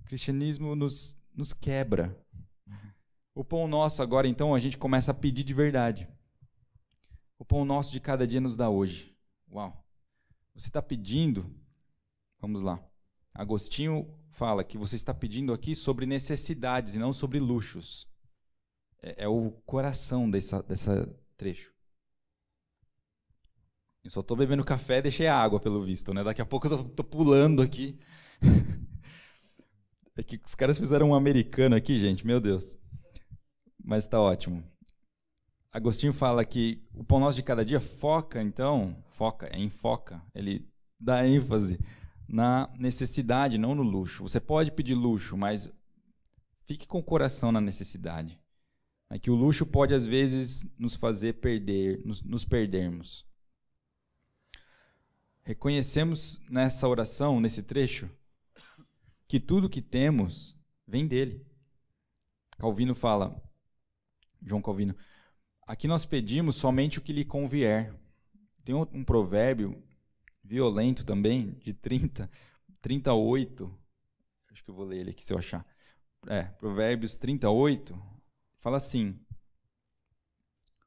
O 0.00 0.04
cristianismo 0.04 0.74
nos, 0.74 1.18
nos 1.34 1.52
quebra, 1.52 2.16
o 3.40 3.44
pão 3.44 3.66
nosso 3.66 4.02
agora, 4.02 4.28
então, 4.28 4.54
a 4.54 4.58
gente 4.58 4.76
começa 4.76 5.12
a 5.12 5.14
pedir 5.14 5.44
de 5.44 5.54
verdade. 5.54 6.06
O 7.38 7.44
pão 7.44 7.64
nosso 7.64 7.92
de 7.92 7.98
cada 7.98 8.26
dia 8.26 8.40
nos 8.40 8.54
dá 8.56 8.68
hoje. 8.68 9.16
Uau! 9.50 9.79
Você 10.54 10.68
está 10.68 10.82
pedindo, 10.82 11.54
vamos 12.40 12.62
lá. 12.62 12.82
Agostinho 13.34 14.12
fala 14.30 14.64
que 14.64 14.76
você 14.76 14.96
está 14.96 15.14
pedindo 15.14 15.52
aqui 15.52 15.74
sobre 15.74 16.06
necessidades 16.06 16.94
e 16.94 16.98
não 16.98 17.12
sobre 17.12 17.38
luxos. 17.38 18.08
É, 19.02 19.24
é 19.24 19.28
o 19.28 19.52
coração 19.64 20.30
dessa, 20.30 20.62
dessa 20.62 21.08
trecho. 21.36 21.72
Eu 24.02 24.10
só 24.10 24.20
estou 24.20 24.36
bebendo 24.36 24.64
café 24.64 24.98
e 24.98 25.02
deixei 25.02 25.26
a 25.26 25.36
água, 25.36 25.60
pelo 25.60 25.82
visto, 25.82 26.12
né? 26.14 26.24
Daqui 26.24 26.40
a 26.40 26.46
pouco 26.46 26.66
eu 26.66 26.80
estou 26.80 27.04
pulando 27.04 27.62
aqui. 27.62 27.98
é 30.16 30.22
que 30.22 30.40
os 30.44 30.54
caras 30.54 30.78
fizeram 30.78 31.10
um 31.10 31.14
americano 31.14 31.76
aqui, 31.76 31.98
gente, 31.98 32.26
meu 32.26 32.40
Deus 32.40 32.78
mas 33.84 34.04
está 34.04 34.20
ótimo. 34.20 34.62
Agostinho 35.72 36.12
fala 36.12 36.44
que 36.44 36.82
o 36.92 37.04
pão 37.04 37.20
nosso 37.20 37.36
de 37.36 37.44
cada 37.44 37.64
dia 37.64 37.78
foca, 37.78 38.42
então, 38.42 38.96
foca, 39.10 39.46
é 39.52 39.58
enfoca, 39.58 40.20
ele 40.34 40.68
dá 40.98 41.26
ênfase 41.26 41.78
na 42.28 42.68
necessidade, 42.76 43.56
não 43.56 43.74
no 43.74 43.82
luxo. 43.82 44.24
Você 44.24 44.40
pode 44.40 44.72
pedir 44.72 44.94
luxo, 44.94 45.36
mas 45.36 45.72
fique 46.66 46.86
com 46.86 46.98
o 46.98 47.04
coração 47.04 47.52
na 47.52 47.60
necessidade. 47.60 48.40
É 49.08 49.18
que 49.18 49.30
o 49.30 49.34
luxo 49.34 49.64
pode, 49.64 49.94
às 49.94 50.04
vezes, 50.04 50.76
nos 50.78 50.96
fazer 50.96 51.34
perder, 51.34 52.04
nos, 52.04 52.22
nos 52.22 52.44
perdermos. 52.44 53.26
Reconhecemos 55.42 56.40
nessa 56.50 56.86
oração, 56.86 57.40
nesse 57.40 57.62
trecho, 57.62 58.08
que 59.26 59.40
tudo 59.40 59.68
que 59.68 59.82
temos 59.82 60.56
vem 60.86 61.06
dele. 61.06 61.44
Calvino 62.58 62.94
fala: 62.94 63.40
João 64.42 64.62
Calvino. 64.62 64.94
Aqui 65.70 65.86
nós 65.86 66.04
pedimos 66.04 66.56
somente 66.56 66.98
o 66.98 67.00
que 67.00 67.12
lhe 67.12 67.24
convier. 67.24 67.94
Tem 68.64 68.74
um, 68.74 68.84
um 68.92 69.04
provérbio 69.04 69.80
violento 70.42 71.06
também, 71.06 71.52
de 71.62 71.72
30, 71.72 72.28
38. 72.82 73.72
Acho 74.50 74.64
que 74.64 74.68
eu 74.68 74.74
vou 74.74 74.84
ler 74.84 74.98
ele 74.98 75.10
aqui 75.10 75.24
se 75.24 75.32
eu 75.32 75.38
achar. 75.38 75.64
É, 76.26 76.42
Provérbios 76.42 77.14
38. 77.14 77.96
Fala 78.58 78.78
assim: 78.78 79.16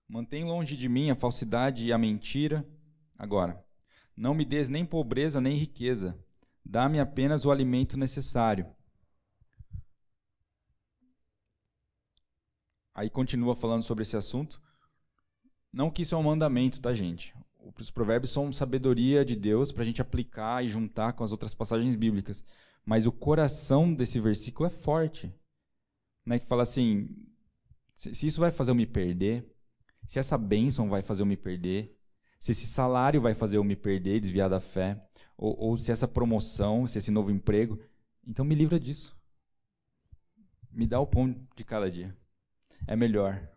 Mantém 0.05 0.43
longe 0.43 0.75
de 0.75 0.89
mim 0.89 1.09
a 1.09 1.15
falsidade 1.15 1.87
e 1.87 1.93
a 1.93 1.97
mentira. 1.97 2.67
Agora, 3.17 3.65
não 4.17 4.33
me 4.33 4.43
des 4.43 4.67
nem 4.67 4.85
pobreza 4.85 5.39
nem 5.39 5.55
riqueza. 5.55 6.21
Dá-me 6.65 6.99
apenas 6.99 7.45
o 7.45 7.51
alimento 7.51 7.97
necessário 7.97 8.69
Aí 12.95 13.09
continua 13.09 13.55
falando 13.55 13.81
sobre 13.81 14.03
esse 14.03 14.15
assunto. 14.15 14.61
Não 15.73 15.89
que 15.89 16.03
isso 16.03 16.13
é 16.13 16.17
um 16.17 16.23
mandamento, 16.23 16.79
tá, 16.79 16.93
gente? 16.93 17.35
Os 17.79 17.89
provérbios 17.89 18.31
são 18.31 18.51
sabedoria 18.51 19.25
de 19.25 19.35
Deus 19.35 19.71
para 19.71 19.81
a 19.81 19.85
gente 19.85 20.01
aplicar 20.01 20.63
e 20.63 20.69
juntar 20.69 21.13
com 21.13 21.23
as 21.23 21.31
outras 21.31 21.53
passagens 21.53 21.95
bíblicas. 21.95 22.45
Mas 22.85 23.07
o 23.07 23.11
coração 23.11 23.93
desse 23.93 24.19
versículo 24.19 24.67
é 24.67 24.69
forte. 24.69 25.33
Né? 26.25 26.37
Que 26.37 26.45
fala 26.45 26.61
assim: 26.61 27.09
se 27.95 28.27
isso 28.27 28.39
vai 28.39 28.51
fazer 28.51 28.71
eu 28.71 28.75
me 28.75 28.85
perder, 28.85 29.45
se 30.05 30.19
essa 30.19 30.37
bênção 30.37 30.89
vai 30.89 31.01
fazer 31.01 31.23
eu 31.23 31.25
me 31.25 31.37
perder, 31.37 31.97
se 32.39 32.51
esse 32.51 32.67
salário 32.67 33.21
vai 33.21 33.33
fazer 33.33 33.57
eu 33.57 33.63
me 33.63 33.75
perder, 33.75 34.19
desviar 34.19 34.49
da 34.49 34.59
fé, 34.59 35.01
ou, 35.35 35.57
ou 35.57 35.77
se 35.77 35.91
essa 35.91 36.07
promoção, 36.07 36.85
se 36.85 36.97
esse 36.99 37.09
novo 37.09 37.31
emprego, 37.31 37.79
então 38.27 38.45
me 38.45 38.53
livra 38.53 38.79
disso. 38.79 39.17
Me 40.71 40.85
dá 40.85 40.99
o 40.99 41.07
pão 41.07 41.33
de 41.55 41.63
cada 41.63 41.89
dia 41.89 42.15
é 42.87 42.95
melhor. 42.95 43.52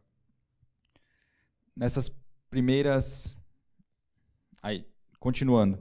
Nessas 1.76 2.08
primeiras. 2.48 3.36
Aí, 4.62 4.86
continuando. 5.20 5.78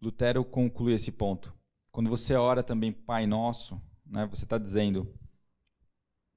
Lutero 0.00 0.44
conclui 0.44 0.94
esse 0.94 1.12
ponto. 1.12 1.54
Quando 1.90 2.08
você 2.08 2.34
ora 2.34 2.62
também, 2.62 2.92
Pai 2.92 3.26
Nosso, 3.26 3.80
né, 4.06 4.26
você 4.26 4.44
está 4.44 4.56
dizendo: 4.56 5.12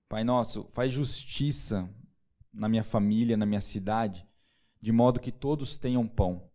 Pai 0.09 0.23
Nosso, 0.23 0.67
faz 0.69 0.91
justiça 0.91 1.89
na 2.51 2.67
minha 2.67 2.83
família, 2.83 3.37
na 3.37 3.45
minha 3.45 3.61
cidade, 3.61 4.27
de 4.81 4.91
modo 4.91 5.19
que 5.19 5.31
todos 5.31 5.77
tenham 5.77 6.07
pão, 6.07 6.49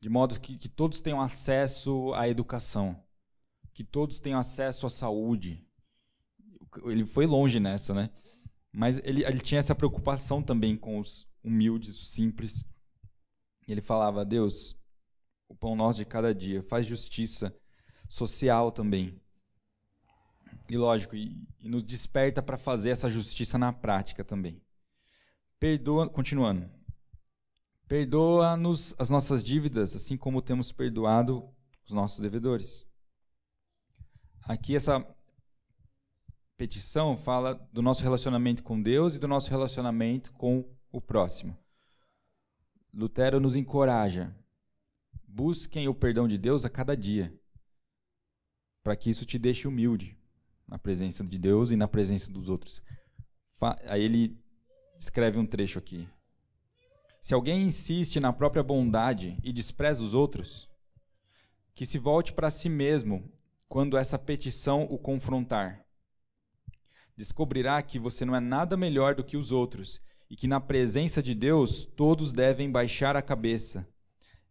de 0.00 0.08
modo 0.08 0.38
que, 0.40 0.56
que 0.56 0.68
todos 0.68 1.00
tenham 1.00 1.20
acesso 1.20 2.12
à 2.14 2.28
educação, 2.28 3.02
que 3.74 3.84
todos 3.84 4.20
tenham 4.20 4.38
acesso 4.38 4.86
à 4.86 4.90
saúde. 4.90 5.66
Ele 6.84 7.04
foi 7.04 7.26
longe 7.26 7.58
nessa, 7.60 7.94
né? 7.94 8.10
Mas 8.72 8.98
ele, 9.04 9.24
ele 9.24 9.40
tinha 9.40 9.58
essa 9.58 9.74
preocupação 9.74 10.42
também 10.42 10.76
com 10.76 10.98
os 10.98 11.26
humildes, 11.46 11.96
simples. 12.08 12.66
Ele 13.66 13.80
falava: 13.80 14.24
Deus, 14.24 14.78
o 15.48 15.54
pão 15.54 15.76
nosso 15.76 15.98
de 15.98 16.04
cada 16.04 16.34
dia, 16.34 16.62
faz 16.62 16.86
justiça 16.86 17.56
social 18.08 18.70
também. 18.72 19.20
E 20.68 20.76
lógico, 20.76 21.14
e, 21.14 21.46
e 21.60 21.68
nos 21.68 21.82
desperta 21.82 22.42
para 22.42 22.56
fazer 22.56 22.90
essa 22.90 23.08
justiça 23.08 23.56
na 23.56 23.72
prática 23.72 24.24
também. 24.24 24.60
Perdoa, 25.58 26.08
continuando. 26.08 26.68
Perdoa-nos 27.88 28.94
as 28.98 29.10
nossas 29.10 29.44
dívidas, 29.44 29.94
assim 29.94 30.16
como 30.16 30.42
temos 30.42 30.72
perdoado 30.72 31.48
os 31.84 31.92
nossos 31.92 32.18
devedores. 32.18 32.84
Aqui 34.42 34.74
essa 34.74 35.06
petição 36.56 37.16
fala 37.16 37.54
do 37.72 37.82
nosso 37.82 38.02
relacionamento 38.02 38.62
com 38.62 38.80
Deus 38.80 39.14
e 39.14 39.18
do 39.18 39.28
nosso 39.28 39.50
relacionamento 39.50 40.32
com 40.32 40.64
o 40.90 41.00
próximo. 41.00 41.56
Lutero 42.92 43.40
nos 43.40 43.56
encoraja. 43.56 44.34
Busquem 45.26 45.88
o 45.88 45.94
perdão 45.94 46.26
de 46.26 46.38
Deus 46.38 46.64
a 46.64 46.70
cada 46.70 46.96
dia, 46.96 47.34
para 48.82 48.96
que 48.96 49.10
isso 49.10 49.26
te 49.26 49.38
deixe 49.38 49.68
humilde 49.68 50.18
na 50.68 50.78
presença 50.78 51.22
de 51.22 51.38
Deus 51.38 51.70
e 51.70 51.76
na 51.76 51.86
presença 51.86 52.32
dos 52.32 52.48
outros. 52.48 52.82
Aí 53.84 54.02
ele 54.02 54.38
escreve 54.98 55.38
um 55.38 55.46
trecho 55.46 55.78
aqui. 55.78 56.08
Se 57.20 57.34
alguém 57.34 57.64
insiste 57.64 58.18
na 58.18 58.32
própria 58.32 58.62
bondade 58.62 59.38
e 59.42 59.52
despreza 59.52 60.02
os 60.02 60.14
outros, 60.14 60.68
que 61.74 61.84
se 61.84 61.98
volte 61.98 62.32
para 62.32 62.50
si 62.50 62.68
mesmo 62.68 63.30
quando 63.68 63.96
essa 63.96 64.18
petição 64.18 64.84
o 64.84 64.98
confrontar 64.98 65.86
descobrirá 67.16 67.80
que 67.82 67.98
você 67.98 68.24
não 68.24 68.36
é 68.36 68.40
nada 68.40 68.76
melhor 68.76 69.14
do 69.14 69.24
que 69.24 69.36
os 69.36 69.50
outros 69.50 70.00
e 70.28 70.36
que 70.36 70.46
na 70.46 70.60
presença 70.60 71.22
de 71.22 71.34
Deus 71.34 71.84
todos 71.84 72.32
devem 72.32 72.70
baixar 72.70 73.16
a 73.16 73.22
cabeça 73.22 73.86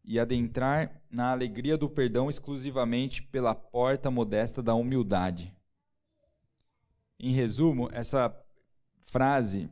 e 0.03 0.19
adentrar 0.19 1.01
na 1.09 1.31
alegria 1.31 1.77
do 1.77 1.89
perdão 1.89 2.29
exclusivamente 2.29 3.23
pela 3.23 3.55
porta 3.55 4.11
modesta 4.11 4.61
da 4.61 4.75
humildade. 4.75 5.53
Em 7.19 7.31
resumo, 7.31 7.89
essa 7.91 8.33
frase, 9.07 9.69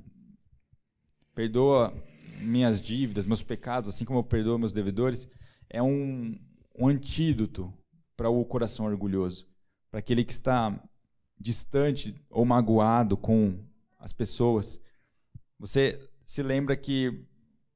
perdoa 1.36 1.94
minhas 2.40 2.82
dívidas, 2.82 3.26
meus 3.26 3.44
pecados, 3.44 3.90
assim 3.90 4.06
como 4.06 4.20
eu 4.20 4.24
perdoo 4.24 4.58
meus 4.58 4.74
devedores, 4.74 5.28
é 5.70 5.82
um, 5.82 6.40
um 6.78 6.88
antídoto 6.88 7.74
para 8.16 8.30
o 8.30 8.44
coração 8.46 8.86
orgulhoso, 8.86 9.48
para 9.90 10.00
aquele 10.00 10.24
que 10.24 10.34
está 10.34 10.82
distante 11.40 12.16
ou 12.30 12.46
magoado 12.46 13.18
com 13.18 13.60
as 14.00 14.14
pessoas. 14.14 14.82
Você 15.64 15.98
se 16.26 16.44
lembra 16.44 16.76
que 16.76 17.26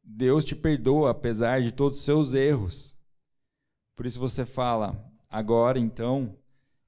Deus 0.04 0.44
te 0.44 0.54
perdoa 0.54 1.12
apesar 1.12 1.62
de 1.62 1.72
todos 1.72 2.00
os 2.00 2.04
seus 2.04 2.34
erros. 2.34 2.98
Por 3.96 4.06
isso 4.06 4.20
você 4.20 4.46
fala: 4.46 5.10
agora 5.30 5.80
então 5.80 6.38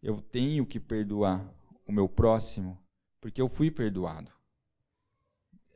eu 0.04 0.22
tenho 0.22 0.66
que 0.66 0.78
perdoar 0.78 1.50
o 1.88 1.94
meu 1.94 2.10
próximo, 2.10 2.78
porque 3.22 3.42
eu 3.42 3.48
fui 3.48 3.72
perdoado. 3.72 4.30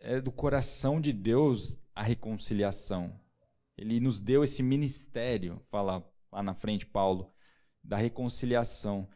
É 0.02 0.20
do 0.20 0.30
coração 0.30 1.00
de 1.00 1.14
Deus 1.14 1.80
a 1.96 2.04
reconciliação. 2.04 3.18
Ele 3.78 4.02
nos 4.02 4.20
deu 4.20 4.44
esse 4.44 4.62
ministério, 4.62 5.58
fala 5.70 6.06
lá 6.34 6.44
na 6.44 6.54
frente 6.54 6.86
Paulo, 6.86 7.32
da 7.82 7.96
reconciliação. 7.96 9.08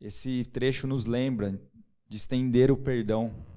Esse 0.00 0.44
trecho 0.44 0.86
nos 0.86 1.04
lembra 1.04 1.60
de 2.08 2.16
estender 2.16 2.70
o 2.70 2.76
perdão 2.78 3.49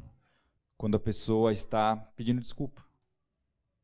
quando 0.77 0.95
a 0.95 0.99
pessoa 0.99 1.51
está 1.51 1.95
pedindo 2.15 2.41
desculpa. 2.41 2.83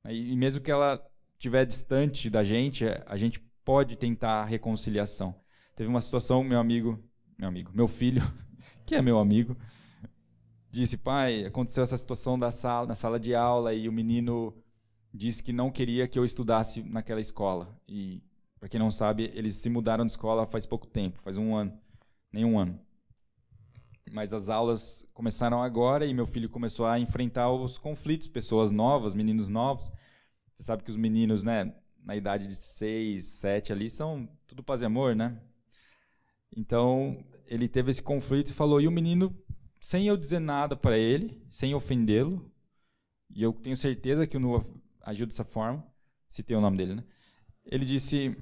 E 0.05 0.35
mesmo 0.35 0.61
que 0.61 0.71
ela 0.71 1.03
estiver 1.33 1.65
distante 1.65 2.29
da 2.29 2.43
gente, 2.43 2.85
a 3.05 3.17
gente 3.17 3.39
pode 3.63 3.95
tentar 3.95 4.41
a 4.41 4.45
reconciliação. 4.45 5.35
Teve 5.75 5.89
uma 5.89 6.01
situação, 6.01 6.43
meu 6.43 6.59
amigo, 6.59 7.01
meu 7.37 7.47
amigo, 7.47 7.71
meu 7.73 7.87
filho, 7.87 8.21
que 8.85 8.95
é 8.95 9.01
meu 9.01 9.19
amigo, 9.19 9.57
disse: 10.71 10.97
"Pai, 10.97 11.45
aconteceu 11.45 11.83
essa 11.83 11.97
situação 11.97 12.37
da 12.37 12.51
sala, 12.51 12.87
na 12.87 12.95
sala 12.95 13.19
de 13.19 13.33
aula 13.35 13.73
e 13.73 13.87
o 13.87 13.91
menino 13.91 14.53
disse 15.13 15.43
que 15.43 15.53
não 15.53 15.71
queria 15.71 16.07
que 16.07 16.19
eu 16.19 16.25
estudasse 16.25 16.83
naquela 16.83 17.21
escola. 17.21 17.75
E 17.87 18.21
para 18.59 18.69
quem 18.69 18.79
não 18.79 18.91
sabe, 18.91 19.31
eles 19.33 19.55
se 19.55 19.69
mudaram 19.69 20.05
de 20.05 20.11
escola 20.11 20.45
faz 20.45 20.65
pouco 20.65 20.85
tempo, 20.85 21.21
faz 21.21 21.37
um 21.37 21.55
ano, 21.55 21.73
nem 22.31 22.45
um 22.45 22.59
ano. 22.59 22.79
Mas 24.11 24.33
as 24.33 24.49
aulas 24.49 25.07
começaram 25.13 25.61
agora 25.61 26.05
e 26.05 26.13
meu 26.13 26.25
filho 26.25 26.49
começou 26.49 26.85
a 26.85 26.99
enfrentar 26.99 27.51
os 27.51 27.77
conflitos, 27.77 28.27
pessoas 28.27 28.71
novas, 28.71 29.13
meninos 29.13 29.49
novos. 29.49 29.91
Você 30.55 30.63
sabe 30.63 30.83
que 30.83 30.89
os 30.89 30.97
meninos, 30.97 31.43
né, 31.43 31.75
na 32.03 32.15
idade 32.15 32.47
de 32.47 32.55
seis, 32.55 33.25
sete 33.25 33.71
ali, 33.71 33.89
são 33.89 34.27
tudo 34.47 34.63
paz 34.63 34.81
e 34.81 34.85
amor, 34.85 35.15
né? 35.15 35.39
Então, 36.55 37.23
ele 37.45 37.67
teve 37.67 37.91
esse 37.91 38.01
conflito 38.01 38.49
e 38.49 38.53
falou, 38.53 38.81
e 38.81 38.87
o 38.87 38.91
menino, 38.91 39.35
sem 39.79 40.07
eu 40.07 40.17
dizer 40.17 40.39
nada 40.39 40.75
para 40.75 40.97
ele, 40.97 41.39
sem 41.49 41.75
ofendê-lo, 41.75 42.51
e 43.29 43.43
eu 43.43 43.53
tenho 43.53 43.77
certeza 43.77 44.25
que 44.25 44.37
o 44.37 44.39
Noah 44.39 44.65
agiu 45.01 45.27
dessa 45.27 45.43
forma, 45.43 45.85
citei 46.27 46.57
o 46.57 46.61
nome 46.61 46.77
dele, 46.77 46.95
né? 46.95 47.03
Ele 47.63 47.85
disse, 47.85 48.35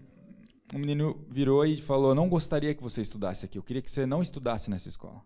o 0.74 0.78
menino 0.78 1.26
virou 1.30 1.66
e 1.66 1.76
falou, 1.76 2.16
não 2.16 2.30
gostaria 2.30 2.74
que 2.74 2.82
você 2.82 3.02
estudasse 3.02 3.46
aqui, 3.46 3.58
eu 3.58 3.64
queria 3.64 3.82
que 3.82 3.92
você 3.92 4.06
não 4.06 4.22
estudasse 4.22 4.70
nessa 4.70 4.88
escola. 4.88 5.22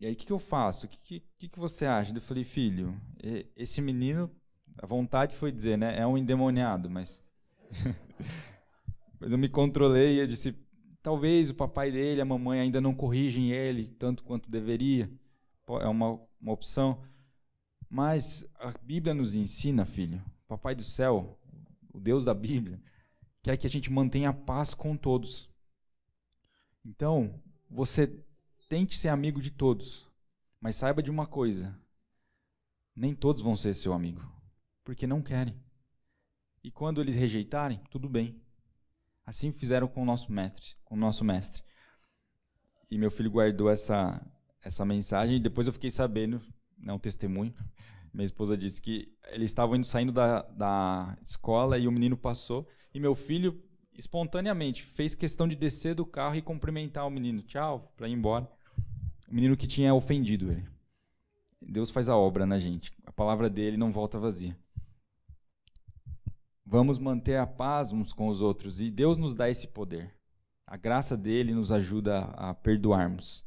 E 0.00 0.06
aí, 0.06 0.12
o 0.12 0.16
que, 0.16 0.26
que 0.26 0.32
eu 0.32 0.38
faço? 0.38 0.86
O 0.86 0.88
que, 0.88 1.20
que, 1.38 1.48
que 1.48 1.58
você 1.58 1.84
acha? 1.84 2.14
Eu 2.14 2.20
falei, 2.20 2.44
filho, 2.44 2.94
esse 3.56 3.80
menino, 3.80 4.30
a 4.76 4.86
vontade 4.86 5.36
foi 5.36 5.50
dizer, 5.50 5.76
né? 5.76 5.98
É 5.98 6.06
um 6.06 6.16
endemoniado, 6.16 6.88
mas. 6.88 7.24
mas 9.18 9.32
eu 9.32 9.38
me 9.38 9.48
controlei 9.48 10.20
e 10.20 10.26
disse: 10.26 10.54
talvez 11.02 11.50
o 11.50 11.54
papai 11.54 11.90
dele, 11.90 12.20
a 12.20 12.24
mamãe 12.24 12.60
ainda 12.60 12.80
não 12.80 12.94
corrigem 12.94 13.50
ele 13.50 13.88
tanto 13.98 14.22
quanto 14.22 14.50
deveria. 14.50 15.10
É 15.80 15.88
uma, 15.88 16.20
uma 16.40 16.52
opção. 16.52 17.02
Mas 17.90 18.48
a 18.58 18.72
Bíblia 18.82 19.14
nos 19.14 19.34
ensina, 19.34 19.84
filho, 19.84 20.22
Papai 20.46 20.74
do 20.74 20.82
céu, 20.82 21.38
o 21.92 22.00
Deus 22.00 22.24
da 22.24 22.34
Bíblia, 22.34 22.80
quer 23.42 23.56
que 23.56 23.66
a 23.66 23.70
gente 23.70 23.92
mantenha 23.92 24.30
a 24.30 24.34
paz 24.34 24.72
com 24.74 24.96
todos. 24.96 25.50
Então, 26.84 27.38
você 27.70 28.06
tente 28.68 28.98
ser 28.98 29.08
amigo 29.08 29.40
de 29.40 29.50
todos, 29.50 30.06
mas 30.60 30.76
saiba 30.76 31.02
de 31.02 31.10
uma 31.10 31.26
coisa: 31.26 31.78
nem 32.94 33.14
todos 33.14 33.40
vão 33.40 33.56
ser 33.56 33.74
seu 33.74 33.92
amigo, 33.92 34.22
porque 34.84 35.06
não 35.06 35.22
querem. 35.22 35.58
E 36.62 36.70
quando 36.70 37.00
eles 37.00 37.16
rejeitarem, 37.16 37.80
tudo 37.90 38.08
bem. 38.08 38.40
Assim 39.24 39.52
fizeram 39.52 39.86
com 39.86 40.02
o 40.02 40.06
nosso 40.06 40.32
mestre, 40.32 40.74
com 40.84 40.94
o 40.94 40.98
nosso 40.98 41.24
mestre. 41.24 41.62
E 42.90 42.98
meu 42.98 43.10
filho 43.10 43.30
guardou 43.30 43.70
essa 43.70 44.20
essa 44.62 44.84
mensagem 44.84 45.36
e 45.36 45.40
depois 45.40 45.66
eu 45.66 45.72
fiquei 45.72 45.90
sabendo, 45.90 46.42
não 46.76 46.96
um 46.96 46.98
testemunho. 46.98 47.54
Minha 48.12 48.24
esposa 48.24 48.56
disse 48.56 48.80
que 48.80 49.14
eles 49.28 49.50
estavam 49.50 49.76
indo 49.76 49.86
saindo 49.86 50.12
da, 50.12 50.42
da 50.42 51.16
escola 51.22 51.78
e 51.78 51.86
o 51.86 51.92
menino 51.92 52.16
passou 52.16 52.66
e 52.92 52.98
meu 52.98 53.14
filho 53.14 53.62
espontaneamente 53.92 54.82
fez 54.82 55.14
questão 55.14 55.46
de 55.46 55.54
descer 55.54 55.94
do 55.94 56.06
carro 56.06 56.36
e 56.36 56.42
cumprimentar 56.42 57.06
o 57.06 57.10
menino, 57.10 57.42
tchau, 57.42 57.92
para 57.96 58.08
ir 58.08 58.12
embora. 58.12 58.50
O 59.28 59.34
menino 59.34 59.56
que 59.56 59.66
tinha 59.66 59.94
ofendido 59.94 60.50
ele. 60.50 60.66
Deus 61.60 61.90
faz 61.90 62.08
a 62.08 62.16
obra 62.16 62.46
na 62.46 62.58
gente. 62.58 62.92
A 63.04 63.12
palavra 63.12 63.50
dele 63.50 63.76
não 63.76 63.92
volta 63.92 64.18
vazia. 64.18 64.56
Vamos 66.64 66.98
manter 66.98 67.36
a 67.36 67.46
paz 67.46 67.92
uns 67.92 68.12
com 68.12 68.28
os 68.28 68.40
outros 68.40 68.80
e 68.80 68.90
Deus 68.90 69.18
nos 69.18 69.34
dá 69.34 69.48
esse 69.48 69.68
poder. 69.68 70.14
A 70.66 70.76
graça 70.76 71.16
dele 71.16 71.54
nos 71.54 71.72
ajuda 71.72 72.20
a 72.36 72.54
perdoarmos. 72.54 73.46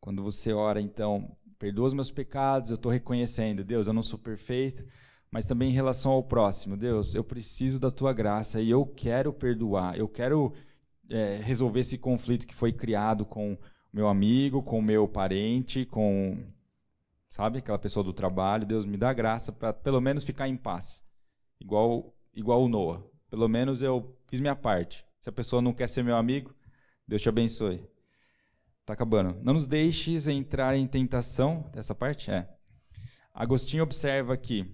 Quando 0.00 0.22
você 0.22 0.52
ora, 0.52 0.80
então, 0.80 1.36
perdoa 1.58 1.86
os 1.86 1.94
meus 1.94 2.10
pecados, 2.10 2.70
eu 2.70 2.74
estou 2.74 2.90
reconhecendo, 2.90 3.62
Deus, 3.62 3.86
eu 3.86 3.92
não 3.92 4.02
sou 4.02 4.18
perfeito, 4.18 4.84
mas 5.30 5.46
também 5.46 5.70
em 5.70 5.72
relação 5.72 6.10
ao 6.10 6.24
próximo, 6.24 6.76
Deus, 6.76 7.14
eu 7.14 7.22
preciso 7.22 7.80
da 7.80 7.92
tua 7.92 8.12
graça 8.12 8.60
e 8.60 8.68
eu 8.68 8.84
quero 8.84 9.32
perdoar, 9.32 9.96
eu 9.96 10.08
quero 10.08 10.52
é, 11.08 11.36
resolver 11.36 11.78
esse 11.78 11.96
conflito 11.96 12.46
que 12.46 12.54
foi 12.54 12.72
criado 12.72 13.24
com 13.24 13.56
meu 13.92 14.08
amigo, 14.08 14.62
com 14.62 14.80
meu 14.80 15.06
parente, 15.06 15.84
com, 15.84 16.42
sabe, 17.28 17.58
aquela 17.58 17.78
pessoa 17.78 18.02
do 18.02 18.12
trabalho. 18.12 18.66
Deus, 18.66 18.86
me 18.86 18.96
dá 18.96 19.12
graça 19.12 19.52
para 19.52 19.72
pelo 19.72 20.00
menos 20.00 20.24
ficar 20.24 20.48
em 20.48 20.56
paz, 20.56 21.04
igual 21.60 22.14
igual 22.34 22.64
o 22.64 22.68
Noah. 22.68 23.02
Pelo 23.30 23.48
menos 23.48 23.82
eu 23.82 24.16
fiz 24.26 24.40
minha 24.40 24.56
parte. 24.56 25.04
Se 25.20 25.28
a 25.28 25.32
pessoa 25.32 25.62
não 25.62 25.72
quer 25.72 25.88
ser 25.88 26.02
meu 26.02 26.16
amigo, 26.16 26.54
Deus 27.06 27.22
te 27.22 27.28
abençoe. 27.28 27.86
Tá 28.84 28.94
acabando. 28.94 29.38
Não 29.42 29.52
nos 29.52 29.66
deixes 29.66 30.26
entrar 30.26 30.76
em 30.76 30.86
tentação. 30.86 31.70
Essa 31.72 31.94
parte 31.94 32.30
é. 32.30 32.48
Agostinho 33.32 33.84
observa 33.84 34.36
que 34.36 34.66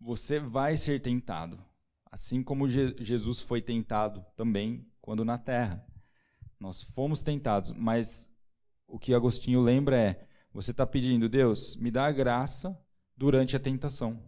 você 0.00 0.40
vai 0.40 0.76
ser 0.76 1.00
tentado, 1.00 1.62
assim 2.10 2.42
como 2.42 2.66
Je 2.66 2.96
Jesus 2.98 3.40
foi 3.42 3.60
tentado 3.60 4.24
também 4.34 4.86
quando 5.00 5.24
na 5.24 5.36
terra. 5.36 5.86
Nós 6.60 6.82
fomos 6.82 7.22
tentados, 7.22 7.72
mas 7.72 8.30
o 8.86 8.98
que 8.98 9.14
Agostinho 9.14 9.60
lembra 9.60 9.98
é: 9.98 10.28
você 10.52 10.70
está 10.70 10.86
pedindo, 10.86 11.28
Deus, 11.28 11.74
me 11.76 11.90
dá 11.90 12.06
a 12.06 12.12
graça 12.12 12.78
durante 13.16 13.56
a 13.56 13.60
tentação, 13.60 14.22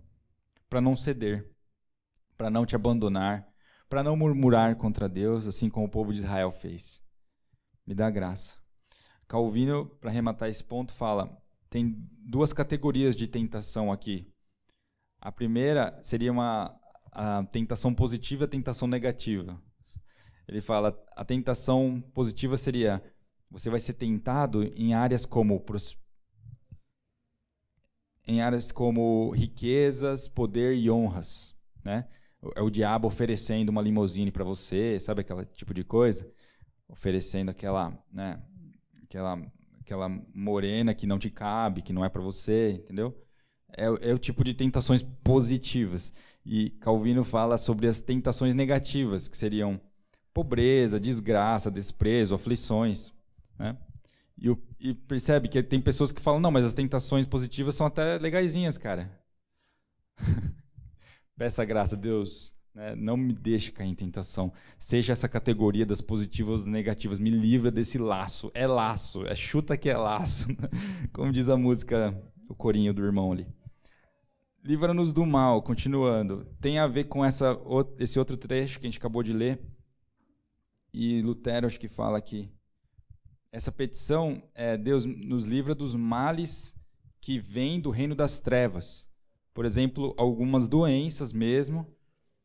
para 0.68 0.80
não 0.80 0.96
ceder 0.96 1.52
para 2.42 2.50
não 2.50 2.66
te 2.66 2.74
abandonar, 2.74 3.48
para 3.88 4.02
não 4.02 4.16
murmurar 4.16 4.74
contra 4.74 5.08
Deus, 5.08 5.46
assim 5.46 5.70
como 5.70 5.86
o 5.86 5.88
povo 5.88 6.12
de 6.12 6.18
Israel 6.18 6.50
fez. 6.50 7.00
Me 7.86 7.94
dá 7.94 8.10
graça. 8.10 8.58
Calvino, 9.28 9.86
para 10.00 10.10
arrematar 10.10 10.48
esse 10.48 10.64
ponto, 10.64 10.92
fala: 10.92 11.40
tem 11.70 11.94
duas 12.18 12.52
categorias 12.52 13.14
de 13.14 13.28
tentação 13.28 13.92
aqui. 13.92 14.28
A 15.20 15.30
primeira 15.30 15.96
seria 16.02 16.32
uma 16.32 16.76
a 17.12 17.44
tentação 17.44 17.94
positiva 17.94 18.42
e 18.42 18.46
a 18.46 18.48
tentação 18.48 18.88
negativa. 18.88 19.62
Ele 20.46 20.60
fala: 20.60 20.98
a 21.16 21.24
tentação 21.24 22.02
positiva 22.14 22.56
seria 22.56 23.02
você 23.50 23.68
vai 23.68 23.80
ser 23.80 23.94
tentado 23.94 24.64
em 24.76 24.94
áreas 24.94 25.26
como 25.26 25.62
em 28.26 28.40
áreas 28.40 28.72
como 28.72 29.30
riquezas, 29.30 30.28
poder 30.28 30.76
e 30.76 30.90
honras, 30.90 31.58
né? 31.84 32.08
é 32.56 32.62
o 32.62 32.70
diabo 32.70 33.06
oferecendo 33.06 33.68
uma 33.68 33.82
limusine 33.82 34.32
para 34.32 34.44
você, 34.44 34.98
sabe 34.98 35.20
aquele 35.20 35.44
tipo 35.46 35.72
de 35.72 35.84
coisa? 35.84 36.28
Oferecendo 36.88 37.50
aquela, 37.50 37.96
né, 38.10 38.42
aquela, 39.04 39.40
aquela 39.80 40.08
morena 40.34 40.94
que 40.94 41.06
não 41.06 41.18
te 41.18 41.30
cabe, 41.30 41.82
que 41.82 41.92
não 41.92 42.04
é 42.04 42.08
para 42.08 42.22
você, 42.22 42.72
entendeu? 42.72 43.16
É, 43.76 43.84
é, 43.84 44.14
o 44.14 44.18
tipo 44.18 44.42
de 44.44 44.52
tentações 44.52 45.02
positivas. 45.02 46.12
E 46.44 46.70
Calvino 46.70 47.22
fala 47.22 47.56
sobre 47.56 47.86
as 47.86 48.00
tentações 48.00 48.54
negativas, 48.54 49.28
que 49.28 49.36
seriam 49.36 49.80
pobreza, 50.32 51.00
desgraça, 51.00 51.70
desprezo, 51.70 52.34
aflições, 52.34 53.12
né? 53.58 53.76
E, 54.38 54.56
e 54.80 54.94
percebe 54.94 55.48
que 55.48 55.62
tem 55.62 55.80
pessoas 55.80 56.10
que 56.10 56.20
falam, 56.20 56.40
não, 56.40 56.50
mas 56.50 56.64
as 56.64 56.74
tentações 56.74 57.26
positivas 57.26 57.74
são 57.74 57.86
até 57.86 58.18
legaisinhas, 58.18 58.76
cara. 58.76 59.10
Peça 61.36 61.64
graça, 61.64 61.96
Deus, 61.96 62.54
né, 62.74 62.94
não 62.96 63.16
me 63.16 63.32
deixe 63.32 63.70
cair 63.70 63.88
em 63.88 63.94
tentação. 63.94 64.52
Seja 64.78 65.12
essa 65.12 65.28
categoria 65.28 65.86
das 65.86 66.00
positivas 66.00 66.62
ou 66.62 66.68
negativas. 66.68 67.20
Me 67.20 67.30
livra 67.30 67.70
desse 67.70 67.98
laço. 67.98 68.50
É 68.54 68.66
laço, 68.66 69.26
é 69.26 69.34
chuta 69.34 69.76
que 69.76 69.88
é 69.88 69.96
laço. 69.96 70.48
Como 71.12 71.32
diz 71.32 71.48
a 71.48 71.56
música, 71.56 72.16
o 72.48 72.54
corinho 72.54 72.92
do 72.92 73.04
irmão 73.04 73.32
ali. 73.32 73.46
Livra-nos 74.64 75.12
do 75.12 75.26
mal, 75.26 75.60
continuando. 75.62 76.46
Tem 76.60 76.78
a 76.78 76.86
ver 76.86 77.04
com 77.04 77.24
essa, 77.24 77.58
esse 77.98 78.18
outro 78.18 78.36
trecho 78.36 78.78
que 78.78 78.86
a 78.86 78.88
gente 78.88 78.98
acabou 78.98 79.22
de 79.22 79.32
ler. 79.32 79.60
E 80.92 81.22
Lutero 81.22 81.66
acho 81.66 81.80
que 81.80 81.88
fala 81.88 82.18
aqui. 82.18 82.50
essa 83.50 83.72
petição 83.72 84.42
é 84.54 84.76
Deus 84.76 85.04
nos 85.04 85.44
livra 85.44 85.74
dos 85.74 85.94
males 85.94 86.76
que 87.20 87.38
vêm 87.38 87.80
do 87.80 87.90
reino 87.90 88.14
das 88.14 88.40
trevas. 88.40 89.10
Por 89.54 89.64
exemplo, 89.64 90.14
algumas 90.18 90.66
doenças 90.66 91.32
mesmo, 91.32 91.86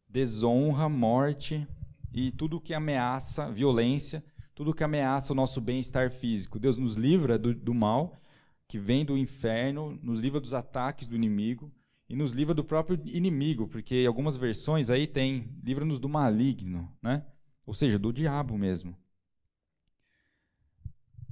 desonra, 0.07 0.87
morte 0.87 1.67
e 2.13 2.31
tudo 2.31 2.61
que 2.61 2.73
ameaça, 2.73 3.51
violência, 3.51 4.23
tudo 4.53 4.73
que 4.73 4.83
ameaça 4.83 5.33
o 5.33 5.35
nosso 5.35 5.61
bem-estar 5.61 6.11
físico. 6.11 6.59
Deus 6.59 6.77
nos 6.77 6.95
livra 6.95 7.37
do, 7.37 7.53
do 7.53 7.73
mal 7.73 8.19
que 8.67 8.77
vem 8.77 9.05
do 9.05 9.17
inferno, 9.17 9.97
nos 10.03 10.19
livra 10.19 10.39
dos 10.39 10.53
ataques 10.53 11.07
do 11.07 11.15
inimigo 11.15 11.71
e 12.09 12.15
nos 12.15 12.33
livra 12.33 12.53
do 12.53 12.63
próprio 12.63 12.99
inimigo, 13.05 13.67
porque 13.67 14.03
algumas 14.07 14.35
versões 14.35 14.89
aí 14.89 15.07
tem 15.07 15.49
livra-nos 15.63 15.99
do 15.99 16.09
maligno, 16.09 16.91
né? 17.01 17.25
Ou 17.67 17.73
seja, 17.73 17.99
do 17.99 18.13
diabo 18.13 18.57
mesmo. 18.57 18.97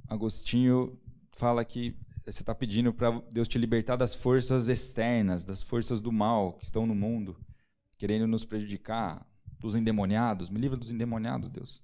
Agostinho 0.06 1.00
fala 1.32 1.64
que 1.64 1.96
você 2.26 2.42
está 2.42 2.54
pedindo 2.54 2.92
para 2.92 3.10
Deus 3.30 3.48
te 3.48 3.56
libertar 3.56 3.96
das 3.96 4.14
forças 4.14 4.68
externas, 4.68 5.46
das 5.46 5.62
forças 5.62 5.98
do 5.98 6.12
mal 6.12 6.52
que 6.52 6.64
estão 6.64 6.86
no 6.86 6.94
mundo, 6.94 7.40
querendo 7.96 8.26
nos 8.26 8.44
prejudicar, 8.44 9.26
dos 9.58 9.74
endemoniados. 9.74 10.50
Me 10.50 10.60
livra 10.60 10.76
dos 10.76 10.92
endemoniados, 10.92 11.48
Deus. 11.48 11.82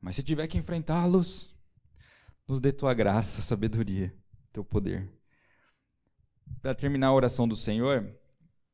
Mas 0.00 0.16
se 0.16 0.22
tiver 0.24 0.48
que 0.48 0.58
enfrentá-los, 0.58 1.54
nos 2.48 2.58
dê 2.58 2.72
tua 2.72 2.92
graça, 2.92 3.40
sabedoria, 3.40 4.12
teu 4.52 4.64
poder. 4.64 5.08
Para 6.60 6.74
terminar 6.74 7.06
a 7.08 7.14
oração 7.14 7.46
do 7.46 7.54
Senhor, 7.54 8.12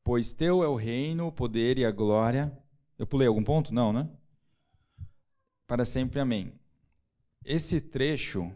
pois 0.03 0.33
teu 0.33 0.65
é 0.65 0.69
o 0.69 0.75
reino, 0.75 1.27
o 1.27 1.33
poder 1.33 1.77
e 1.77 1.85
a 1.85 1.91
glória. 1.91 2.51
Eu 2.99 3.07
pulei 3.07 3.29
algum 3.29 3.45
ponto? 3.45 3.75
Não, 3.75 3.93
né? 3.93 4.09
Para 5.71 5.85
sempre, 5.85 6.19
amém. 6.19 6.53
Esse 7.45 7.81
trecho, 7.81 8.53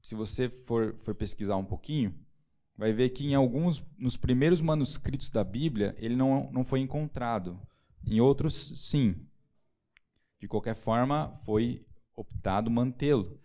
se 0.00 0.14
você 0.14 0.48
for, 0.48 0.94
for 0.96 1.12
pesquisar 1.12 1.56
um 1.56 1.64
pouquinho, 1.64 2.14
vai 2.76 2.92
ver 2.92 3.10
que 3.10 3.26
em 3.26 3.34
alguns, 3.34 3.84
nos 3.98 4.16
primeiros 4.16 4.60
manuscritos 4.60 5.28
da 5.28 5.42
Bíblia, 5.42 5.92
ele 5.98 6.14
não, 6.14 6.48
não 6.52 6.62
foi 6.62 6.78
encontrado. 6.78 7.60
Em 8.06 8.20
outros, 8.20 8.54
sim. 8.76 9.26
De 10.38 10.46
qualquer 10.46 10.76
forma, 10.76 11.34
foi 11.44 11.84
optado 12.14 12.70
mantê-lo. 12.70 13.40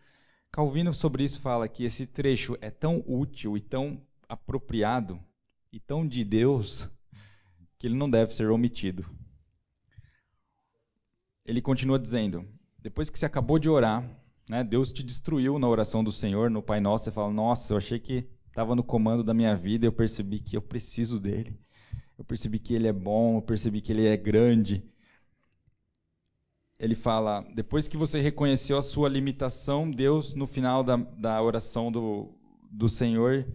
Calvino 0.51 0.93
sobre 0.93 1.23
isso 1.23 1.39
fala 1.39 1.67
que 1.67 1.83
esse 1.83 2.05
trecho 2.05 2.55
é 2.61 2.69
tão 2.69 3.03
útil 3.07 3.57
e 3.57 3.61
tão 3.61 3.99
apropriado 4.29 5.19
e 5.71 5.79
tão 5.79 6.07
de 6.07 6.23
Deus 6.23 6.87
que 7.79 7.87
ele 7.87 7.95
não 7.95 8.07
deve 8.07 8.31
ser 8.35 8.51
omitido. 8.51 9.09
Ele 11.43 11.63
continua 11.63 11.97
dizendo: 11.97 12.47
depois 12.81 13.09
que 13.09 13.19
você 13.19 13.25
acabou 13.25 13.59
de 13.59 13.69
orar, 13.69 14.03
né? 14.49 14.63
Deus 14.63 14.91
te 14.91 15.03
destruiu 15.03 15.59
na 15.59 15.67
oração 15.67 16.03
do 16.03 16.11
Senhor, 16.11 16.49
no 16.49 16.61
Pai 16.61 16.79
Nosso. 16.79 17.05
Você 17.05 17.11
fala: 17.11 17.31
Nossa, 17.31 17.73
eu 17.73 17.77
achei 17.77 17.99
que 17.99 18.27
estava 18.47 18.75
no 18.75 18.83
comando 18.83 19.23
da 19.23 19.33
minha 19.33 19.55
vida. 19.55 19.85
Eu 19.85 19.93
percebi 19.93 20.39
que 20.39 20.57
eu 20.57 20.61
preciso 20.61 21.19
dele. 21.19 21.57
Eu 22.17 22.25
percebi 22.25 22.59
que 22.59 22.73
ele 22.73 22.87
é 22.87 22.93
bom. 22.93 23.37
Eu 23.37 23.41
percebi 23.41 23.81
que 23.81 23.91
ele 23.91 24.07
é 24.07 24.17
grande. 24.17 24.83
Ele 26.79 26.95
fala: 26.95 27.47
depois 27.53 27.87
que 27.87 27.95
você 27.95 28.19
reconheceu 28.19 28.77
a 28.77 28.81
sua 28.81 29.07
limitação, 29.07 29.89
Deus, 29.89 30.35
no 30.35 30.47
final 30.47 30.83
da, 30.83 30.97
da 30.97 31.41
oração 31.41 31.91
do, 31.91 32.33
do 32.71 32.89
Senhor, 32.89 33.47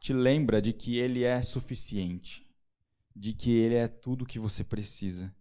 te 0.00 0.12
lembra 0.12 0.60
de 0.60 0.72
que 0.72 0.98
ele 0.98 1.22
é 1.22 1.40
suficiente, 1.40 2.44
de 3.14 3.32
que 3.32 3.52
ele 3.52 3.76
é 3.76 3.86
tudo 3.86 4.26
que 4.26 4.38
você 4.38 4.64
precisa. 4.64 5.32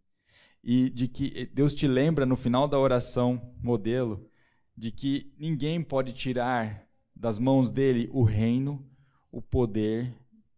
E 0.64 0.90
de 0.90 1.08
que 1.08 1.48
Deus 1.48 1.74
te 1.74 1.88
lembra 1.88 2.26
no 2.26 2.36
final 2.36 2.68
da 2.68 2.78
oração 2.78 3.54
modelo 3.62 4.30
de 4.78 4.92
que 4.92 5.34
ninguém 5.38 5.84
pode 5.84 6.14
tirar 6.14 6.88
das 7.16 7.38
mãos 7.38 7.72
dele 7.72 8.10
o 8.12 8.24
reino, 8.24 8.84
o 9.32 9.42
poder 9.42 10.14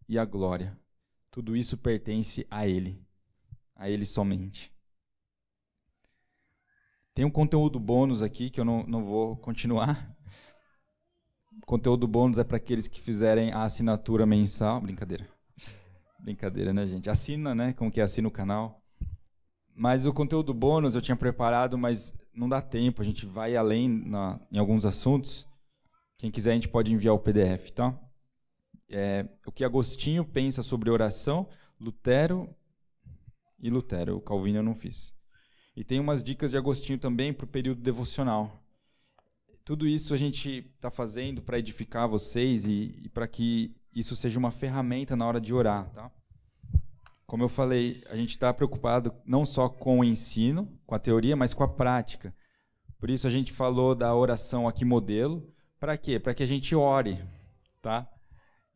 e 0.08 0.18
a 0.18 0.24
glória. 0.24 0.78
Tudo 1.30 1.56
isso 1.56 1.76
pertence 1.76 2.46
a 2.50 2.66
ele, 2.66 3.04
a 3.74 3.90
ele 3.90 4.06
somente. 4.06 4.72
Tem 7.14 7.24
um 7.24 7.30
conteúdo 7.30 7.78
bônus 7.78 8.22
aqui 8.22 8.50
que 8.50 8.60
eu 8.60 8.64
não, 8.64 8.84
não 8.84 9.04
vou 9.04 9.36
continuar. 9.36 10.16
O 11.62 11.66
conteúdo 11.66 12.08
bônus 12.08 12.38
é 12.38 12.44
para 12.44 12.56
aqueles 12.56 12.88
que 12.88 13.00
fizerem 13.00 13.52
a 13.52 13.62
assinatura 13.62 14.26
mensal. 14.26 14.80
Brincadeira. 14.80 15.28
Brincadeira, 16.18 16.72
né, 16.72 16.86
gente? 16.86 17.08
Assina, 17.08 17.54
né? 17.54 17.72
Como 17.72 17.90
que 17.90 18.00
é? 18.00 18.04
assina 18.04 18.26
o 18.26 18.32
canal. 18.32 18.83
Mas 19.74 20.06
o 20.06 20.12
conteúdo 20.12 20.54
bônus 20.54 20.94
eu 20.94 21.00
tinha 21.00 21.16
preparado, 21.16 21.76
mas 21.76 22.16
não 22.32 22.48
dá 22.48 22.62
tempo. 22.62 23.02
A 23.02 23.04
gente 23.04 23.26
vai 23.26 23.56
além 23.56 23.88
na, 23.88 24.40
em 24.52 24.58
alguns 24.58 24.86
assuntos. 24.86 25.48
Quem 26.16 26.30
quiser, 26.30 26.52
a 26.52 26.54
gente 26.54 26.68
pode 26.68 26.92
enviar 26.92 27.14
o 27.14 27.18
PDF, 27.18 27.70
tá? 27.72 27.98
É, 28.88 29.28
o 29.44 29.50
que 29.50 29.64
Agostinho 29.64 30.24
pensa 30.24 30.62
sobre 30.62 30.90
oração, 30.90 31.48
Lutero 31.80 32.48
e 33.58 33.68
Lutero. 33.68 34.16
O 34.16 34.20
Calvino 34.20 34.58
eu 34.58 34.62
não 34.62 34.74
fiz. 34.74 35.12
E 35.76 35.82
tem 35.82 35.98
umas 35.98 36.22
dicas 36.22 36.52
de 36.52 36.56
Agostinho 36.56 36.98
também 36.98 37.32
para 37.32 37.44
o 37.44 37.48
período 37.48 37.80
devocional. 37.80 38.62
Tudo 39.64 39.88
isso 39.88 40.14
a 40.14 40.16
gente 40.16 40.70
está 40.76 40.90
fazendo 40.90 41.42
para 41.42 41.58
edificar 41.58 42.08
vocês 42.08 42.64
e, 42.64 43.00
e 43.02 43.08
para 43.08 43.26
que 43.26 43.74
isso 43.92 44.14
seja 44.14 44.38
uma 44.38 44.52
ferramenta 44.52 45.16
na 45.16 45.26
hora 45.26 45.40
de 45.40 45.52
orar, 45.52 45.90
tá? 45.90 46.12
Como 47.34 47.42
eu 47.42 47.48
falei, 47.48 48.00
a 48.10 48.14
gente 48.14 48.28
está 48.28 48.54
preocupado 48.54 49.12
não 49.26 49.44
só 49.44 49.68
com 49.68 49.98
o 49.98 50.04
ensino, 50.04 50.72
com 50.86 50.94
a 50.94 51.00
teoria, 51.00 51.34
mas 51.34 51.52
com 51.52 51.64
a 51.64 51.68
prática. 51.68 52.32
Por 52.96 53.10
isso 53.10 53.26
a 53.26 53.30
gente 53.30 53.50
falou 53.50 53.92
da 53.92 54.14
oração 54.14 54.68
aqui 54.68 54.84
modelo. 54.84 55.52
Para 55.80 55.98
quê? 55.98 56.20
Para 56.20 56.32
que 56.32 56.44
a 56.44 56.46
gente 56.46 56.76
ore, 56.76 57.20
tá? 57.82 58.08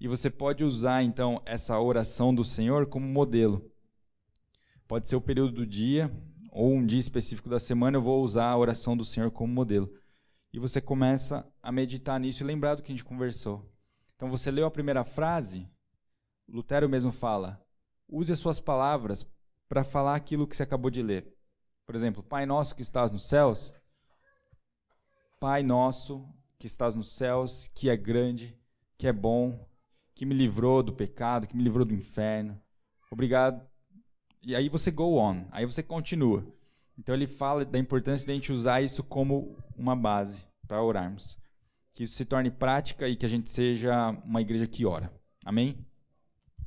E 0.01 0.09
você 0.09 0.29
pode 0.29 0.65
usar 0.65 1.05
então 1.05 1.41
essa 1.47 1.79
oração 1.79 2.35
do 2.35 2.43
Senhor 2.43 2.87
como 2.87 3.07
modelo. 3.07 3.71
Pode 4.89 5.07
ser 5.07 5.15
o 5.15 5.21
período 5.21 5.53
do 5.53 5.65
dia 5.65 6.13
ou 6.51 6.75
um 6.75 6.85
dia 6.85 6.99
específico 6.99 7.49
da 7.49 7.61
semana, 7.61 7.99
eu 7.99 8.03
vou 8.03 8.25
usar 8.25 8.47
a 8.47 8.59
oração 8.59 8.97
do 8.97 9.05
Senhor 9.05 9.31
como 9.31 9.53
modelo. 9.53 9.89
E 10.53 10.59
você 10.59 10.81
começa 10.81 11.49
a 11.63 11.71
meditar 11.71 12.19
nisso 12.19 12.43
e 12.43 12.45
lembrar 12.45 12.75
do 12.75 12.83
que 12.83 12.91
a 12.91 12.95
gente 12.97 13.05
conversou. 13.05 13.73
Então 14.17 14.29
você 14.29 14.51
leu 14.51 14.67
a 14.67 14.71
primeira 14.73 15.05
frase, 15.05 15.71
Lutero 16.49 16.89
mesmo 16.89 17.13
fala: 17.13 17.65
use 18.09 18.33
as 18.33 18.39
suas 18.39 18.59
palavras 18.59 19.27
para 19.69 19.85
falar 19.85 20.15
aquilo 20.15 20.47
que 20.47 20.57
você 20.57 20.63
acabou 20.63 20.91
de 20.91 21.03
ler. 21.03 21.35
Por 21.87 21.95
exemplo, 21.95 22.23
Pai 22.23 22.47
nosso 22.47 22.75
que 22.75 22.83
estás 22.83 23.13
nos 23.13 23.29
céus, 23.29 23.75
Pai 25.41 25.63
nosso 25.63 26.27
que 26.59 26.67
estás 26.67 26.95
nos 26.95 27.13
céus, 27.13 27.69
que 27.69 27.89
é 27.89 27.97
grande, 27.97 28.59
que 28.97 29.07
é 29.07 29.13
bom, 29.13 29.67
que 30.15 30.27
me 30.27 30.35
livrou 30.35 30.83
do 30.83 30.93
pecado, 30.93 31.47
que 31.47 31.57
me 31.57 31.63
livrou 31.63 31.85
do 31.85 31.95
inferno. 31.95 32.61
Obrigado. 33.11 33.65
E 34.43 34.57
aí 34.57 34.69
você 34.69 34.91
go 34.91 35.17
on, 35.19 35.47
aí 35.53 35.65
você 35.65 35.83
continua. 35.83 36.45
Então 36.99 37.15
ele 37.15 37.27
fala 37.27 37.65
da 37.65 37.79
importância 37.79 38.27
de 38.27 38.33
a 38.33 38.35
gente 38.35 38.53
usar 38.53 38.83
isso 38.83 39.05
como 39.05 39.57
uma 39.77 39.95
base 39.95 40.45
para 40.67 40.83
orarmos. 40.83 41.39
Que 41.93 42.03
isso 42.03 42.17
se 42.17 42.25
torne 42.25 42.51
prática 42.51 43.09
e 43.09 43.15
que 43.15 43.25
a 43.25 43.29
gente 43.29 43.49
seja 43.49 44.11
uma 44.25 44.41
igreja 44.41 44.67
que 44.67 44.85
ora. 44.85 45.13
Amém? 45.45 45.87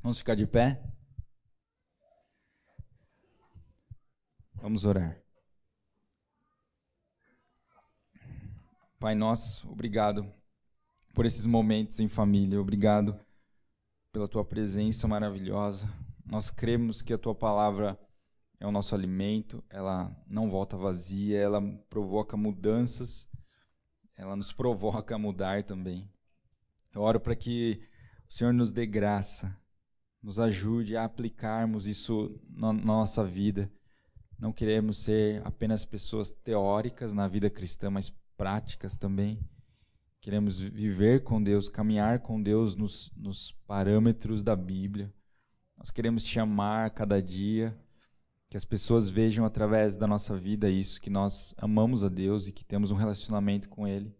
Vamos 0.02 0.18
ficar 0.18 0.34
de 0.34 0.46
pé? 0.46 0.82
Vamos 4.62 4.84
orar. 4.84 5.20
Pai 9.00 9.12
nosso, 9.12 9.68
obrigado 9.68 10.32
por 11.12 11.26
esses 11.26 11.44
momentos 11.44 11.98
em 11.98 12.06
família, 12.06 12.60
obrigado 12.60 13.18
pela 14.12 14.28
tua 14.28 14.44
presença 14.44 15.08
maravilhosa. 15.08 15.92
Nós 16.24 16.48
cremos 16.48 17.02
que 17.02 17.12
a 17.12 17.18
tua 17.18 17.34
palavra 17.34 17.98
é 18.60 18.64
o 18.64 18.70
nosso 18.70 18.94
alimento, 18.94 19.64
ela 19.68 20.16
não 20.28 20.48
volta 20.48 20.76
vazia, 20.76 21.40
ela 21.40 21.60
provoca 21.90 22.36
mudanças, 22.36 23.28
ela 24.14 24.36
nos 24.36 24.52
provoca 24.52 25.16
a 25.16 25.18
mudar 25.18 25.64
também. 25.64 26.08
Eu 26.94 27.02
oro 27.02 27.18
para 27.18 27.34
que 27.34 27.82
o 28.30 28.32
Senhor 28.32 28.52
nos 28.52 28.70
dê 28.70 28.86
graça, 28.86 29.60
nos 30.22 30.38
ajude 30.38 30.96
a 30.96 31.02
aplicarmos 31.02 31.84
isso 31.84 32.40
na 32.48 32.72
nossa 32.72 33.24
vida 33.24 33.68
não 34.42 34.52
queremos 34.52 34.96
ser 34.96 35.40
apenas 35.46 35.84
pessoas 35.84 36.32
teóricas 36.32 37.14
na 37.14 37.28
vida 37.28 37.48
cristã, 37.48 37.88
mas 37.88 38.10
práticas 38.36 38.96
também. 38.96 39.38
Queremos 40.20 40.58
viver 40.58 41.22
com 41.22 41.40
Deus, 41.40 41.68
caminhar 41.68 42.18
com 42.18 42.42
Deus 42.42 42.74
nos, 42.74 43.12
nos 43.16 43.52
parâmetros 43.68 44.42
da 44.42 44.56
Bíblia. 44.56 45.14
Nós 45.76 45.92
queremos 45.92 46.24
te 46.24 46.40
amar 46.40 46.90
cada 46.90 47.22
dia, 47.22 47.78
que 48.50 48.56
as 48.56 48.64
pessoas 48.64 49.08
vejam 49.08 49.44
através 49.44 49.94
da 49.94 50.08
nossa 50.08 50.36
vida 50.36 50.68
isso, 50.68 51.00
que 51.00 51.08
nós 51.08 51.54
amamos 51.56 52.02
a 52.02 52.08
Deus 52.08 52.48
e 52.48 52.52
que 52.52 52.64
temos 52.64 52.90
um 52.90 52.96
relacionamento 52.96 53.68
com 53.68 53.86
Ele. 53.86 54.12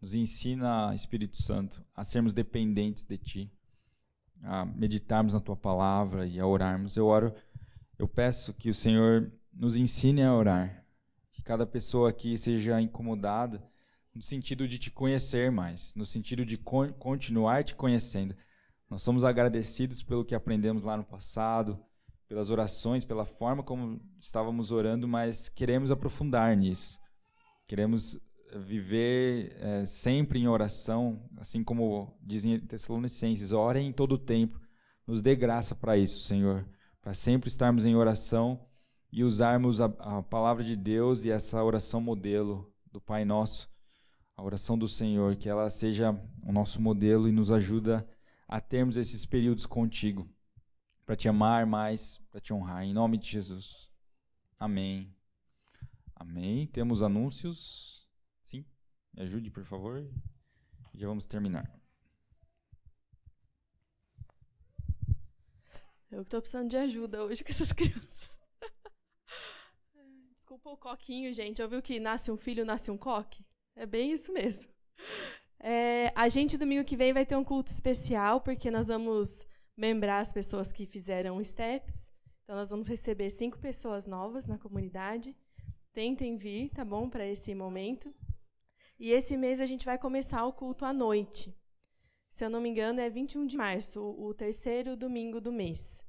Nos 0.00 0.14
ensina, 0.14 0.94
Espírito 0.94 1.36
Santo, 1.36 1.84
a 1.96 2.04
sermos 2.04 2.32
dependentes 2.32 3.02
de 3.02 3.18
Ti, 3.18 3.52
a 4.40 4.64
meditarmos 4.64 5.34
na 5.34 5.40
Tua 5.40 5.56
palavra 5.56 6.28
e 6.28 6.38
a 6.38 6.46
orarmos. 6.46 6.96
Eu 6.96 7.06
oro, 7.06 7.34
eu 7.98 8.06
peço 8.06 8.54
que 8.54 8.70
o 8.70 8.74
Senhor 8.74 9.32
nos 9.54 9.76
ensine 9.76 10.22
a 10.22 10.34
orar. 10.34 10.84
Que 11.32 11.42
cada 11.42 11.66
pessoa 11.66 12.10
aqui 12.10 12.36
seja 12.38 12.80
incomodada 12.80 13.62
no 14.14 14.22
sentido 14.22 14.68
de 14.68 14.78
te 14.78 14.90
conhecer 14.90 15.50
mais, 15.50 15.94
no 15.96 16.06
sentido 16.06 16.46
de 16.46 16.56
con 16.56 16.92
continuar 16.92 17.64
te 17.64 17.74
conhecendo. 17.74 18.34
Nós 18.88 19.02
somos 19.02 19.24
agradecidos 19.24 20.02
pelo 20.02 20.24
que 20.24 20.34
aprendemos 20.34 20.84
lá 20.84 20.96
no 20.96 21.04
passado, 21.04 21.82
pelas 22.28 22.48
orações, 22.48 23.04
pela 23.04 23.24
forma 23.24 23.62
como 23.62 24.00
estávamos 24.20 24.70
orando, 24.70 25.08
mas 25.08 25.48
queremos 25.48 25.90
aprofundar 25.90 26.56
nisso. 26.56 27.00
Queremos 27.66 28.20
viver 28.60 29.56
é, 29.58 29.84
sempre 29.84 30.38
em 30.38 30.46
oração, 30.46 31.28
assim 31.36 31.64
como 31.64 32.16
dizem 32.22 32.60
Tessalonicenses, 32.60 33.50
orem 33.50 33.88
em 33.88 33.92
todo 33.92 34.12
o 34.12 34.18
tempo. 34.18 34.60
Nos 35.06 35.20
dê 35.20 35.34
graça 35.34 35.74
para 35.74 35.98
isso, 35.98 36.20
Senhor, 36.20 36.64
para 37.02 37.12
sempre 37.12 37.48
estarmos 37.48 37.84
em 37.84 37.96
oração 37.96 38.64
e 39.14 39.22
usarmos 39.22 39.80
a, 39.80 39.84
a 39.84 40.22
palavra 40.24 40.64
de 40.64 40.74
Deus 40.74 41.24
e 41.24 41.30
essa 41.30 41.62
oração 41.62 42.00
modelo 42.00 42.74
do 42.90 43.00
Pai 43.00 43.24
Nosso, 43.24 43.70
a 44.36 44.42
oração 44.42 44.76
do 44.76 44.88
Senhor, 44.88 45.36
que 45.36 45.48
ela 45.48 45.70
seja 45.70 46.10
o 46.42 46.50
nosso 46.50 46.82
modelo 46.82 47.28
e 47.28 47.32
nos 47.32 47.52
ajuda 47.52 48.04
a 48.48 48.60
termos 48.60 48.96
esses 48.96 49.24
períodos 49.24 49.66
contigo, 49.66 50.28
para 51.06 51.14
te 51.14 51.28
amar 51.28 51.64
mais, 51.64 52.18
para 52.28 52.40
te 52.40 52.52
honrar. 52.52 52.82
Em 52.82 52.92
nome 52.92 53.16
de 53.16 53.30
Jesus. 53.30 53.88
Amém. 54.58 55.14
Amém. 56.16 56.66
Temos 56.66 57.00
anúncios? 57.00 58.08
Sim? 58.42 58.64
Me 59.12 59.22
ajude, 59.22 59.48
por 59.48 59.64
favor. 59.64 60.04
Já 60.92 61.06
vamos 61.06 61.24
terminar. 61.24 61.72
Eu 66.10 66.22
estou 66.22 66.40
precisando 66.40 66.68
de 66.68 66.76
ajuda 66.76 67.24
hoje 67.24 67.44
com 67.44 67.50
essas 67.52 67.70
crianças. 67.72 68.13
Desculpa 70.64 70.88
o 70.88 70.90
coquinho, 70.92 71.30
gente. 71.30 71.62
Ouviu 71.62 71.82
que 71.82 72.00
nasce 72.00 72.32
um 72.32 72.38
filho, 72.38 72.64
nasce 72.64 72.90
um 72.90 72.96
coque? 72.96 73.44
É 73.76 73.84
bem 73.84 74.12
isso 74.12 74.32
mesmo. 74.32 74.66
É, 75.60 76.10
a 76.14 76.26
gente, 76.26 76.56
domingo 76.56 76.86
que 76.86 76.96
vem, 76.96 77.12
vai 77.12 77.26
ter 77.26 77.36
um 77.36 77.44
culto 77.44 77.70
especial, 77.70 78.40
porque 78.40 78.70
nós 78.70 78.88
vamos 78.88 79.46
membrar 79.76 80.22
as 80.22 80.32
pessoas 80.32 80.72
que 80.72 80.86
fizeram 80.86 81.42
STEPS. 81.44 82.08
Então, 82.42 82.56
nós 82.56 82.70
vamos 82.70 82.86
receber 82.86 83.28
cinco 83.28 83.58
pessoas 83.58 84.06
novas 84.06 84.46
na 84.46 84.56
comunidade. 84.56 85.36
Tentem 85.92 86.34
vir, 86.38 86.70
tá 86.70 86.82
bom, 86.82 87.10
para 87.10 87.26
esse 87.26 87.54
momento. 87.54 88.14
E 88.98 89.10
esse 89.10 89.36
mês 89.36 89.60
a 89.60 89.66
gente 89.66 89.84
vai 89.84 89.98
começar 89.98 90.46
o 90.46 90.52
culto 90.52 90.86
à 90.86 90.94
noite. 90.94 91.54
Se 92.30 92.42
eu 92.42 92.48
não 92.48 92.62
me 92.62 92.70
engano, 92.70 93.00
é 93.00 93.10
21 93.10 93.44
de 93.44 93.58
março, 93.58 94.02
o 94.02 94.32
terceiro 94.32 94.96
domingo 94.96 95.42
do 95.42 95.52
mês. 95.52 96.02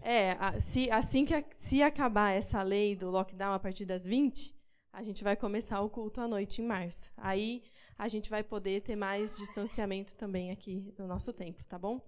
É, 0.00 0.60
se, 0.60 0.90
assim 0.90 1.24
que 1.24 1.44
se 1.52 1.82
acabar 1.82 2.32
essa 2.32 2.62
lei 2.62 2.94
do 2.94 3.10
lockdown 3.10 3.52
a 3.52 3.58
partir 3.58 3.84
das 3.84 4.06
20, 4.06 4.56
a 4.92 5.02
gente 5.02 5.22
vai 5.22 5.36
começar 5.36 5.80
o 5.80 5.90
culto 5.90 6.20
à 6.20 6.28
noite 6.28 6.62
em 6.62 6.66
março. 6.66 7.12
Aí 7.16 7.62
a 7.96 8.08
gente 8.08 8.30
vai 8.30 8.42
poder 8.42 8.82
ter 8.82 8.96
mais 8.96 9.36
distanciamento 9.36 10.14
também 10.16 10.50
aqui 10.50 10.94
no 10.98 11.06
nosso 11.06 11.32
templo, 11.32 11.64
tá 11.66 11.78
bom? 11.78 12.00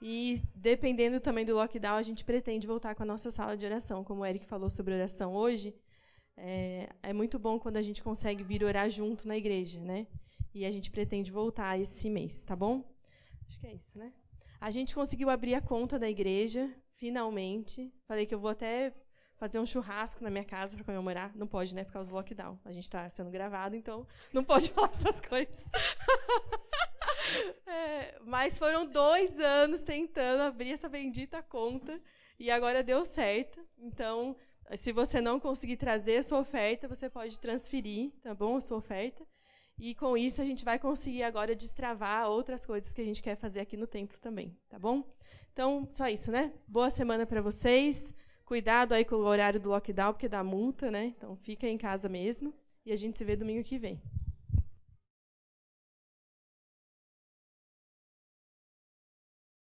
E 0.00 0.42
dependendo 0.54 1.20
também 1.20 1.44
do 1.44 1.54
lockdown, 1.54 1.96
a 1.96 2.02
gente 2.02 2.24
pretende 2.24 2.66
voltar 2.66 2.94
com 2.94 3.02
a 3.02 3.06
nossa 3.06 3.30
sala 3.30 3.56
de 3.56 3.64
oração. 3.64 4.04
Como 4.04 4.22
o 4.22 4.26
Eric 4.26 4.46
falou 4.46 4.68
sobre 4.68 4.94
oração 4.94 5.34
hoje, 5.34 5.74
é, 6.36 6.88
é 7.02 7.12
muito 7.12 7.38
bom 7.38 7.58
quando 7.58 7.76
a 7.76 7.82
gente 7.82 8.02
consegue 8.02 8.42
vir 8.42 8.64
orar 8.64 8.90
junto 8.90 9.26
na 9.28 9.36
igreja, 9.36 9.80
né? 9.80 10.06
E 10.54 10.64
a 10.64 10.70
gente 10.70 10.90
pretende 10.90 11.30
voltar 11.30 11.78
esse 11.78 12.10
mês, 12.10 12.44
tá 12.44 12.54
bom? 12.54 12.84
Acho 13.46 13.58
que 13.60 13.66
é 13.66 13.74
isso, 13.74 13.98
né? 13.98 14.12
A 14.60 14.70
gente 14.70 14.94
conseguiu 14.94 15.30
abrir 15.30 15.54
a 15.54 15.60
conta 15.60 15.98
da 15.98 16.08
igreja, 16.08 16.70
finalmente. 16.96 17.92
Falei 18.06 18.26
que 18.26 18.34
eu 18.34 18.38
vou 18.38 18.50
até 18.50 18.92
fazer 19.36 19.58
um 19.58 19.66
churrasco 19.66 20.22
na 20.22 20.30
minha 20.30 20.44
casa 20.44 20.76
para 20.76 20.84
comemorar. 20.84 21.36
Não 21.36 21.46
pode, 21.46 21.74
né? 21.74 21.84
Por 21.84 21.92
causa 21.92 22.10
do 22.10 22.16
lockdown. 22.16 22.58
A 22.64 22.72
gente 22.72 22.84
está 22.84 23.08
sendo 23.08 23.30
gravado, 23.30 23.76
então 23.76 24.06
não 24.32 24.44
pode 24.44 24.70
falar 24.72 24.90
essas 24.90 25.20
coisas. 25.20 25.64
é, 27.66 28.18
mas 28.24 28.58
foram 28.58 28.86
dois 28.86 29.38
anos 29.38 29.82
tentando 29.82 30.42
abrir 30.42 30.72
essa 30.72 30.88
bendita 30.88 31.42
conta 31.42 32.00
e 32.38 32.50
agora 32.50 32.82
deu 32.82 33.04
certo. 33.04 33.60
Então, 33.78 34.36
se 34.76 34.92
você 34.92 35.20
não 35.20 35.38
conseguir 35.38 35.76
trazer 35.76 36.18
a 36.18 36.22
sua 36.22 36.40
oferta, 36.40 36.88
você 36.88 37.10
pode 37.10 37.38
transferir, 37.38 38.12
tá 38.22 38.34
bom? 38.34 38.56
A 38.56 38.60
sua 38.60 38.78
oferta. 38.78 39.26
E 39.78 39.94
com 39.94 40.16
isso 40.16 40.40
a 40.40 40.44
gente 40.44 40.64
vai 40.64 40.78
conseguir 40.78 41.22
agora 41.22 41.54
destravar 41.54 42.28
outras 42.28 42.64
coisas 42.64 42.94
que 42.94 43.00
a 43.00 43.04
gente 43.04 43.22
quer 43.22 43.36
fazer 43.36 43.60
aqui 43.60 43.76
no 43.76 43.86
templo 43.86 44.18
também, 44.20 44.56
tá 44.68 44.78
bom? 44.78 45.04
Então, 45.52 45.86
só 45.90 46.08
isso, 46.08 46.30
né? 46.30 46.52
Boa 46.66 46.90
semana 46.90 47.26
para 47.26 47.42
vocês. 47.42 48.14
Cuidado 48.44 48.92
aí 48.92 49.04
com 49.04 49.16
o 49.16 49.24
horário 49.24 49.60
do 49.60 49.70
lockdown, 49.70 50.12
porque 50.12 50.28
dá 50.28 50.44
multa, 50.44 50.90
né? 50.90 51.14
Então 51.16 51.36
fica 51.36 51.66
em 51.66 51.78
casa 51.78 52.08
mesmo. 52.08 52.52
E 52.84 52.92
a 52.92 52.96
gente 52.96 53.16
se 53.16 53.24
vê 53.24 53.34
domingo 53.34 53.64
que 53.64 53.78
vem. 53.78 54.00